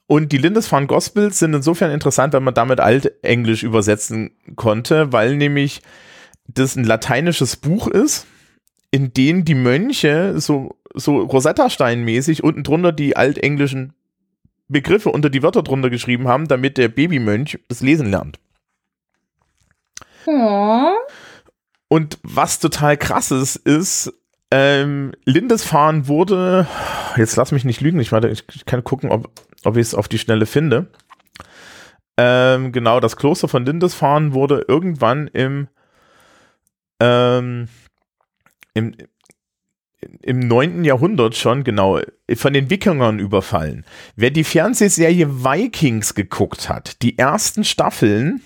und 0.06 0.32
die 0.32 0.38
Lindisfarne 0.38 0.88
Gospels 0.88 1.38
sind 1.38 1.54
insofern 1.54 1.92
interessant, 1.92 2.34
weil 2.34 2.40
man 2.40 2.54
damit 2.54 2.80
Altenglisch 2.80 3.62
übersetzen 3.62 4.32
konnte, 4.56 5.12
weil 5.12 5.36
nämlich 5.36 5.82
das 6.48 6.74
ein 6.74 6.84
lateinisches 6.84 7.56
Buch 7.56 7.86
ist, 7.86 8.26
in 8.90 9.12
dem 9.12 9.44
die 9.44 9.54
Mönche 9.54 10.40
so, 10.40 10.76
so 10.94 11.18
Rosetta-Stein-mäßig 11.18 12.42
unten 12.42 12.62
drunter 12.62 12.92
die 12.92 13.16
altenglischen 13.16 13.92
Begriffe 14.68 15.10
unter 15.10 15.30
die 15.30 15.42
Wörter 15.42 15.62
drunter 15.62 15.90
geschrieben 15.90 16.28
haben, 16.28 16.46
damit 16.46 16.78
der 16.78 16.88
Babymönch 16.88 17.58
das 17.68 17.80
Lesen 17.80 18.10
lernt. 18.10 18.38
Ja. 20.26 20.94
Und 21.88 22.18
was 22.22 22.60
total 22.60 22.96
krass 22.96 23.32
ist, 23.32 23.56
ist, 23.56 24.12
ähm, 24.52 25.12
Lindisfarne 25.24 26.06
wurde, 26.08 26.66
jetzt 27.16 27.36
lass 27.36 27.52
mich 27.52 27.64
nicht 27.64 27.80
lügen, 27.80 28.00
ich, 28.00 28.12
warte, 28.12 28.28
ich 28.28 28.64
kann 28.64 28.84
gucken, 28.84 29.10
ob, 29.10 29.30
ob 29.64 29.76
ich 29.76 29.82
es 29.82 29.94
auf 29.94 30.08
die 30.08 30.18
Schnelle 30.18 30.46
finde. 30.46 30.88
Ähm, 32.16 32.72
genau, 32.72 33.00
das 33.00 33.16
Kloster 33.16 33.48
von 33.48 33.64
Lindisfarne 33.64 34.34
wurde 34.34 34.64
irgendwann 34.68 35.26
im, 35.28 35.68
ähm, 37.00 37.68
im, 38.74 38.94
im 40.22 40.40
9. 40.40 40.84
Jahrhundert 40.84 41.36
schon, 41.36 41.64
genau, 41.64 42.00
von 42.34 42.52
den 42.52 42.70
Wikingern 42.70 43.18
überfallen. 43.18 43.84
Wer 44.16 44.30
die 44.30 44.44
Fernsehserie 44.44 45.44
Vikings 45.44 46.14
geguckt 46.14 46.68
hat, 46.68 47.02
die 47.02 47.18
ersten 47.18 47.64
Staffeln, 47.64 48.40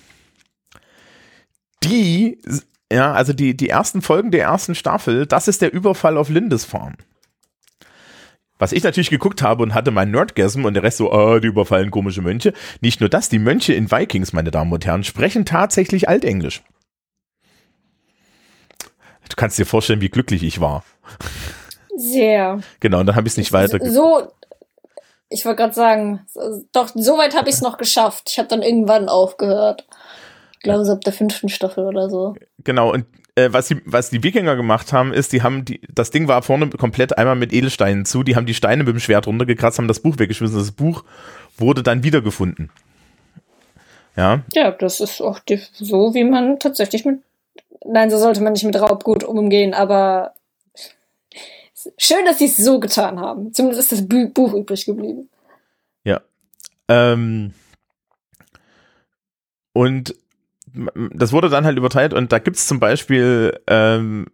die, 1.84 2.38
ja, 2.92 3.12
also 3.12 3.32
die, 3.32 3.56
die 3.56 3.68
ersten 3.68 4.02
Folgen 4.02 4.30
der 4.30 4.44
ersten 4.44 4.74
Staffel, 4.74 5.26
das 5.26 5.48
ist 5.48 5.62
der 5.62 5.72
Überfall 5.72 6.16
auf 6.16 6.28
Lindisfarne. 6.28 6.96
Was 8.58 8.72
ich 8.72 8.82
natürlich 8.82 9.10
geguckt 9.10 9.42
habe 9.42 9.62
und 9.62 9.74
hatte 9.74 9.90
mein 9.90 10.10
Nerdgasm 10.10 10.64
und 10.64 10.74
der 10.74 10.84
Rest 10.84 10.98
so, 10.98 11.12
oh, 11.12 11.38
die 11.38 11.48
überfallen 11.48 11.90
komische 11.90 12.22
Mönche. 12.22 12.52
Nicht 12.80 13.00
nur 13.00 13.08
das, 13.08 13.28
die 13.28 13.40
Mönche 13.40 13.74
in 13.74 13.90
Vikings, 13.90 14.32
meine 14.32 14.52
Damen 14.52 14.72
und 14.72 14.86
Herren, 14.86 15.04
sprechen 15.04 15.44
tatsächlich 15.44 16.08
Altenglisch. 16.08 16.62
Du 19.28 19.36
kannst 19.36 19.58
dir 19.58 19.66
vorstellen, 19.66 20.00
wie 20.00 20.08
glücklich 20.08 20.42
ich 20.42 20.60
war. 20.60 20.84
Sehr. 21.96 22.60
Genau, 22.80 23.00
und 23.00 23.06
dann 23.06 23.16
habe 23.16 23.26
ich 23.26 23.34
es 23.34 23.36
nicht 23.36 23.52
weiter. 23.52 23.78
So, 23.90 24.28
ich 25.28 25.44
wollte 25.44 25.62
gerade 25.62 25.74
sagen, 25.74 26.26
doch, 26.72 26.90
so 26.94 27.18
weit 27.18 27.36
habe 27.36 27.48
ich 27.48 27.56
es 27.56 27.62
noch 27.62 27.78
geschafft. 27.78 28.30
Ich 28.30 28.38
habe 28.38 28.48
dann 28.48 28.62
irgendwann 28.62 29.08
aufgehört. 29.08 29.86
Ich 30.52 30.60
glaube, 30.60 30.84
so 30.84 30.92
ab 30.92 31.02
der 31.02 31.12
fünften 31.12 31.48
Staffel 31.48 31.84
oder 31.84 32.08
so. 32.08 32.34
Genau, 32.62 32.92
und 32.92 33.06
äh, 33.34 33.52
was, 33.52 33.68
die, 33.68 33.82
was 33.84 34.10
die 34.10 34.22
Wikinger 34.22 34.56
gemacht 34.56 34.92
haben, 34.92 35.12
ist, 35.12 35.32
die 35.32 35.42
haben 35.42 35.64
die, 35.64 35.80
das 35.92 36.10
Ding 36.10 36.28
war 36.28 36.42
vorne 36.42 36.70
komplett 36.70 37.18
einmal 37.18 37.36
mit 37.36 37.52
Edelsteinen 37.52 38.04
zu, 38.04 38.22
die 38.22 38.36
haben 38.36 38.46
die 38.46 38.54
Steine 38.54 38.84
mit 38.84 38.94
dem 38.94 39.00
Schwert 39.00 39.26
runtergekratzt, 39.26 39.78
haben 39.78 39.88
das 39.88 40.00
Buch 40.00 40.18
weggeschmissen. 40.18 40.56
Das 40.56 40.72
Buch 40.72 41.04
wurde 41.58 41.82
dann 41.82 42.02
wiedergefunden. 42.02 42.70
Ja. 44.16 44.42
Ja, 44.54 44.70
das 44.70 45.00
ist 45.00 45.20
auch 45.20 45.40
so, 45.72 46.14
wie 46.14 46.24
man 46.24 46.58
tatsächlich 46.60 47.04
mit. 47.04 47.20
Nein, 47.84 48.10
so 48.10 48.18
sollte 48.18 48.42
man 48.42 48.52
nicht 48.52 48.64
mit 48.64 48.80
Raubgut 48.80 49.24
umgehen, 49.24 49.74
aber 49.74 50.34
schön, 51.98 52.24
dass 52.24 52.38
sie 52.38 52.46
es 52.46 52.56
so 52.56 52.80
getan 52.80 53.20
haben. 53.20 53.52
Zumindest 53.52 53.92
ist 53.92 54.00
das 54.00 54.08
Buch 54.32 54.54
übrig 54.54 54.86
geblieben. 54.86 55.28
Ja. 56.04 56.20
Ähm, 56.88 57.52
und 59.72 60.14
das 61.14 61.32
wurde 61.32 61.48
dann 61.48 61.64
halt 61.64 61.78
überteilt 61.78 62.12
und 62.14 62.32
da 62.32 62.38
gibt 62.38 62.56
es 62.56 62.66
zum 62.66 62.80
Beispiel, 62.80 63.58
ähm, 63.68 64.26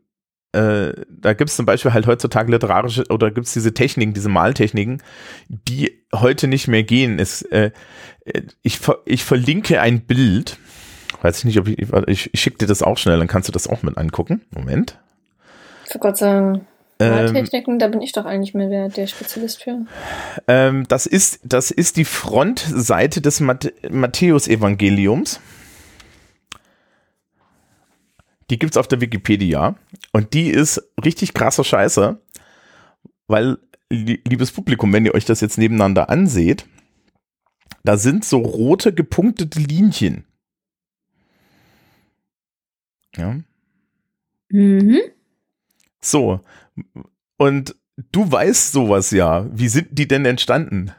äh, 0.53 0.93
da 1.09 1.35
gibt 1.35 1.51
es 1.51 1.57
zum 1.57 1.67
Beispiel 1.67 1.93
halt 1.93 2.07
heutzutage 2.07 2.51
literarische 2.51 3.05
oder 3.11 3.31
gibt 3.31 3.47
es 3.47 3.53
diese 3.53 3.75
Techniken, 3.75 4.15
diese 4.15 4.29
Maltechniken, 4.29 5.03
die 5.49 6.03
heute 6.15 6.49
nicht 6.49 6.67
mehr 6.67 6.83
gehen. 6.83 7.19
Es, 7.19 7.43
äh, 7.43 7.71
ich, 8.63 8.81
ich 9.05 9.25
verlinke 9.25 9.81
ein 9.81 10.07
Bild. 10.07 10.59
Weiß 11.23 11.39
ich 11.39 11.45
nicht, 11.45 11.59
ob 11.59 11.69
ich, 11.69 11.79
ich, 11.79 12.31
ich 12.33 12.41
schicke 12.41 12.59
dir 12.59 12.67
das 12.67 12.83
auch 12.83 12.99
schnell, 12.99 13.19
dann 13.19 13.29
kannst 13.29 13.49
du 13.49 13.53
das 13.53 13.69
auch 13.69 13.83
mit 13.83 13.99
angucken. 13.99 14.43
Moment. 14.51 14.99
Für 15.85 15.99
Gott 15.99 16.17
sei 16.17 16.61
Maltechniken, 17.01 17.75
ähm, 17.75 17.79
da 17.79 17.89
bin 17.89 18.03
ich 18.03 18.13
doch 18.13 18.27
eigentlich 18.27 18.55
mehr 18.55 18.89
der, 18.89 19.07
Spezialist 19.07 19.63
für. 19.63 19.87
Ähm, 20.47 20.87
das 20.89 21.07
ist, 21.07 21.41
das 21.43 21.71
ist 21.71 21.97
die 21.97 22.05
Frontseite 22.05 23.21
des 23.21 23.41
Matthäus-Evangeliums. 23.41 25.41
Die 28.51 28.59
gibt's 28.59 28.77
auf 28.77 28.89
der 28.89 29.01
Wikipedia 29.01 29.77
und 30.13 30.35
die 30.35 30.51
ist 30.51 30.83
richtig 31.03 31.35
krasser 31.35 31.65
Scheiße, 31.65 32.21
weil, 33.29 33.59
liebes 33.89 34.51
Publikum, 34.51 34.93
wenn 34.93 35.07
ihr 35.07 35.15
euch 35.15 35.25
das 35.25 35.41
jetzt 35.41 35.57
nebeneinander 35.57 36.11
anseht, 36.11 36.67
da 37.85 37.97
sind 37.97 38.25
so 38.25 38.39
rote 38.39 38.93
gepunktete 38.93 39.61
Linien. 39.61 40.27
Ja. 43.17 43.37
Mhm. 44.49 45.01
So. 46.01 46.41
Und 47.37 47.75
du 48.13 48.31
weißt 48.31 48.73
sowas 48.73 49.11
ja. 49.11 49.47
Wie 49.53 49.69
sind 49.69 49.89
die 49.93 50.09
denn 50.09 50.25
entstanden? 50.25 50.93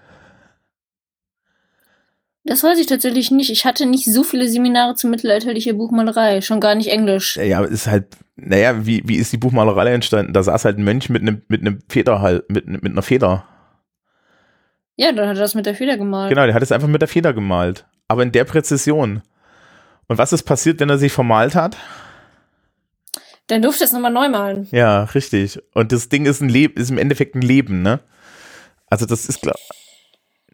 Das 2.43 2.63
weiß 2.63 2.79
ich 2.79 2.87
tatsächlich 2.87 3.29
nicht. 3.29 3.51
Ich 3.51 3.65
hatte 3.65 3.85
nicht 3.85 4.05
so 4.05 4.23
viele 4.23 4.47
Seminare 4.47 4.95
zur 4.95 5.11
mittelalterlicher 5.11 5.73
Buchmalerei, 5.73 6.41
schon 6.41 6.59
gar 6.59 6.73
nicht 6.73 6.89
Englisch. 6.89 7.37
Ja, 7.37 7.63
ist 7.63 7.85
halt, 7.85 8.07
naja, 8.35 8.85
wie, 8.85 9.03
wie 9.05 9.17
ist 9.17 9.31
die 9.31 9.37
Buchmalerei 9.37 9.93
entstanden? 9.93 10.33
Da 10.33 10.41
saß 10.41 10.65
halt 10.65 10.79
ein 10.79 10.83
Mönch 10.83 11.09
mit 11.09 11.21
einem, 11.21 11.43
mit 11.49 11.61
einem 11.61 11.79
Feder 11.87 12.19
halt, 12.21 12.49
mit, 12.49 12.67
mit 12.67 12.85
einer 12.85 13.03
Feder. 13.03 13.45
Ja, 14.95 15.11
dann 15.11 15.27
hat 15.29 15.37
er 15.37 15.41
das 15.41 15.55
mit 15.55 15.67
der 15.67 15.75
Feder 15.75 15.97
gemalt. 15.97 16.29
Genau, 16.29 16.45
der 16.45 16.55
hat 16.55 16.63
es 16.63 16.71
einfach 16.71 16.87
mit 16.87 17.01
der 17.01 17.07
Feder 17.07 17.33
gemalt. 17.33 17.85
Aber 18.07 18.23
in 18.23 18.31
der 18.31 18.43
Präzision. 18.43 19.21
Und 20.07 20.17
was 20.17 20.33
ist 20.33 20.43
passiert, 20.43 20.79
wenn 20.79 20.89
er 20.89 20.97
sich 20.97 21.13
vermalt 21.13 21.53
hat? 21.55 21.77
Dann 23.47 23.61
durfte 23.61 23.83
es 23.83 23.91
nochmal 23.91 24.11
neu 24.11 24.29
malen. 24.29 24.67
Ja, 24.71 25.03
richtig. 25.03 25.59
Und 25.73 25.91
das 25.91 26.09
Ding 26.09 26.25
ist 26.25 26.41
ein 26.41 26.49
Leben, 26.49 26.79
ist 26.79 26.89
im 26.89 26.97
Endeffekt 26.97 27.35
ein 27.35 27.41
Leben, 27.41 27.81
ne? 27.81 27.99
Also 28.89 29.05
das 29.05 29.25
ist 29.25 29.41
klar. 29.41 29.55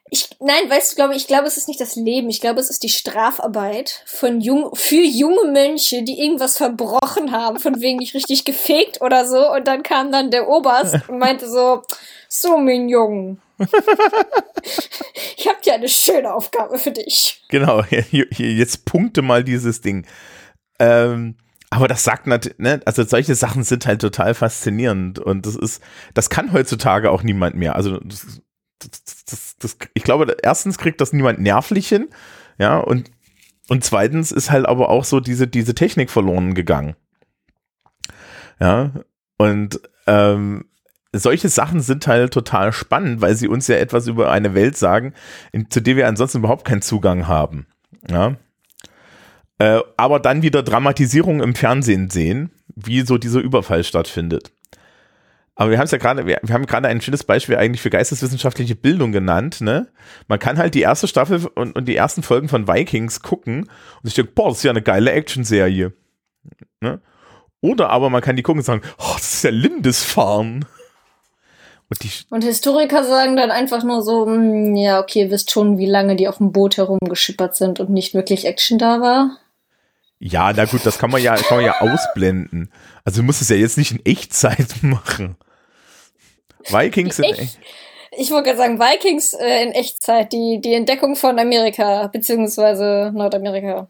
Ich, 0.10 0.30
nein, 0.40 0.70
weißt 0.70 0.92
du, 0.92 0.96
glaube 0.96 1.16
ich, 1.16 1.28
glaube, 1.28 1.48
es 1.48 1.58
ist 1.58 1.68
nicht 1.68 1.82
das 1.82 1.96
Leben. 1.96 2.30
Ich 2.30 2.40
glaube, 2.40 2.62
es 2.62 2.70
ist 2.70 2.84
die 2.84 2.90
Strafarbeit 2.90 4.04
von 4.06 4.40
jung, 4.40 4.74
für 4.74 5.02
junge 5.02 5.52
Mönche, 5.52 6.04
die 6.04 6.22
irgendwas 6.22 6.58
verbrochen 6.58 7.32
haben, 7.32 7.60
von 7.60 7.82
wegen 7.82 7.98
nicht 7.98 8.14
richtig 8.14 8.46
gefegt 8.46 9.02
oder 9.02 9.28
so. 9.28 9.52
Und 9.52 9.68
dann 9.68 9.84
kam 9.84 10.12
dann 10.12 10.32
der 10.32 10.48
Oberst 10.48 10.96
und 11.10 11.20
meinte 11.20 11.50
so, 11.50 11.84
so, 12.30 12.58
mein 12.58 12.88
Jungen. 12.88 13.42
ich 15.38 15.48
habe 15.48 15.58
ja 15.64 15.74
eine 15.74 15.90
schöne 15.90 16.34
Aufgabe 16.34 16.78
für 16.78 16.92
dich. 16.92 17.44
Genau, 17.50 17.84
jetzt 18.38 18.86
punkte 18.86 19.22
mal 19.22 19.44
dieses 19.44 19.82
Ding. 19.82 20.06
Ähm, 20.80 21.36
aber 21.70 21.88
das 21.88 22.03
sagt 22.03 22.28
natürlich, 22.28 22.59
ne, 22.59 22.82
also 22.86 23.03
solche 23.03 23.36
Sachen 23.36 23.63
sind 23.63 23.86
halt 23.86 24.01
total 24.01 24.34
faszinierend 24.34 25.20
und 25.20 25.45
das 25.45 25.55
ist, 25.55 25.82
das 26.13 26.30
kann 26.30 26.53
heutzutage 26.53 27.11
auch 27.11 27.24
niemand 27.24 27.55
mehr. 27.55 27.76
Also 27.76 27.99
das, 27.99 28.41
das, 28.80 29.26
das, 29.26 29.55
das, 29.57 29.78
ich 29.93 30.03
glaube, 30.03 30.38
erstens 30.41 30.78
kriegt 30.78 31.01
das 31.01 31.13
niemand 31.13 31.39
nervlich 31.39 31.88
hin, 31.88 32.07
ja, 32.57 32.78
und, 32.78 33.11
und 33.68 33.84
zweitens 33.84 34.32
ist 34.32 34.49
halt 34.49 34.65
aber 34.65 34.89
auch 34.89 35.03
so 35.03 35.20
diese, 35.20 35.47
diese 35.47 35.76
Technik 35.76 36.09
verloren 36.09 36.53
gegangen. 36.53 36.95
Ja, 38.59 38.91
und 39.38 39.82
ähm, 40.07 40.65
solche 41.11 41.49
Sachen 41.49 41.82
sind 41.82 42.07
halt 42.07 42.34
total 42.34 42.72
spannend, 42.72 43.22
weil 43.22 43.36
sie 43.36 43.47
uns 43.47 43.68
ja 43.68 43.76
etwas 43.76 44.07
über 44.07 44.32
eine 44.32 44.53
Welt 44.53 44.78
sagen, 44.78 45.13
in, 45.51 45.70
zu 45.70 45.82
der 45.82 45.95
wir 45.95 46.07
ansonsten 46.07 46.39
überhaupt 46.39 46.65
keinen 46.65 46.82
Zugang 46.82 47.28
haben. 47.28 47.68
Ja, 48.09 48.38
äh, 49.60 49.80
aber 49.95 50.20
dann 50.20 50.41
wieder 50.41 50.64
Dramatisierung 50.64 51.41
im 51.41 51.55
Fernsehen 51.55 52.10
sehen, 52.10 52.51
wie 52.76 53.01
so 53.01 53.18
dieser 53.18 53.39
Überfall 53.39 53.84
stattfindet. 53.84 54.51
Aber 55.55 55.72
wir 55.72 55.80
haben 55.80 55.86
es 55.86 55.91
ja 55.91 55.97
gerade, 55.97 56.28
wir, 56.28 56.39
wir, 56.43 56.53
haben 56.53 56.68
gerade 56.68 56.88
ein 56.88 57.01
schönes 57.01 57.24
Beispiel 57.24 57.58
eigentlich 57.58 57.82
für 57.82 57.89
geisteswissenschaftliche 57.89 58.76
Bildung 58.76 59.12
genannt, 59.12 59.60
ne? 59.60 59.88
Man 60.28 60.38
kann 60.38 60.60
halt 60.60 60.76
die 60.76 60.82
erste 60.82 61.08
Staffel 61.08 61.47
und, 61.55 61.76
und 61.76 61.88
die 61.88 61.95
ersten 61.95 62.22
Folgen 62.22 62.47
von 62.47 62.68
Vikings 62.68 63.24
gucken 63.24 63.62
und 63.62 64.03
sich 64.03 64.14
denken, 64.14 64.34
boah, 64.36 64.49
das 64.49 64.58
ist 64.58 64.64
ja 64.64 64.72
eine 64.72 64.84
geile 64.84 65.12
Actionserie. 65.12 65.93
Ne? 66.80 67.01
Oder 67.60 67.89
aber 67.89 68.12
man 68.12 68.22
kann 68.22 68.36
die 68.36 68.43
gucken 68.43 68.60
und 68.60 68.66
sagen, 68.66 68.84
oh, 68.99 69.14
das 69.16 69.34
ist 69.34 69.43
ja 69.43 69.49
Lindisfarne. 69.49 70.60
Und, 71.89 72.26
und, 72.30 72.43
Historiker 72.43 73.03
sagen 73.03 73.38
dann 73.38 73.49
einfach 73.49 73.84
nur 73.84 74.03
so, 74.03 74.28
hm, 74.28 74.76
ja, 74.76 74.99
okay, 74.99 75.22
ihr 75.22 75.32
wisst 75.32 75.51
schon, 75.51 75.78
wie 75.78 75.86
lange 75.86 76.18
die 76.18 76.28
auf 76.28 76.38
dem 76.38 76.51
Boot 76.51 76.78
herumgeschippert 76.78 77.55
sind 77.55 77.80
und 77.80 77.89
nicht 77.89 78.14
wirklich 78.14 78.45
Action 78.45 78.78
da 78.78 79.01
war. 79.01 79.38
Ja, 80.20 80.51
na 80.51 80.65
gut, 80.65 80.86
das 80.86 80.97
kann 80.97 81.11
man 81.11 81.22
ja, 81.22 81.36
kann 81.36 81.57
man 81.57 81.65
ja 81.65 81.80
ausblenden. 81.80 82.72
Also 83.05 83.22
du 83.22 83.26
musst 83.26 83.41
es 83.41 83.49
ja 83.49 83.55
jetzt 83.55 83.78
nicht 83.78 83.91
in 83.91 84.05
Echtzeit 84.05 84.76
machen. 84.82 85.36
Vikings 86.65 87.20
in 87.20 87.26
Echtzeit. 87.26 87.59
Ich 88.20 88.32
wollte 88.32 88.45
gerade 88.45 88.57
sagen, 88.57 88.80
Vikings 88.80 89.34
äh, 89.34 89.63
in 89.63 89.74
Echtzeit, 89.74 90.34
die, 90.34 90.59
die 90.59 90.74
Entdeckung 90.74 91.15
von 91.15 91.38
Amerika, 91.38 92.07
beziehungsweise 92.07 93.11
Nordamerika. 93.13 93.88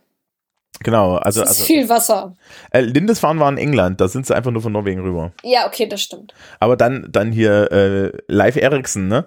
Genau, 0.82 1.16
also. 1.16 1.42
Das 1.42 1.52
ist 1.52 1.58
also, 1.60 1.66
viel 1.66 1.90
Wasser. 1.90 2.36
Äh, 2.72 2.82
Lindisfarne 2.82 3.40
war 3.40 3.50
in 3.50 3.58
England, 3.58 4.02
da 4.02 4.08
sind 4.08 4.28
sie 4.28 4.36
einfach 4.36 4.52
nur 4.52 4.62
von 4.62 4.74
Norwegen 4.74 5.02
rüber. 5.02 5.32
Ja, 5.44 5.66
okay, 5.66 5.88
das 5.88 6.02
stimmt. 6.02 6.34
Aber 6.60 6.76
dann, 6.76 7.08
dann 7.10 7.32
hier 7.32 7.72
äh, 7.72 8.12
Live 8.28 8.58
Eriksen, 8.58 9.08
ne? 9.08 9.26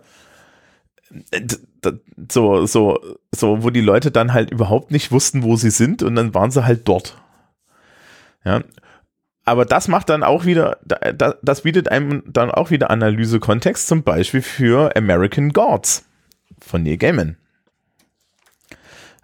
So, 2.30 2.66
so, 2.66 3.00
so, 3.34 3.62
wo 3.62 3.70
die 3.70 3.80
Leute 3.80 4.10
dann 4.10 4.32
halt 4.32 4.50
überhaupt 4.50 4.90
nicht 4.90 5.10
wussten, 5.10 5.42
wo 5.42 5.56
sie 5.56 5.70
sind 5.70 6.02
und 6.02 6.14
dann 6.14 6.34
waren 6.34 6.50
sie 6.50 6.64
halt 6.64 6.86
dort. 6.86 7.20
Ja. 8.44 8.62
Aber 9.44 9.64
das 9.64 9.88
macht 9.88 10.10
dann 10.10 10.22
auch 10.22 10.44
wieder, 10.44 10.78
das 11.42 11.62
bietet 11.62 11.88
einem 11.88 12.22
dann 12.26 12.50
auch 12.50 12.70
wieder 12.70 12.90
Analysekontext, 12.90 13.88
zum 13.88 14.02
Beispiel 14.02 14.42
für 14.42 14.94
American 14.96 15.52
Gods 15.52 16.04
von 16.60 16.82
Neil 16.82 16.98
Gaiman. 16.98 17.36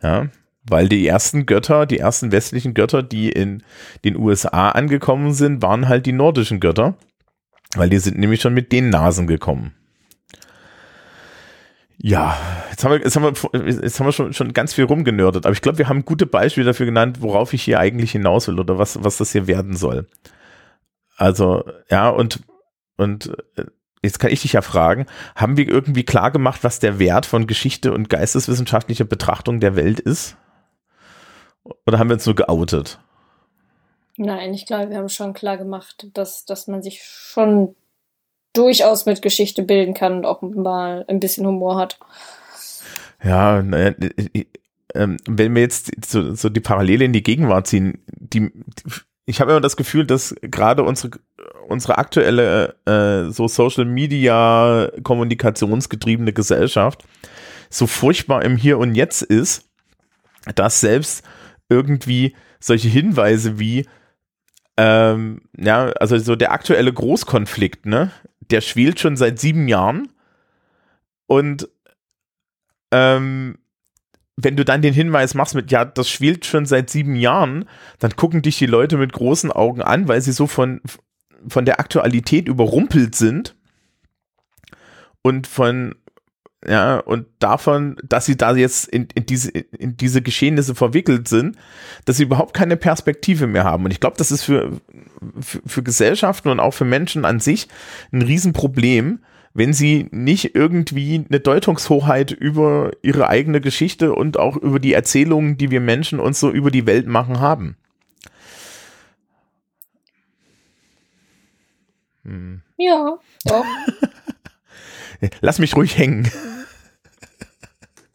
Ja, 0.02 0.28
weil 0.68 0.88
die 0.88 1.06
ersten 1.06 1.46
Götter, 1.46 1.86
die 1.86 1.98
ersten 1.98 2.32
westlichen 2.32 2.74
Götter, 2.74 3.02
die 3.02 3.30
in 3.30 3.62
den 4.04 4.16
USA 4.16 4.70
angekommen 4.70 5.32
sind, 5.32 5.62
waren 5.62 5.88
halt 5.88 6.06
die 6.06 6.12
nordischen 6.12 6.60
Götter, 6.60 6.96
weil 7.76 7.88
die 7.88 7.98
sind 7.98 8.18
nämlich 8.18 8.40
schon 8.40 8.54
mit 8.54 8.72
den 8.72 8.90
Nasen 8.90 9.26
gekommen. 9.26 9.74
Ja, 12.08 12.38
jetzt 12.70 12.84
haben 12.84 12.92
wir, 12.92 13.00
jetzt 13.00 13.16
haben 13.16 13.24
wir, 13.24 13.82
jetzt 13.82 13.98
haben 13.98 14.06
wir 14.06 14.12
schon, 14.12 14.32
schon 14.32 14.52
ganz 14.52 14.72
viel 14.72 14.84
rumgenördet, 14.84 15.44
aber 15.44 15.52
ich 15.52 15.60
glaube, 15.60 15.78
wir 15.78 15.88
haben 15.88 16.04
gute 16.04 16.24
Beispiele 16.24 16.64
dafür 16.64 16.86
genannt, 16.86 17.20
worauf 17.20 17.52
ich 17.52 17.64
hier 17.64 17.80
eigentlich 17.80 18.12
hinaus 18.12 18.46
will 18.46 18.60
oder 18.60 18.78
was, 18.78 19.02
was 19.02 19.16
das 19.16 19.32
hier 19.32 19.48
werden 19.48 19.74
soll. 19.74 20.06
Also, 21.16 21.64
ja, 21.90 22.08
und, 22.08 22.44
und 22.96 23.36
äh, 23.56 23.64
jetzt 24.04 24.20
kann 24.20 24.30
ich 24.30 24.42
dich 24.42 24.52
ja 24.52 24.62
fragen, 24.62 25.06
haben 25.34 25.56
wir 25.56 25.66
irgendwie 25.66 26.04
klar 26.04 26.30
gemacht, 26.30 26.62
was 26.62 26.78
der 26.78 27.00
Wert 27.00 27.26
von 27.26 27.48
Geschichte 27.48 27.92
und 27.92 28.08
geisteswissenschaftlicher 28.08 29.04
Betrachtung 29.04 29.58
der 29.58 29.74
Welt 29.74 29.98
ist? 29.98 30.36
Oder 31.86 31.98
haben 31.98 32.08
wir 32.08 32.14
uns 32.14 32.26
nur 32.26 32.36
geoutet? 32.36 33.00
Nein, 34.16 34.54
ich 34.54 34.64
glaube, 34.64 34.90
wir 34.90 34.98
haben 34.98 35.08
schon 35.08 35.32
klar 35.32 35.56
gemacht, 35.56 36.06
dass, 36.14 36.44
dass 36.44 36.68
man 36.68 36.84
sich 36.84 37.02
schon 37.02 37.74
durchaus 38.52 39.06
mit 39.06 39.22
Geschichte 39.22 39.62
bilden 39.62 39.94
kann 39.94 40.18
und 40.18 40.26
auch 40.26 40.42
mal 40.42 41.04
ein 41.08 41.20
bisschen 41.20 41.46
Humor 41.46 41.76
hat. 41.76 41.98
Ja, 43.22 43.62
naja, 43.62 43.94
ähm, 44.94 45.16
wenn 45.26 45.54
wir 45.54 45.62
jetzt 45.62 45.92
so, 46.06 46.34
so 46.34 46.48
die 46.48 46.60
Parallele 46.60 47.04
in 47.04 47.12
die 47.12 47.22
Gegenwart 47.22 47.66
ziehen, 47.66 48.04
die, 48.06 48.50
ich 49.26 49.40
habe 49.40 49.50
immer 49.50 49.60
das 49.60 49.76
Gefühl, 49.76 50.06
dass 50.06 50.34
gerade 50.42 50.82
unsere 50.82 51.10
unsere 51.68 51.98
aktuelle 51.98 52.76
äh, 52.86 53.30
so 53.32 53.48
Social 53.48 53.84
Media 53.84 54.90
Kommunikationsgetriebene 55.02 56.32
Gesellschaft 56.32 57.04
so 57.68 57.86
furchtbar 57.86 58.44
im 58.44 58.56
Hier 58.56 58.78
und 58.78 58.94
Jetzt 58.94 59.22
ist, 59.22 59.68
dass 60.54 60.80
selbst 60.80 61.24
irgendwie 61.68 62.36
solche 62.60 62.88
Hinweise 62.88 63.58
wie, 63.58 63.86
ähm, 64.76 65.42
ja, 65.56 65.86
also 65.92 66.16
so 66.18 66.36
der 66.36 66.52
aktuelle 66.52 66.92
Großkonflikt, 66.92 67.86
ne, 67.86 68.12
der 68.50 68.60
schwelt 68.60 69.00
schon 69.00 69.16
seit 69.16 69.38
sieben 69.38 69.68
Jahren. 69.68 70.08
Und 71.26 71.68
ähm, 72.92 73.58
wenn 74.36 74.56
du 74.56 74.64
dann 74.64 74.82
den 74.82 74.94
Hinweis 74.94 75.34
machst 75.34 75.54
mit, 75.54 75.70
ja, 75.70 75.84
das 75.84 76.10
schwelt 76.10 76.44
schon 76.44 76.66
seit 76.66 76.90
sieben 76.90 77.16
Jahren, 77.16 77.68
dann 77.98 78.16
gucken 78.16 78.42
dich 78.42 78.58
die 78.58 78.66
Leute 78.66 78.98
mit 78.98 79.12
großen 79.12 79.50
Augen 79.50 79.82
an, 79.82 80.08
weil 80.08 80.20
sie 80.20 80.32
so 80.32 80.46
von, 80.46 80.80
von 81.48 81.64
der 81.64 81.80
Aktualität 81.80 82.46
überrumpelt 82.48 83.14
sind 83.14 83.56
und 85.22 85.46
von 85.46 85.94
ja, 86.64 86.98
und 86.98 87.26
davon, 87.38 87.96
dass 88.02 88.24
sie 88.26 88.36
da 88.36 88.54
jetzt 88.56 88.88
in, 88.88 89.08
in, 89.14 89.26
diese, 89.26 89.50
in 89.50 89.96
diese 89.96 90.22
Geschehnisse 90.22 90.74
verwickelt 90.74 91.28
sind, 91.28 91.56
dass 92.06 92.16
sie 92.16 92.24
überhaupt 92.24 92.54
keine 92.54 92.76
Perspektive 92.76 93.46
mehr 93.46 93.64
haben. 93.64 93.84
Und 93.84 93.90
ich 93.90 94.00
glaube, 94.00 94.16
das 94.16 94.30
ist 94.30 94.42
für, 94.42 94.80
für, 95.38 95.60
für 95.66 95.82
Gesellschaften 95.82 96.48
und 96.48 96.60
auch 96.60 96.72
für 96.72 96.84
Menschen 96.84 97.24
an 97.24 97.40
sich 97.40 97.68
ein 98.10 98.22
Riesenproblem, 98.22 99.20
wenn 99.54 99.72
sie 99.72 100.08
nicht 100.10 100.54
irgendwie 100.54 101.24
eine 101.28 101.40
Deutungshoheit 101.40 102.30
über 102.30 102.90
ihre 103.02 103.28
eigene 103.28 103.60
Geschichte 103.60 104.14
und 104.14 104.38
auch 104.38 104.56
über 104.56 104.80
die 104.80 104.92
Erzählungen, 104.92 105.58
die 105.58 105.70
wir 105.70 105.80
Menschen 105.80 106.20
uns 106.20 106.40
so 106.40 106.50
über 106.50 106.70
die 106.70 106.86
Welt 106.86 107.06
machen, 107.06 107.38
haben. 107.38 107.76
Hm. 112.24 112.62
Ja, 112.76 113.18
doch. 113.44 113.64
Lass 115.40 115.58
mich 115.58 115.76
ruhig 115.76 115.96
hängen. 115.96 116.30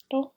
Doch. 0.09 0.31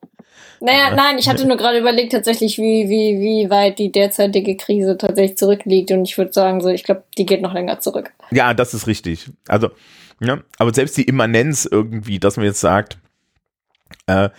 Naja, 0.61 0.95
nein, 0.95 1.17
ich 1.17 1.27
hatte 1.27 1.45
nur 1.47 1.57
gerade 1.57 1.79
überlegt 1.79 2.13
tatsächlich, 2.13 2.57
wie, 2.57 2.89
wie, 2.89 3.19
wie 3.19 3.49
weit 3.49 3.77
die 3.77 3.91
derzeitige 3.91 4.55
Krise 4.57 4.97
tatsächlich 4.97 5.37
zurückliegt. 5.37 5.91
Und 5.91 6.05
ich 6.05 6.17
würde 6.17 6.33
sagen, 6.33 6.61
so, 6.61 6.69
ich 6.69 6.83
glaube, 6.83 7.03
die 7.17 7.25
geht 7.25 7.41
noch 7.41 7.53
länger 7.53 7.79
zurück. 7.79 8.11
Ja, 8.31 8.53
das 8.53 8.73
ist 8.73 8.87
richtig. 8.87 9.29
Also, 9.47 9.69
ja, 10.21 10.39
aber 10.57 10.73
selbst 10.73 10.97
die 10.97 11.03
Immanenz 11.03 11.67
irgendwie, 11.69 12.19
dass 12.19 12.37
man 12.37 12.45
jetzt 12.45 12.61
sagt, 12.61 12.97
äh, 14.07 14.29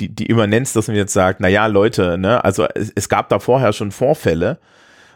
die, 0.00 0.08
die 0.14 0.26
Immanenz, 0.26 0.72
dass 0.72 0.88
man 0.88 0.96
jetzt 0.96 1.12
sagt, 1.12 1.40
naja, 1.40 1.66
Leute, 1.66 2.18
ne, 2.18 2.44
also 2.44 2.66
es, 2.74 2.92
es 2.94 3.08
gab 3.08 3.28
da 3.28 3.38
vorher 3.38 3.72
schon 3.72 3.92
Vorfälle, 3.92 4.58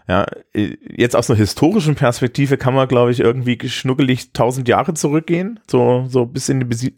ja, 0.08 0.26
jetzt 0.54 1.16
aus 1.16 1.28
einer 1.28 1.38
historischen 1.38 1.96
Perspektive 1.96 2.56
kann 2.56 2.74
man, 2.74 2.86
glaube 2.86 3.10
ich, 3.10 3.20
irgendwie 3.20 3.68
schnuckelig 3.68 4.32
tausend 4.32 4.68
Jahre 4.68 4.94
zurückgehen, 4.94 5.58
so, 5.68 6.06
so 6.08 6.26
bis 6.26 6.48
in 6.48 6.68
die, 6.68 6.94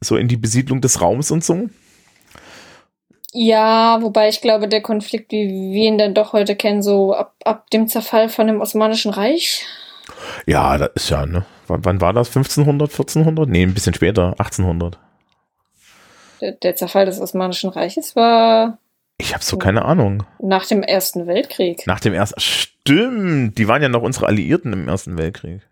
so 0.00 0.16
in 0.16 0.26
die 0.26 0.36
Besiedlung 0.36 0.80
des 0.80 1.00
Raums 1.00 1.30
und 1.30 1.44
so. 1.44 1.68
Ja, 3.32 4.02
wobei 4.02 4.28
ich 4.28 4.40
glaube, 4.40 4.68
der 4.68 4.80
Konflikt, 4.80 5.30
wie 5.32 5.72
wir 5.72 5.84
ihn 5.84 5.98
dann 5.98 6.14
doch 6.14 6.32
heute 6.32 6.56
kennen, 6.56 6.82
so 6.82 7.12
ab, 7.12 7.34
ab 7.44 7.70
dem 7.70 7.86
Zerfall 7.86 8.28
von 8.28 8.46
dem 8.46 8.60
Osmanischen 8.60 9.12
Reich. 9.12 9.64
Ja, 10.46 10.78
das 10.78 10.90
ist 10.94 11.10
ja, 11.10 11.26
ne? 11.26 11.44
Wann, 11.66 11.84
wann 11.84 12.00
war 12.00 12.14
das? 12.14 12.28
1500, 12.28 12.90
1400? 12.90 13.48
Nee, 13.48 13.62
ein 13.62 13.74
bisschen 13.74 13.94
später, 13.94 14.30
1800. 14.38 14.98
Der, 16.40 16.52
der 16.52 16.74
Zerfall 16.74 17.04
des 17.04 17.20
Osmanischen 17.20 17.70
Reiches 17.70 18.16
war 18.16 18.78
ich 19.18 19.34
habe 19.34 19.44
so 19.44 19.58
keine 19.58 19.84
Ahnung. 19.84 20.24
Nach 20.40 20.66
dem 20.66 20.82
Ersten 20.82 21.26
Weltkrieg. 21.26 21.86
Nach 21.86 22.00
dem 22.00 22.14
Ersten. 22.14 22.40
Stimmt, 22.40 23.58
die 23.58 23.68
waren 23.68 23.82
ja 23.82 23.88
noch 23.88 24.02
unsere 24.02 24.26
Alliierten 24.26 24.72
im 24.72 24.88
Ersten 24.88 25.18
Weltkrieg. 25.18 25.62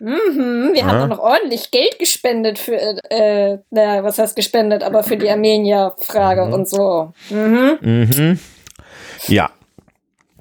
Mhm, 0.00 0.70
wir 0.72 0.80
ja. 0.80 0.86
haben 0.86 1.02
auch 1.02 1.16
noch 1.16 1.22
ordentlich 1.22 1.70
Geld 1.70 1.98
gespendet 1.98 2.58
für, 2.58 2.76
äh, 3.10 3.58
naja, 3.70 4.02
was 4.02 4.18
heißt 4.18 4.34
gespendet, 4.34 4.82
aber 4.82 5.02
für 5.02 5.18
die 5.18 5.28
Armenier-Frage 5.28 6.46
mhm. 6.46 6.52
und 6.54 6.68
so. 6.68 7.12
Mhm. 7.28 7.78
Mhm. 7.80 8.38
Ja, 9.26 9.50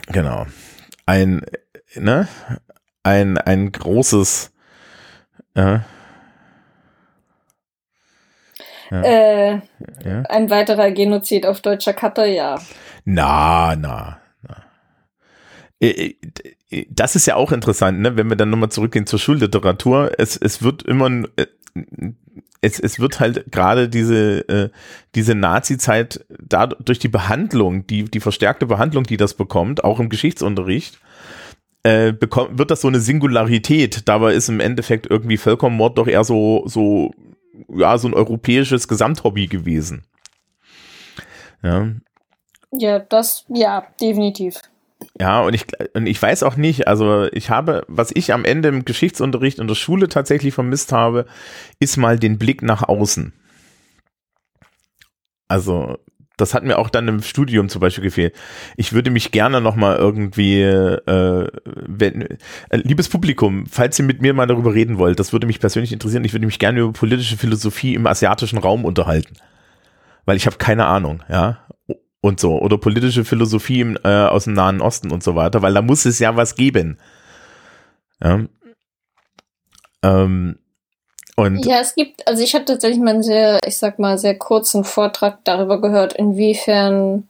genau. 0.08 0.46
Ein, 1.06 1.42
ne, 1.96 2.30
ein, 3.04 3.38
ein 3.38 3.72
großes, 3.72 4.52
äh, 5.56 5.80
ja. 8.92 9.02
Äh, 9.02 9.52
ja. 10.04 10.22
Ein 10.30 10.50
weiterer 10.50 10.92
Genozid 10.92 11.46
auf 11.46 11.62
deutscher 11.62 11.94
Kappe, 11.94 12.28
ja. 12.28 12.60
Na, 13.06 13.76
na, 13.76 14.20
na. 14.42 14.56
Äh, 15.80 16.16
äh, 16.70 16.86
das 16.90 17.16
ist 17.16 17.26
ja 17.26 17.36
auch 17.36 17.52
interessant, 17.52 18.00
ne? 18.00 18.18
wenn 18.18 18.30
wir 18.30 18.36
dann 18.36 18.50
nochmal 18.50 18.70
zurückgehen 18.70 19.06
zur 19.06 19.20
Schulliteratur. 19.20 20.12
Es, 20.18 20.38
es 20.38 20.62
wird 20.62 20.84
immer, 20.84 21.08
äh, 21.36 21.48
es, 22.62 22.80
es 22.80 23.00
wird 23.00 23.20
halt 23.20 23.52
gerade 23.52 23.88
diese, 23.88 24.72
diese 25.16 25.34
Nazi-Zeit 25.34 26.26
durch 26.84 27.00
die 27.00 27.08
Behandlung, 27.08 27.88
die, 27.88 28.04
die 28.04 28.20
verstärkte 28.20 28.66
Behandlung, 28.66 29.06
die 29.06 29.16
das 29.16 29.34
bekommt, 29.34 29.86
auch 29.86 30.02
im 30.02 30.10
Geschichtsunterricht, 30.10 31.00
äh, 31.84 32.12
bekommt, 32.12 32.58
wird 32.58 32.72
das 32.72 32.82
so 32.82 32.90
eine 32.90 33.00
Singularität. 33.00 34.08
Dabei 34.10 34.34
ist 34.34 34.50
im 34.50 34.60
Endeffekt 34.60 35.08
irgendwie 35.10 35.38
Völkermord 35.38 35.98
doch 35.98 36.08
eher 36.08 36.26
so, 36.26 36.64
so 36.68 37.14
ja, 37.68 37.98
so 37.98 38.08
ein 38.08 38.14
europäisches 38.14 38.88
Gesamthobby 38.88 39.48
gewesen. 39.48 40.04
Ja. 41.62 41.90
Ja, 42.72 43.00
das, 43.00 43.46
ja, 43.50 43.88
definitiv. 44.00 44.62
Ja, 45.20 45.42
und 45.42 45.54
ich, 45.54 45.66
und 45.94 46.08
ich 46.08 46.22
weiß 46.22 46.44
auch 46.44 46.56
nicht, 46.56 46.88
also 46.88 47.28
ich 47.32 47.50
habe, 47.50 47.84
was 47.88 48.12
ich 48.14 48.34
am 48.34 48.46
Ende 48.46 48.70
im 48.70 48.86
Geschichtsunterricht 48.86 49.60
in 49.60 49.68
der 49.68 49.76
Schule 49.76 50.08
tatsächlich 50.08 50.54
vermisst 50.54 50.92
habe, 50.92 51.26
ist 51.80 51.98
mal 51.98 52.20
den 52.20 52.38
Blick 52.38 52.62
nach 52.62 52.84
außen. 52.84 53.34
Also 55.48 55.98
das 56.42 56.54
hat 56.54 56.64
mir 56.64 56.78
auch 56.78 56.90
dann 56.90 57.08
im 57.08 57.22
Studium 57.22 57.70
zum 57.70 57.82
Beispiel 57.82 58.04
gefehlt. 58.04 58.36
Ich 58.78 58.94
würde 58.94 59.12
mich 59.12 59.32
gerne 59.32 59.62
noch 59.62 59.76
mal 59.76 59.96
irgendwie, 59.96 60.62
äh, 60.62 61.48
wenn, 61.64 62.22
äh, 62.22 62.38
liebes 62.72 63.10
Publikum, 63.10 63.66
falls 63.66 64.00
ihr 64.00 64.06
mit 64.06 64.22
mir 64.22 64.34
mal 64.34 64.48
darüber 64.48 64.74
reden 64.74 64.98
wollt, 64.98 65.20
das 65.20 65.34
würde 65.34 65.48
mich 65.48 65.60
persönlich 65.60 65.94
interessieren. 65.94 66.24
Ich 66.24 66.34
würde 66.34 66.46
mich 66.46 66.60
gerne 66.60 66.80
über 66.80 66.94
politische 66.94 67.38
Philosophie 67.38 67.96
im 67.96 68.08
asiatischen 68.08 68.58
Raum 68.58 68.86
unterhalten, 68.86 69.36
weil 70.26 70.38
ich 70.38 70.46
habe 70.46 70.58
keine 70.58 70.86
Ahnung, 70.86 71.24
ja 71.30 71.60
und 72.22 72.40
so 72.40 72.60
oder 72.60 72.78
politische 72.78 73.26
Philosophie 73.26 73.82
im, 73.82 73.98
äh, 74.04 74.10
aus 74.10 74.44
dem 74.46 74.54
Nahen 74.54 74.82
Osten 74.82 75.12
und 75.12 75.24
so 75.24 75.36
weiter, 75.36 75.62
weil 75.62 75.74
da 75.74 75.82
muss 75.82 76.06
es 76.06 76.20
ja 76.20 76.36
was 76.36 76.56
geben. 76.56 76.98
Ja. 78.22 78.42
Ähm, 80.04 80.60
und 81.40 81.66
ja, 81.66 81.80
es 81.80 81.96
gibt, 81.96 82.28
also 82.28 82.44
ich 82.44 82.54
habe 82.54 82.66
tatsächlich 82.66 83.00
mal 83.00 83.12
einen 83.12 83.24
sehr, 83.24 83.60
ich 83.66 83.78
sag 83.78 84.00
mal, 84.00 84.18
sehr 84.18 84.38
kurzen 84.38 84.84
Vortrag 84.84 85.40
darüber 85.44 85.82
gehört, 85.82 86.14
inwiefern 86.14 87.28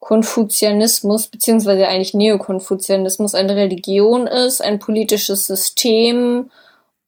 Konfuzianismus, 0.00 1.28
beziehungsweise 1.28 1.86
eigentlich 1.86 2.14
Neokonfuzianismus 2.14 3.34
eine 3.34 3.54
Religion 3.54 4.26
ist, 4.26 4.62
ein 4.62 4.78
politisches 4.78 5.46
System 5.46 6.50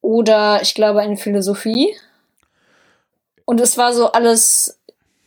oder 0.03 0.61
ich 0.63 0.75
glaube 0.75 1.01
eine 1.01 1.17
Philosophie. 1.17 1.97
Und 3.45 3.61
es 3.61 3.79
war 3.79 3.93
so 3.93 4.13
alles 4.13 4.79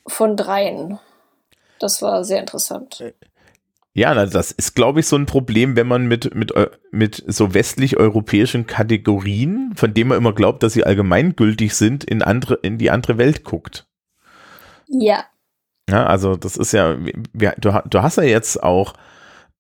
von 0.08 0.38
dreien. 0.38 1.00
Das 1.80 2.02
war 2.02 2.24
sehr 2.24 2.40
interessant. 2.40 3.04
Ja, 3.98 4.14
das 4.26 4.52
ist, 4.52 4.76
glaube 4.76 5.00
ich, 5.00 5.08
so 5.08 5.16
ein 5.16 5.26
Problem, 5.26 5.78
wenn 5.78 5.88
man 5.88 6.06
mit, 6.06 6.36
mit, 6.36 6.52
mit 6.92 7.24
so 7.28 7.54
westlich-europäischen 7.54 8.68
Kategorien, 8.68 9.72
von 9.78 9.94
denen 9.94 10.10
man 10.10 10.18
immer 10.18 10.34
glaubt, 10.34 10.64
dass 10.64 10.74
sie 10.74 10.84
allgemeingültig 10.84 11.74
sind, 11.74 12.04
in, 12.04 12.22
andere, 12.22 12.56
in 12.56 12.78
die 12.78 12.92
andere 12.92 13.18
Welt 13.18 13.46
guckt. 13.46 13.88
Ja. 14.90 15.24
Ja, 15.90 16.08
also 16.08 16.36
das 16.36 16.58
ist 16.58 16.74
ja, 16.74 16.98
du, 16.98 17.82
du 17.86 18.02
hast 18.02 18.18
ja 18.18 18.24
jetzt 18.24 18.62
auch 18.62 18.96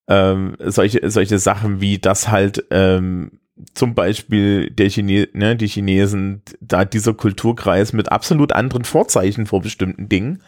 ähm, 0.09 0.57
solche, 0.59 1.09
solche 1.09 1.39
Sachen 1.39 1.79
wie 1.79 1.97
das 1.97 2.27
halt 2.27 2.65
ähm, 2.71 3.39
zum 3.73 3.95
Beispiel 3.95 4.69
der 4.69 4.89
Chine 4.89 5.29
ne, 5.31 5.55
die 5.55 5.67
Chinesen, 5.67 6.41
da 6.59 6.83
dieser 6.83 7.13
Kulturkreis 7.13 7.93
mit 7.93 8.11
absolut 8.11 8.51
anderen 8.51 8.83
Vorzeichen 8.83 9.45
vor 9.45 9.61
bestimmten 9.61 10.09
Dingen 10.09 10.43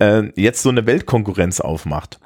äh, 0.00 0.24
jetzt 0.36 0.62
so 0.62 0.68
eine 0.68 0.84
Weltkonkurrenz 0.84 1.60
aufmacht. 1.60 2.20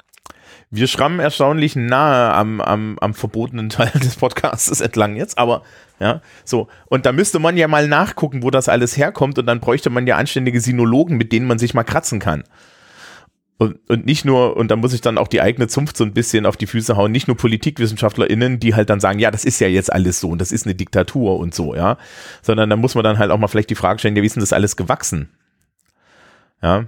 Wir 0.73 0.87
schrammen 0.87 1.19
erstaunlich 1.19 1.75
nahe 1.75 2.33
am, 2.33 2.61
am, 2.61 2.97
am 2.99 3.13
verbotenen 3.13 3.69
Teil 3.69 3.91
des 4.01 4.15
Podcasts 4.15 4.79
entlang 4.79 5.17
jetzt, 5.17 5.37
aber 5.37 5.63
ja, 5.99 6.21
so. 6.45 6.69
Und 6.85 7.05
da 7.05 7.11
müsste 7.11 7.39
man 7.39 7.57
ja 7.57 7.67
mal 7.67 7.87
nachgucken, 7.87 8.41
wo 8.41 8.49
das 8.49 8.69
alles 8.69 8.95
herkommt 8.97 9.37
und 9.37 9.45
dann 9.45 9.59
bräuchte 9.59 9.89
man 9.89 10.07
ja 10.07 10.15
anständige 10.15 10.61
Sinologen, 10.61 11.17
mit 11.17 11.33
denen 11.33 11.45
man 11.45 11.59
sich 11.59 11.73
mal 11.73 11.83
kratzen 11.83 12.19
kann. 12.19 12.43
Und, 13.57 13.77
und 13.89 14.07
nicht 14.07 14.25
nur, 14.25 14.57
und 14.57 14.71
da 14.71 14.75
muss 14.75 14.93
ich 14.93 15.01
dann 15.01 15.19
auch 15.19 15.27
die 15.27 15.41
eigene 15.41 15.67
Zunft 15.67 15.95
so 15.95 16.03
ein 16.03 16.13
bisschen 16.13 16.47
auf 16.47 16.57
die 16.57 16.65
Füße 16.65 16.95
hauen, 16.97 17.11
nicht 17.11 17.27
nur 17.27 17.37
PolitikwissenschaftlerInnen, 17.37 18.59
die 18.59 18.73
halt 18.73 18.89
dann 18.89 18.99
sagen, 18.99 19.19
ja, 19.19 19.29
das 19.29 19.45
ist 19.45 19.59
ja 19.59 19.67
jetzt 19.67 19.93
alles 19.93 20.19
so 20.19 20.29
und 20.29 20.41
das 20.41 20.51
ist 20.51 20.65
eine 20.65 20.73
Diktatur 20.73 21.37
und 21.37 21.53
so, 21.53 21.75
ja. 21.75 21.97
Sondern 22.41 22.71
da 22.71 22.75
muss 22.75 22.95
man 22.95 23.03
dann 23.03 23.19
halt 23.19 23.29
auch 23.29 23.37
mal 23.37 23.47
vielleicht 23.47 23.69
die 23.69 23.75
Frage 23.75 23.99
stellen, 23.99 24.15
ja, 24.15 24.23
wie 24.23 24.25
ist 24.25 24.35
denn 24.35 24.41
das 24.41 24.53
alles 24.53 24.77
gewachsen? 24.77 25.29
Ja. 26.63 26.85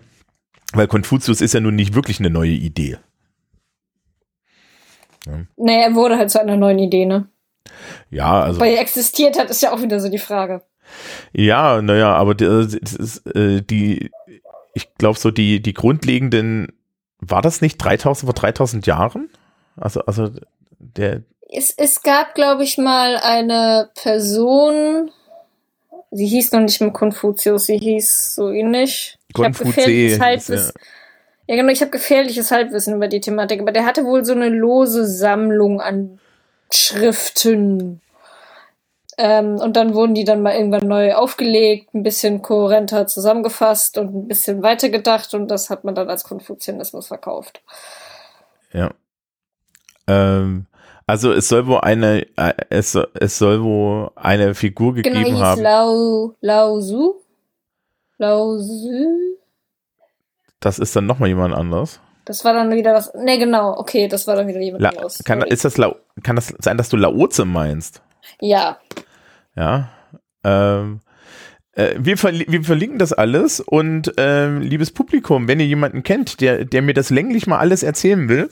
Weil 0.71 0.87
Konfuzius 0.87 1.41
ist 1.41 1.53
ja 1.53 1.59
nun 1.59 1.75
nicht 1.75 1.93
wirklich 1.93 2.19
eine 2.19 2.31
neue 2.31 2.49
Idee. 2.49 2.97
Ja. 5.25 5.33
Nee, 5.57 5.81
er 5.81 5.95
wurde 5.95 6.17
halt 6.17 6.31
zu 6.31 6.39
einer 6.39 6.57
neuen 6.57 6.79
Idee, 6.79 7.05
ne? 7.05 7.27
Ja, 8.09 8.41
also. 8.41 8.59
Weil 8.59 8.73
er 8.73 8.81
existiert 8.81 9.39
hat, 9.39 9.49
ist 9.49 9.61
ja 9.61 9.73
auch 9.73 9.81
wieder 9.81 9.99
so 9.99 10.09
die 10.09 10.19
Frage. 10.19 10.61
Ja, 11.31 11.81
naja, 11.81 12.13
aber 12.13 12.35
die, 12.35 12.45
äh, 12.45 13.61
die 13.61 14.11
ich 14.73 14.93
glaube 14.95 15.19
so 15.19 15.31
die, 15.31 15.61
die 15.61 15.73
grundlegenden, 15.73 16.73
war 17.19 17.41
das 17.41 17.61
nicht 17.61 17.77
3000 17.77 18.27
vor 18.27 18.33
3000 18.33 18.85
Jahren? 18.85 19.29
Also, 19.77 20.01
also 20.01 20.29
der. 20.79 21.21
Es, 21.49 21.71
es 21.71 22.01
gab, 22.01 22.35
glaube 22.35 22.63
ich, 22.63 22.77
mal 22.77 23.17
eine 23.17 23.89
Person, 24.01 25.11
sie 26.11 26.25
hieß 26.25 26.51
noch 26.51 26.61
nicht 26.61 26.81
mehr 26.81 26.91
Konfuzius, 26.91 27.67
sie 27.67 27.77
hieß 27.77 28.35
so 28.35 28.49
ähnlich. 28.49 29.17
Konfuzius. 29.33 30.19
Halbwissen. 30.19 30.71
Ja. 30.75 30.81
Ja, 31.47 31.55
genau, 31.55 31.71
ich 31.71 31.81
habe 31.81 31.91
gefährliches 31.91 32.51
Halbwissen 32.51 32.95
über 32.95 33.07
die 33.07 33.19
Thematik, 33.19 33.59
aber 33.59 33.71
der 33.71 33.85
hatte 33.85 34.05
wohl 34.05 34.23
so 34.23 34.33
eine 34.33 34.49
lose 34.49 35.05
Sammlung 35.05 35.81
an 35.81 36.19
Schriften. 36.71 38.01
Ähm, 39.17 39.57
und 39.59 39.75
dann 39.75 39.93
wurden 39.93 40.15
die 40.15 40.23
dann 40.23 40.41
mal 40.41 40.55
irgendwann 40.55 40.87
neu 40.87 41.13
aufgelegt, 41.13 41.93
ein 41.93 42.01
bisschen 42.01 42.41
kohärenter 42.41 43.05
zusammengefasst 43.05 43.97
und 43.97 44.15
ein 44.15 44.27
bisschen 44.27 44.63
weitergedacht 44.63 45.33
und 45.35 45.49
das 45.49 45.69
hat 45.69 45.83
man 45.83 45.93
dann 45.93 46.09
als 46.09 46.23
Konfuzianismus 46.23 47.07
verkauft. 47.07 47.61
Ja. 48.71 48.91
Ähm, 50.07 50.65
also 51.05 51.31
es 51.31 51.47
soll 51.47 51.67
wohl 51.67 51.81
eine, 51.81 52.25
äh, 52.37 52.53
es, 52.69 52.95
es 52.95 53.37
soll 53.37 53.63
wohl 53.63 54.09
eine 54.15 54.55
Figur 54.55 54.95
genau, 54.95 55.09
gegeben 55.09 55.35
genau, 55.35 55.45
haben. 55.45 55.61
Lao, 55.61 56.35
Lao 56.41 56.79
Su? 56.79 57.15
Lao 58.17 58.57
Su? 58.57 59.37
Das 60.63 60.79
ist 60.79 60.95
dann 60.95 61.05
nochmal 61.05 61.27
jemand 61.27 61.53
anders. 61.53 61.99
Das 62.23 62.45
war 62.45 62.53
dann 62.53 62.71
wieder 62.71 62.93
was. 62.93 63.13
Ne, 63.15 63.37
genau, 63.37 63.77
okay, 63.77 64.07
das 64.07 64.27
war 64.27 64.37
dann 64.37 64.47
wieder 64.47 64.61
jemand 64.61 64.81
La, 64.81 64.89
anderes. 64.91 65.21
Kann, 65.25 65.41
ist 65.41 65.65
das 65.65 65.75
La, 65.75 65.93
kann 66.23 66.37
das 66.37 66.53
sein, 66.59 66.77
dass 66.77 66.87
du 66.87 66.95
Laoze 66.95 67.43
meinst? 67.43 68.01
Ja. 68.39 68.77
Ja. 69.57 69.89
Ähm, 70.45 71.01
äh, 71.73 71.95
wir, 71.97 72.17
verli 72.17 72.45
wir, 72.47 72.63
verlinken 72.63 72.97
das 72.97 73.11
alles 73.11 73.59
und 73.59 74.13
ähm, 74.15 74.61
liebes 74.61 74.91
Publikum, 74.91 75.49
wenn 75.49 75.59
ihr 75.59 75.65
jemanden 75.65 76.03
kennt, 76.03 76.39
der, 76.39 76.63
der 76.63 76.81
mir 76.81 76.93
das 76.93 77.09
länglich 77.09 77.45
mal 77.45 77.59
alles 77.59 77.83
erzählen 77.83 78.29
will, 78.29 78.49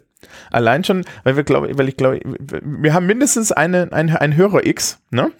allein 0.51 0.83
schon, 0.83 1.05
weil 1.23 1.37
wir 1.37 1.43
glaube, 1.45 1.77
weil 1.77 1.87
ich 1.87 1.95
glaube, 1.95 2.19
wir 2.19 2.93
haben 2.93 3.05
mindestens 3.05 3.53
eine, 3.53 3.87
ein, 3.93 4.09
ein 4.09 4.35
Hörer 4.35 4.65
X, 4.65 4.99
ne? 5.11 5.31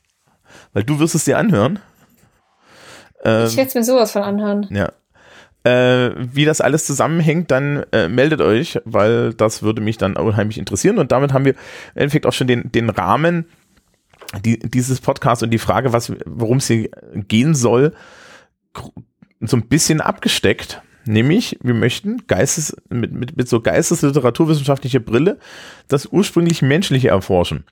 weil 0.72 0.82
du 0.82 0.98
wirst 0.98 1.14
es 1.14 1.24
dir 1.24 1.38
anhören. 1.38 1.78
Ähm, 3.22 3.46
ich 3.46 3.56
werde 3.56 3.68
es 3.68 3.74
mir 3.76 3.84
sowas 3.84 4.10
von 4.10 4.22
anhören. 4.22 4.66
Ja 4.70 4.90
äh, 5.64 6.10
wie 6.16 6.44
das 6.44 6.60
alles 6.60 6.86
zusammenhängt, 6.86 7.50
dann 7.50 7.84
äh, 7.92 8.08
meldet 8.08 8.40
euch, 8.40 8.80
weil 8.84 9.34
das 9.34 9.62
würde 9.62 9.80
mich 9.80 9.98
dann 9.98 10.16
unheimlich 10.16 10.58
interessieren. 10.58 10.98
Und 10.98 11.12
damit 11.12 11.32
haben 11.32 11.44
wir 11.44 11.52
im 11.52 11.58
Endeffekt 12.02 12.26
auch 12.26 12.32
schon 12.32 12.46
den, 12.46 12.72
den 12.72 12.90
Rahmen 12.90 13.46
die, 14.44 14.58
dieses 14.58 15.00
Podcast 15.00 15.42
und 15.42 15.50
die 15.50 15.58
Frage, 15.58 15.92
worum 16.26 16.58
es 16.58 16.66
hier 16.66 16.88
gehen 17.14 17.54
soll, 17.54 17.92
so 19.40 19.56
ein 19.56 19.68
bisschen 19.68 20.00
abgesteckt. 20.00 20.82
Nämlich, 21.06 21.58
wir 21.62 21.74
möchten 21.74 22.26
Geistes, 22.26 22.76
mit, 22.88 23.12
mit, 23.12 23.36
mit 23.36 23.48
so 23.48 23.60
geistesliteraturwissenschaftlicher 23.60 25.00
Brille 25.00 25.38
das 25.88 26.06
ursprünglich 26.06 26.62
Menschliche 26.62 27.08
erforschen. 27.08 27.64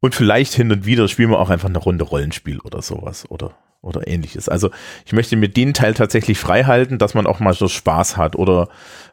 Und 0.00 0.14
vielleicht 0.14 0.52
hin 0.52 0.70
und 0.70 0.84
wieder 0.84 1.08
spielen 1.08 1.30
wir 1.30 1.38
auch 1.38 1.50
einfach 1.50 1.68
eine 1.68 1.78
Runde 1.78 2.04
Rollenspiel 2.04 2.60
oder 2.60 2.82
sowas. 2.82 3.30
Oder 3.30 3.56
oder 3.82 4.06
ähnliches. 4.06 4.48
Also 4.48 4.70
ich 5.04 5.12
möchte 5.12 5.36
mir 5.36 5.48
den 5.48 5.74
Teil 5.74 5.94
tatsächlich 5.94 6.38
frei 6.38 6.64
halten, 6.64 6.98
dass 6.98 7.14
man 7.14 7.26
auch 7.26 7.40
mal 7.40 7.52
so 7.52 7.68
Spaß 7.68 8.16
hat 8.16 8.36
oder 8.36 8.68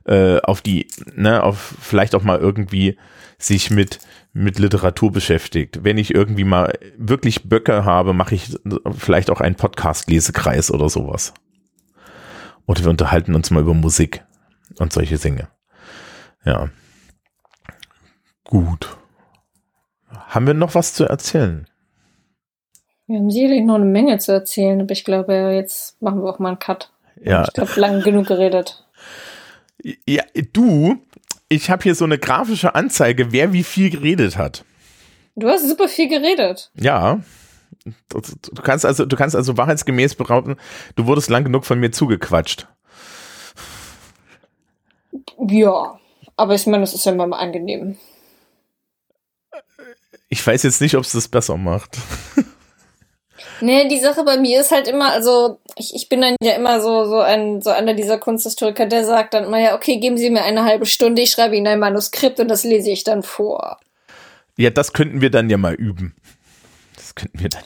äh, 0.06 0.40
auf 0.42 0.62
die, 0.62 0.88
ne, 1.16 1.44
auf 1.44 1.76
vielleicht 1.82 2.16
auch 2.16 2.24
mal 2.24 2.40
irgendwie 2.40 2.98
sich 3.38 3.72
mit 3.72 4.00
mit 4.32 4.60
Literatur 4.60 5.12
beschäftigt. 5.12 5.84
Wenn 5.84 5.98
ich 5.98 6.14
irgendwie 6.14 6.44
mal 6.44 6.78
wirklich 6.98 7.50
Böcke 7.50 7.84
habe, 7.84 8.14
mache 8.14 8.36
ich 8.36 8.56
vielleicht 8.96 9.32
auch 9.32 9.42
einen 9.42 9.56
Podcast-Lesekreis 9.56 10.72
oder 10.72 10.90
sowas. 10.90 11.34
Oder 12.66 12.84
wir 12.84 12.92
unterhalten 12.92 13.34
uns 13.34 13.50
mal 13.50 13.64
über 13.64 13.74
Musik 13.74 14.24
und 14.78 14.94
solche 14.94 15.18
Dinge. 15.18 15.50
Ja. 16.46 16.70
Gut. 18.44 18.98
Haben 20.10 20.48
wir 20.48 20.54
noch 20.54 20.76
was 20.76 20.94
zu 20.94 21.06
erzählen? 21.06 21.68
Wir 23.10 23.18
haben 23.18 23.32
sicherlich 23.32 23.64
noch 23.64 23.76
eine 23.76 23.86
Menge 23.86 24.20
zu 24.20 24.32
erzählen, 24.32 24.80
aber 24.82 24.92
ich 24.92 25.04
glaube, 25.04 25.34
jetzt 25.56 26.00
machen 26.00 26.22
wir 26.22 26.30
auch 26.30 26.38
mal 26.38 26.50
einen 26.50 26.60
Cut. 26.60 26.92
Ja. 27.20 27.50
Ich 27.52 27.60
habe 27.60 27.80
lang 27.80 28.04
genug 28.04 28.28
geredet. 28.28 28.86
Ja, 30.08 30.24
du, 30.54 30.96
ich 31.48 31.72
habe 31.72 31.82
hier 31.82 31.96
so 31.96 32.06
eine 32.06 32.20
grafische 32.20 32.76
Anzeige, 32.76 33.32
wer 33.32 33.52
wie 33.52 33.64
viel 33.64 33.90
geredet 33.90 34.38
hat. 34.38 34.64
Du 35.36 35.50
hast 35.50 35.68
super 35.68 35.88
viel 35.88 36.08
geredet. 36.08 36.70
Ja. 36.76 37.20
Du, 38.10 38.22
du 38.54 38.62
kannst 38.62 38.86
also, 38.86 39.06
du 39.06 39.16
kannst 39.16 39.36
also 39.36 39.58
wahrheitsgemäß 39.58 40.14
behaupten, 40.14 40.58
du 40.96 41.08
wurdest 41.08 41.32
lang 41.32 41.44
genug 41.44 41.66
von 41.66 41.80
mir 41.80 41.90
zugequatscht. 41.90 42.68
Ja, 45.48 46.00
aber 46.36 46.54
ich 46.54 46.68
meine, 46.68 46.82
das 46.82 46.94
ist 46.94 47.06
ja 47.06 47.14
immer 47.14 47.26
mal 47.26 47.40
angenehm. 47.40 47.98
Ich 50.28 50.46
weiß 50.46 50.62
jetzt 50.62 50.80
nicht, 50.80 50.96
ob 50.96 51.06
es 51.06 51.14
das 51.14 51.28
besser 51.28 51.58
macht. 51.58 51.98
Nee, 53.62 53.88
die 53.88 54.00
Sache 54.00 54.24
bei 54.24 54.38
mir 54.38 54.62
ist 54.62 54.72
halt 54.72 54.88
immer, 54.88 55.12
also 55.12 55.60
ich, 55.76 55.94
ich 55.96 56.10
bin 56.10 56.22
dann 56.22 56.36
ja 56.42 56.54
immer 56.54 56.82
so, 56.82 57.06
so 57.06 57.20
ein, 57.20 57.62
so 57.62 57.70
einer 57.70 57.94
dieser 57.94 58.18
Kunsthistoriker, 58.18 58.86
der 58.86 59.06
sagt 59.06 59.34
dann 59.34 59.46
immer, 59.46 59.60
ja, 59.60 59.76
okay, 59.76 59.98
geben 59.98 60.18
Sie 60.18 60.30
mir 60.30 60.44
eine 60.44 60.64
halbe 60.64 60.86
Stunde, 60.86 61.22
ich 61.22 61.32
schreibe 61.32 61.56
Ihnen 61.56 61.68
ein 61.68 61.80
Manuskript 61.80 62.40
und 62.40 62.48
das 62.48 62.64
lese 62.64 62.92
ich 62.92 63.04
dann 63.04 63.24
vor. 63.24 63.80
Ja, 64.58 64.70
das 64.70 64.94
könnten 64.94 65.22
wir 65.22 65.30
dann 65.30 65.50
ja 65.50 65.58
mal 65.58 65.74
üben. 65.74 66.16
Das 66.96 67.16
könnten 67.16 67.40
wir 67.40 67.50
dann. 67.50 67.64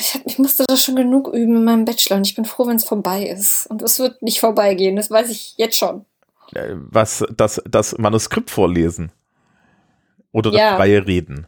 Ich, 0.00 0.14
hab, 0.14 0.26
ich 0.26 0.38
musste 0.38 0.64
das 0.66 0.82
schon 0.82 0.96
genug 0.96 1.28
üben 1.28 1.56
in 1.56 1.64
meinem 1.64 1.84
Bachelor 1.84 2.16
und 2.16 2.26
ich 2.26 2.34
bin 2.34 2.44
froh, 2.44 2.66
wenn 2.66 2.76
es 2.76 2.84
vorbei 2.84 3.24
ist. 3.24 3.66
Und 3.66 3.82
es 3.82 3.98
wird 3.98 4.22
nicht 4.22 4.40
vorbeigehen, 4.40 4.96
das 4.96 5.10
weiß 5.10 5.30
ich 5.30 5.54
jetzt 5.58 5.76
schon. 5.76 6.06
Äh, 6.54 6.74
was, 6.74 7.24
das, 7.36 7.62
das 7.68 7.98
Manuskript 7.98 8.50
vorlesen? 8.50 9.12
Oder 10.32 10.50
das 10.50 10.60
ja. 10.60 10.76
freie 10.76 11.06
Reden? 11.06 11.46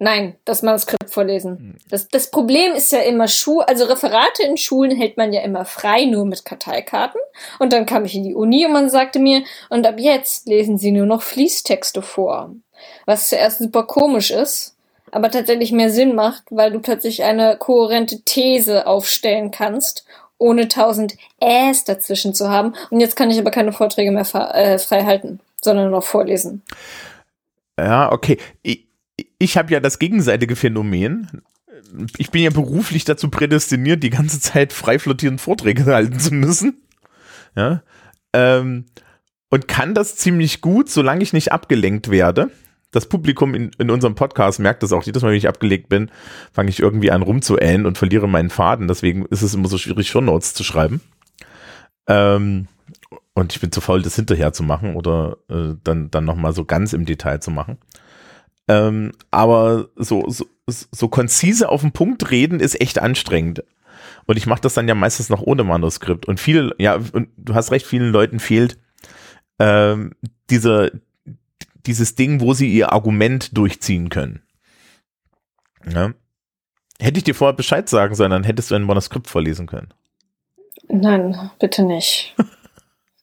Nein, 0.00 0.36
das 0.44 0.62
Manuskript 0.62 1.10
vorlesen. 1.10 1.58
Hm. 1.58 1.74
Das, 1.90 2.08
das 2.08 2.30
Problem 2.30 2.72
ist 2.72 2.92
ja 2.92 3.00
immer 3.00 3.26
Schuh, 3.26 3.60
also 3.60 3.84
Referate 3.84 4.44
in 4.44 4.56
Schulen 4.56 4.96
hält 4.96 5.16
man 5.16 5.32
ja 5.32 5.42
immer 5.42 5.64
frei, 5.64 6.04
nur 6.04 6.24
mit 6.24 6.44
Karteikarten. 6.44 7.20
Und 7.58 7.72
dann 7.72 7.84
kam 7.84 8.04
ich 8.04 8.14
in 8.14 8.22
die 8.22 8.34
Uni 8.34 8.64
und 8.64 8.72
man 8.72 8.90
sagte 8.90 9.18
mir, 9.18 9.42
und 9.70 9.86
ab 9.86 9.98
jetzt 9.98 10.46
lesen 10.46 10.78
sie 10.78 10.92
nur 10.92 11.06
noch 11.06 11.22
Fließtexte 11.22 12.02
vor. 12.02 12.52
Was 13.06 13.28
zuerst 13.28 13.58
super 13.58 13.84
komisch 13.84 14.30
ist, 14.30 14.76
aber 15.10 15.30
tatsächlich 15.30 15.72
mehr 15.72 15.90
Sinn 15.90 16.14
macht, 16.14 16.44
weil 16.50 16.70
du 16.70 16.80
plötzlich 16.80 17.24
eine 17.24 17.56
kohärente 17.56 18.20
These 18.20 18.86
aufstellen 18.86 19.50
kannst, 19.50 20.04
ohne 20.38 20.68
tausend 20.68 21.16
Äs 21.40 21.84
dazwischen 21.84 22.34
zu 22.34 22.48
haben. 22.48 22.74
Und 22.90 23.00
jetzt 23.00 23.16
kann 23.16 23.30
ich 23.30 23.38
aber 23.38 23.50
keine 23.50 23.72
Vorträge 23.72 24.12
mehr 24.12 24.26
äh, 24.54 24.78
frei 24.78 25.04
halten, 25.04 25.40
sondern 25.60 25.90
nur 25.90 25.98
noch 25.98 26.06
vorlesen. 26.06 26.62
Ja, 27.78 28.12
okay. 28.12 28.38
Ich, 28.62 28.87
ich 29.38 29.56
habe 29.56 29.72
ja 29.72 29.80
das 29.80 29.98
gegenseitige 29.98 30.56
Phänomen. 30.56 31.42
Ich 32.16 32.30
bin 32.30 32.42
ja 32.42 32.50
beruflich 32.50 33.04
dazu 33.04 33.30
prädestiniert, 33.30 34.02
die 34.02 34.10
ganze 34.10 34.40
Zeit 34.40 34.72
frei 34.72 34.98
flottierend 34.98 35.40
Vorträge 35.40 35.84
halten 35.94 36.18
zu 36.18 36.34
müssen. 36.34 36.82
Ja. 37.56 37.82
Ähm, 38.32 38.86
und 39.50 39.68
kann 39.68 39.94
das 39.94 40.16
ziemlich 40.16 40.60
gut, 40.60 40.90
solange 40.90 41.22
ich 41.22 41.32
nicht 41.32 41.52
abgelenkt 41.52 42.10
werde 42.10 42.50
das 42.90 43.06
Publikum 43.06 43.54
in, 43.54 43.70
in 43.78 43.90
unserem 43.90 44.14
Podcast 44.14 44.60
merkt 44.60 44.82
das 44.82 44.92
auch. 44.92 45.02
Jedes 45.02 45.22
Mal, 45.22 45.30
wenn 45.30 45.36
ich 45.36 45.48
abgelegt 45.48 45.88
bin, 45.88 46.10
fange 46.52 46.70
ich 46.70 46.80
irgendwie 46.80 47.10
an 47.10 47.22
rumzuähnen 47.22 47.86
und 47.86 47.98
verliere 47.98 48.28
meinen 48.28 48.50
Faden. 48.50 48.88
Deswegen 48.88 49.26
ist 49.26 49.42
es 49.42 49.54
immer 49.54 49.68
so 49.68 49.78
schwierig, 49.78 50.08
Show 50.08 50.20
Notes 50.20 50.54
zu 50.54 50.64
schreiben. 50.64 51.00
Ähm, 52.06 52.68
und 53.34 53.52
ich 53.52 53.60
bin 53.60 53.70
zu 53.70 53.80
faul, 53.80 54.02
das 54.02 54.16
hinterher 54.16 54.52
zu 54.52 54.62
machen 54.62 54.96
oder 54.96 55.36
äh, 55.48 55.74
dann, 55.84 56.10
dann 56.10 56.24
nochmal 56.24 56.54
so 56.54 56.64
ganz 56.64 56.92
im 56.92 57.04
Detail 57.04 57.40
zu 57.40 57.50
machen. 57.50 57.78
Ähm, 58.68 59.12
aber 59.30 59.88
so, 59.96 60.28
so, 60.28 60.46
so 60.66 61.08
konzise 61.08 61.68
auf 61.68 61.80
den 61.80 61.92
Punkt 61.92 62.30
reden 62.30 62.60
ist 62.60 62.80
echt 62.80 62.98
anstrengend. 62.98 63.64
Und 64.26 64.36
ich 64.36 64.46
mache 64.46 64.60
das 64.60 64.74
dann 64.74 64.86
ja 64.86 64.94
meistens 64.94 65.30
noch 65.30 65.40
ohne 65.40 65.64
Manuskript. 65.64 66.26
Und 66.26 66.38
viele, 66.38 66.74
ja, 66.78 66.98
und 67.12 67.30
du 67.38 67.54
hast 67.54 67.70
recht, 67.70 67.86
vielen 67.86 68.12
Leuten 68.12 68.40
fehlt 68.40 68.78
ähm, 69.58 70.12
dieser, 70.50 70.90
dieses 71.86 72.14
Ding, 72.14 72.40
wo 72.40 72.52
sie 72.52 72.70
ihr 72.70 72.92
Argument 72.92 73.56
durchziehen 73.56 74.10
können. 74.10 74.42
Ja. 75.90 76.12
Hätte 77.00 77.18
ich 77.18 77.24
dir 77.24 77.34
vorher 77.34 77.54
Bescheid 77.54 77.88
sagen 77.88 78.14
sollen, 78.14 78.32
dann 78.32 78.44
hättest 78.44 78.70
du 78.70 78.74
ein 78.74 78.82
Manuskript 78.82 79.28
vorlesen 79.28 79.66
können. 79.66 79.94
Nein, 80.88 81.50
bitte 81.58 81.82
nicht. 81.82 82.34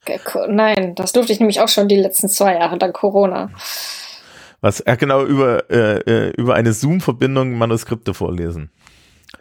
Nein, 0.48 0.96
das 0.96 1.14
durfte 1.14 1.34
ich 1.34 1.40
nämlich 1.40 1.62
auch 1.62 1.68
schon 1.68 1.88
die 1.88 1.96
letzten 1.96 2.30
zwei 2.30 2.56
Jahre, 2.56 2.78
dank 2.78 2.96
Corona. 2.96 3.52
Was, 4.66 4.84
ja 4.84 4.96
genau, 4.96 5.24
über, 5.24 5.70
äh, 5.70 6.00
äh, 6.00 6.30
über 6.38 6.56
eine 6.56 6.74
Zoom-Verbindung 6.74 7.56
Manuskripte 7.56 8.16
vorlesen. 8.16 8.72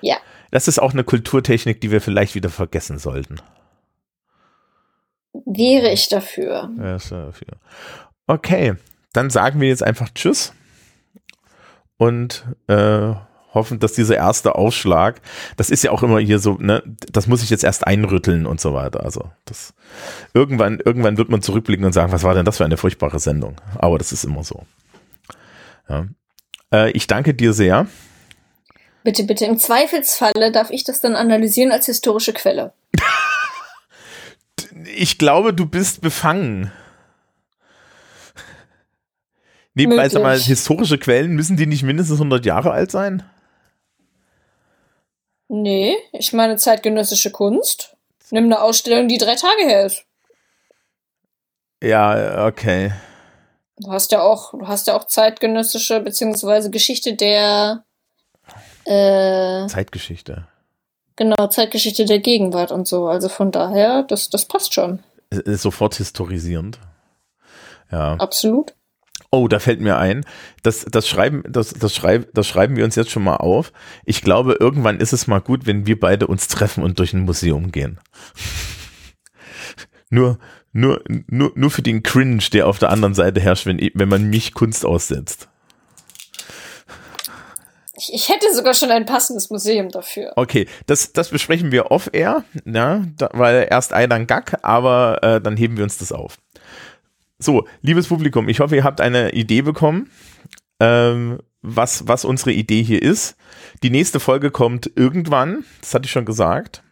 Ja. 0.03 0.18
Das 0.51 0.68
ist 0.68 0.79
auch 0.79 0.93
eine 0.93 1.03
Kulturtechnik, 1.03 1.81
die 1.81 1.91
wir 1.91 2.03
vielleicht 2.03 2.35
wieder 2.35 2.51
vergessen 2.51 2.99
sollten. 2.99 3.37
Wäre 5.47 5.91
ich 5.93 6.11
dafür. 6.11 6.70
Ja, 6.77 6.99
dafür. 6.99 7.57
Okay, 8.27 8.75
dann 9.14 9.31
sagen 9.31 9.62
wir 9.62 9.68
jetzt 9.68 9.83
einfach 9.83 10.11
Tschüss 10.14 10.53
und 11.97 12.45
äh, 12.66 13.14
hoffen, 13.55 13.79
dass 13.79 13.95
dieser 13.95 14.16
erste 14.16 14.57
Ausschlag, 14.57 15.22
das 15.57 15.70
ist 15.70 15.85
ja 15.85 15.91
auch 15.91 16.03
immer 16.03 16.18
hier 16.18 16.39
so, 16.39 16.59
ne, 16.61 16.83
das 17.11 17.29
muss 17.29 17.43
ich 17.43 17.49
jetzt 17.49 17.64
erst 17.64 17.87
einrütteln 17.87 18.45
und 18.45 18.61
so 18.61 18.75
weiter. 18.75 19.03
Also 19.03 19.31
das 19.47 19.72
irgendwann, 20.35 20.81
irgendwann 20.85 21.16
wird 21.16 21.31
man 21.31 21.41
zurückblicken 21.41 21.87
und 21.87 21.95
sagen, 21.95 22.12
was 22.12 22.25
war 22.25 22.35
denn 22.35 22.45
das 22.45 22.59
für 22.59 22.66
eine 22.66 22.77
furchtbare 22.77 23.20
Sendung? 23.20 23.57
Aber 23.79 23.97
das 23.97 24.12
ist 24.12 24.25
immer 24.25 24.45
so. 24.45 24.66
Ja. 25.89 26.07
Äh, 26.72 26.91
ich 26.93 27.07
danke 27.07 27.35
dir 27.35 27.53
sehr. 27.53 27.87
Bitte, 29.03 29.24
bitte. 29.24 29.45
Im 29.45 29.59
Zweifelsfalle 29.59 30.51
darf 30.51 30.70
ich 30.70 30.85
das 30.85 31.01
dann 31.01 31.14
analysieren 31.14 31.72
als 31.72 31.87
historische 31.87 32.32
Quelle. 32.32 32.72
ich 34.97 35.18
glaube, 35.18 35.53
du 35.53 35.66
bist 35.66 36.01
befangen. 36.01 36.72
Nebenbei, 39.74 40.09
sag 40.09 40.22
mal, 40.22 40.39
historische 40.39 40.99
Quellen, 40.99 41.32
müssen 41.32 41.57
die 41.57 41.66
nicht 41.66 41.82
mindestens 41.82 42.18
100 42.18 42.47
Jahre 42.47 42.70
alt 42.70 42.91
sein? 42.91 43.24
Nee, 45.49 45.97
ich 46.12 46.32
meine 46.32 46.57
zeitgenössische 46.57 47.30
Kunst. 47.30 47.97
Nimm 48.30 48.45
eine 48.45 48.62
Ausstellung, 48.62 49.09
die 49.09 49.18
drei 49.18 49.35
Tage 49.35 49.64
her 49.64 49.87
ist. 49.87 50.05
Ja, 51.82 52.47
okay. 52.47 52.93
Du 53.79 53.91
hast 53.91 54.12
ja 54.12 54.22
auch, 54.22 54.53
du 54.53 54.68
hast 54.68 54.87
ja 54.87 54.97
auch 54.97 55.07
zeitgenössische 55.07 56.01
beziehungsweise 56.01 56.70
Geschichte 56.70 57.14
der 57.14 57.85
äh, 58.85 59.66
Zeitgeschichte. 59.66 60.47
Genau, 61.16 61.47
Zeitgeschichte 61.47 62.05
der 62.05 62.18
Gegenwart 62.18 62.72
und 62.72 62.87
so. 62.87 63.09
Also 63.09 63.29
von 63.29 63.51
daher, 63.51 64.03
das, 64.03 64.31
das 64.31 64.45
passt 64.47 64.75
schon. 64.75 65.01
Ist 65.31 65.62
sofort 65.62 65.95
historisierend. 65.97 66.79
Ja. 67.91 68.14
Absolut. 68.14 68.75
Oh, 69.31 69.49
da 69.49 69.59
fällt 69.59 69.81
mir 69.81 69.97
ein, 69.97 70.25
das, 70.62 70.85
das, 70.85 71.09
schreiben, 71.09 71.43
das, 71.49 71.72
das, 71.72 71.95
schreib, 71.95 72.33
das 72.35 72.47
schreiben 72.47 72.77
wir 72.77 72.85
uns 72.85 72.95
jetzt 72.95 73.11
schon 73.11 73.25
mal 73.25 73.37
auf. 73.37 73.72
Ich 74.05 74.22
glaube, 74.22 74.57
irgendwann 74.61 75.01
ist 75.01 75.12
es 75.12 75.27
mal 75.27 75.41
gut, 75.41 75.66
wenn 75.66 75.87
wir 75.87 75.99
beide 75.99 76.29
uns 76.29 76.47
treffen 76.47 76.85
und 76.85 77.01
durch 77.01 77.12
ein 77.14 77.25
Museum 77.25 77.72
gehen. 77.72 77.99
nur, 80.11 80.39
nur, 80.75 81.03
nur, 81.29 81.53
nur 81.55 81.70
für 81.70 81.83
den 81.83 82.03
Cringe, 82.03 82.43
der 82.53 82.66
auf 82.66 82.79
der 82.79 82.91
anderen 82.91 83.14
Seite 83.14 83.41
herrscht, 83.41 83.64
wenn, 83.64 83.79
wenn 83.95 84.09
man 84.09 84.29
mich 84.29 84.55
Kunst 84.55 84.85
aussetzt. 84.85 85.49
Ich, 87.97 88.12
ich 88.12 88.29
hätte 88.29 88.53
sogar 88.53 88.75
schon 88.75 88.91
ein 88.91 89.07
passendes 89.07 89.51
Museum 89.51 89.89
dafür. 89.89 90.33
Okay, 90.35 90.66
das, 90.87 91.12
das 91.12 91.29
besprechen 91.29 91.70
wir 91.70 91.93
off-air, 91.93 92.45
ja, 92.64 93.05
da, 93.16 93.31
weil 93.33 93.68
erst 93.70 93.93
ein 93.93 94.27
Gag, 94.27 94.59
aber 94.62 95.22
äh, 95.22 95.41
dann 95.41 95.57
heben 95.57 95.77
wir 95.77 95.85
uns 95.85 95.97
das 95.99 96.11
auf. 96.11 96.39
So, 97.39 97.68
liebes 97.81 98.09
Publikum, 98.09 98.49
ich 98.49 98.59
hoffe, 98.59 98.75
ihr 98.75 98.85
habt 98.85 99.01
eine 99.01 99.33
Idee 99.33 99.62
bekommen, 99.62 100.11
ähm, 100.81 101.39
was, 101.62 102.09
was 102.09 102.25
unsere 102.25 102.51
Idee 102.51 102.83
hier 102.83 103.01
ist. 103.01 103.37
Die 103.85 103.91
nächste 103.91 104.18
Folge 104.18 104.51
kommt 104.51 104.91
irgendwann, 104.97 105.64
das 105.81 105.95
hatte 105.95 106.07
ich 106.07 106.12
schon 106.12 106.25
gesagt. 106.25 106.83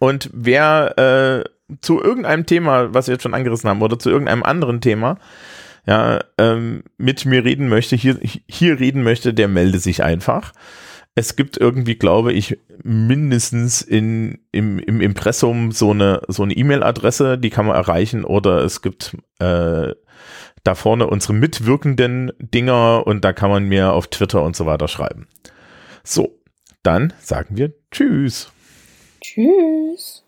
Und 0.00 0.28
wer 0.32 0.98
äh, 0.98 1.50
zu 1.80 2.02
irgendeinem 2.02 2.46
Thema, 2.46 2.92
was 2.94 3.06
wir 3.06 3.14
jetzt 3.14 3.22
schon 3.22 3.34
angerissen 3.34 3.68
haben, 3.68 3.82
oder 3.82 3.98
zu 3.98 4.10
irgendeinem 4.10 4.42
anderen 4.42 4.80
Thema, 4.80 5.18
ja, 5.86 6.20
ähm, 6.38 6.84
mit 6.98 7.24
mir 7.24 7.44
reden 7.44 7.68
möchte, 7.68 7.96
hier, 7.96 8.18
hier 8.48 8.78
reden 8.80 9.02
möchte, 9.02 9.34
der 9.34 9.48
melde 9.48 9.78
sich 9.78 10.02
einfach. 10.02 10.52
Es 11.14 11.36
gibt 11.36 11.56
irgendwie, 11.56 11.96
glaube 11.96 12.32
ich, 12.32 12.58
mindestens 12.82 13.82
in, 13.82 14.38
im, 14.52 14.78
im 14.78 15.00
Impressum 15.00 15.72
so 15.72 15.90
eine 15.90 16.22
so 16.28 16.42
eine 16.44 16.54
E-Mail-Adresse, 16.54 17.38
die 17.38 17.50
kann 17.50 17.66
man 17.66 17.76
erreichen, 17.76 18.24
oder 18.24 18.64
es 18.64 18.82
gibt 18.82 19.16
äh, 19.38 19.92
da 20.62 20.74
vorne 20.74 21.06
unsere 21.06 21.32
mitwirkenden 21.32 22.32
Dinger 22.38 23.06
und 23.06 23.24
da 23.24 23.32
kann 23.32 23.50
man 23.50 23.64
mir 23.64 23.92
auf 23.92 24.08
Twitter 24.08 24.42
und 24.42 24.56
so 24.56 24.66
weiter 24.66 24.88
schreiben. 24.88 25.26
So, 26.04 26.38
dann 26.82 27.12
sagen 27.20 27.56
wir 27.56 27.72
Tschüss. 27.90 28.52
Tschüss. 29.20 30.19